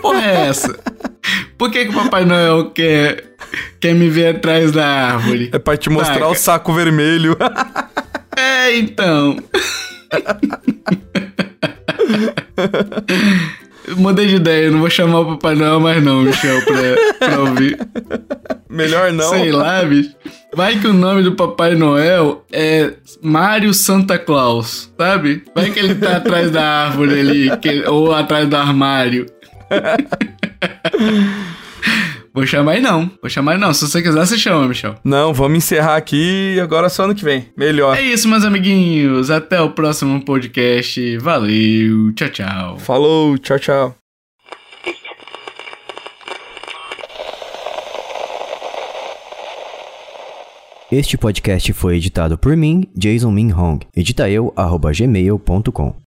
Porra 0.00 0.22
é 0.24 0.46
essa? 0.48 0.78
Por 1.58 1.70
que, 1.70 1.84
que 1.84 1.90
o 1.90 1.94
Papai 1.94 2.24
Noel 2.24 2.70
quer, 2.70 3.34
quer 3.78 3.94
me 3.94 4.08
ver 4.08 4.36
atrás 4.36 4.72
da 4.72 4.86
árvore? 4.86 5.50
É 5.52 5.58
pra 5.58 5.76
te 5.76 5.90
mostrar 5.90 6.14
Saca? 6.14 6.28
o 6.28 6.34
saco 6.34 6.72
vermelho. 6.72 7.36
É, 8.36 8.76
então. 8.76 9.36
Mudei 13.96 14.26
de 14.26 14.36
ideia, 14.36 14.70
não 14.70 14.78
vou 14.80 14.88
chamar 14.90 15.20
o 15.20 15.26
Papai 15.36 15.54
Noel 15.56 15.80
mais 15.80 16.02
não, 16.02 16.22
Michel, 16.22 16.62
pra, 16.64 17.26
pra 17.28 17.40
ouvir. 17.40 17.78
Melhor 18.70 19.12
não. 19.12 19.28
Sei 19.30 19.50
lá, 19.52 19.82
bicho. 19.82 20.10
Vai 20.54 20.78
que 20.78 20.86
o 20.86 20.92
nome 20.92 21.22
do 21.22 21.32
Papai 21.32 21.74
Noel 21.74 22.44
é 22.52 22.92
Mário 23.22 23.72
Santa 23.74 24.18
Claus, 24.18 24.92
sabe? 24.98 25.42
Vai 25.54 25.70
que 25.70 25.78
ele 25.78 25.94
tá 25.94 26.16
atrás 26.18 26.50
da 26.50 26.62
árvore 26.86 27.18
ali, 27.20 27.56
que- 27.58 27.84
ou 27.88 28.12
atrás 28.14 28.48
do 28.48 28.56
armário. 28.56 29.26
Vou 32.34 32.46
chamar 32.46 32.72
aí 32.72 32.80
não. 32.80 33.10
Vou 33.20 33.28
chamar 33.28 33.52
aí 33.52 33.58
não. 33.58 33.74
Se 33.74 33.86
você 33.86 34.00
quiser, 34.02 34.24
você 34.26 34.38
chama, 34.38 34.66
Michel. 34.66 34.94
Não, 35.04 35.34
vamos 35.34 35.58
encerrar 35.58 35.96
aqui 35.96 36.58
agora 36.60 36.88
só 36.88 37.04
ano 37.04 37.14
que 37.14 37.24
vem. 37.24 37.48
Melhor. 37.56 37.96
É 37.96 38.02
isso, 38.02 38.28
meus 38.28 38.44
amiguinhos. 38.44 39.30
Até 39.30 39.60
o 39.60 39.70
próximo 39.70 40.24
podcast. 40.24 41.18
Valeu. 41.18 42.12
Tchau, 42.14 42.28
tchau. 42.30 42.78
Falou. 42.78 43.36
Tchau, 43.38 43.58
tchau. 43.58 43.96
Este 50.90 51.16
podcast 51.16 51.72
foi 51.72 51.96
editado 51.96 52.36
por 52.36 52.54
mim, 52.54 52.84
Jason 52.94 53.30
Min 53.30 53.50
Hong. 53.50 53.86
Edita 53.96 54.28
eu, 54.28 54.52
gmail.com. 54.94 55.96